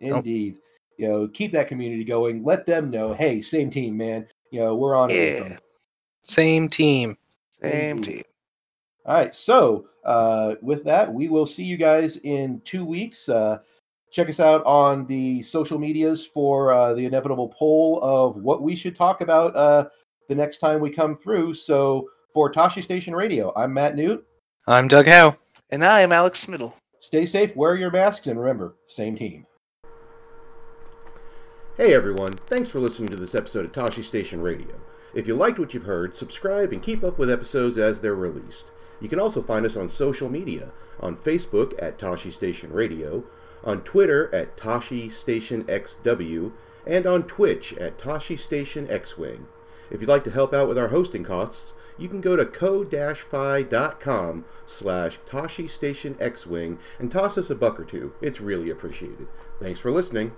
Indeed. 0.00 0.56
You 0.98 1.08
know, 1.08 1.28
keep 1.28 1.52
that 1.52 1.68
community 1.68 2.04
going. 2.04 2.44
Let 2.44 2.66
them 2.66 2.90
know, 2.90 3.14
hey, 3.14 3.40
same 3.40 3.70
team, 3.70 3.96
man. 3.96 4.26
You 4.50 4.60
know, 4.60 4.74
we're 4.74 4.94
on 4.94 5.10
it. 5.10 5.42
Yeah. 5.42 5.58
Same 6.22 6.68
team. 6.68 7.16
Same 7.50 7.96
Indeed. 7.96 8.12
team. 8.12 8.22
All 9.06 9.14
right. 9.14 9.34
So, 9.34 9.86
uh, 10.04 10.56
with 10.60 10.84
that, 10.84 11.12
we 11.12 11.28
will 11.28 11.46
see 11.46 11.64
you 11.64 11.76
guys 11.76 12.18
in 12.18 12.60
two 12.64 12.84
weeks. 12.84 13.28
Uh, 13.28 13.58
check 14.12 14.28
us 14.28 14.40
out 14.40 14.64
on 14.66 15.06
the 15.06 15.40
social 15.42 15.78
medias 15.78 16.26
for 16.26 16.72
uh, 16.72 16.92
the 16.94 17.06
inevitable 17.06 17.48
poll 17.56 18.00
of 18.02 18.36
what 18.36 18.62
we 18.62 18.76
should 18.76 18.96
talk 18.96 19.20
about 19.20 19.54
uh, 19.56 19.88
the 20.28 20.34
next 20.34 20.58
time 20.58 20.80
we 20.80 20.90
come 20.90 21.16
through. 21.16 21.54
So, 21.54 22.08
for 22.34 22.50
Tashi 22.50 22.82
Station 22.82 23.14
Radio, 23.14 23.52
I'm 23.56 23.72
Matt 23.72 23.96
Newt. 23.96 24.24
I'm 24.66 24.86
Doug 24.86 25.06
Howe. 25.06 25.36
And 25.70 25.84
I 25.84 26.00
am 26.00 26.12
Alex 26.12 26.44
Smittle. 26.44 26.74
Stay 27.00 27.24
safe, 27.24 27.56
wear 27.56 27.76
your 27.76 27.90
masks, 27.90 28.26
and 28.26 28.38
remember, 28.38 28.76
same 28.86 29.16
team. 29.16 29.46
Hey 31.76 31.94
everyone, 31.94 32.32
thanks 32.46 32.68
for 32.68 32.80
listening 32.80 33.10
to 33.10 33.16
this 33.16 33.34
episode 33.34 33.64
of 33.64 33.72
Tashi 33.72 34.02
Station 34.02 34.42
Radio. 34.42 34.80
If 35.14 35.28
you 35.28 35.34
liked 35.34 35.58
what 35.58 35.72
you've 35.72 35.84
heard, 35.84 36.16
subscribe 36.16 36.72
and 36.72 36.82
keep 36.82 37.04
up 37.04 37.16
with 37.16 37.30
episodes 37.30 37.78
as 37.78 38.00
they're 38.00 38.14
released. 38.14 38.70
You 39.00 39.08
can 39.08 39.20
also 39.20 39.40
find 39.40 39.64
us 39.64 39.76
on 39.76 39.88
social 39.88 40.28
media 40.28 40.72
on 40.98 41.16
Facebook 41.16 41.80
at 41.80 41.96
Tashi 41.98 42.32
Station 42.32 42.72
Radio, 42.72 43.22
on 43.64 43.82
Twitter 43.82 44.34
at 44.34 44.56
Tashi 44.56 45.08
Station 45.08 45.62
XW, 45.64 46.52
and 46.86 47.06
on 47.06 47.22
Twitch 47.22 47.72
at 47.74 47.98
Tashi 47.98 48.36
Station 48.36 48.90
X-Wing. 48.90 49.46
If 49.90 50.00
you'd 50.00 50.10
like 50.10 50.24
to 50.24 50.30
help 50.32 50.52
out 50.52 50.68
with 50.68 50.76
our 50.76 50.88
hosting 50.88 51.24
costs, 51.24 51.72
you 51.96 52.08
can 52.08 52.20
go 52.20 52.34
to 52.36 52.44
ko-fi.com 52.44 54.44
slash 54.66 55.18
Tashi 55.24 55.68
Station 55.68 56.16
X-Wing 56.20 56.78
and 56.98 57.12
toss 57.12 57.38
us 57.38 57.48
a 57.48 57.54
buck 57.54 57.78
or 57.78 57.84
two. 57.84 58.12
It's 58.20 58.40
really 58.40 58.70
appreciated. 58.70 59.28
Thanks 59.60 59.78
for 59.80 59.92
listening. 59.92 60.32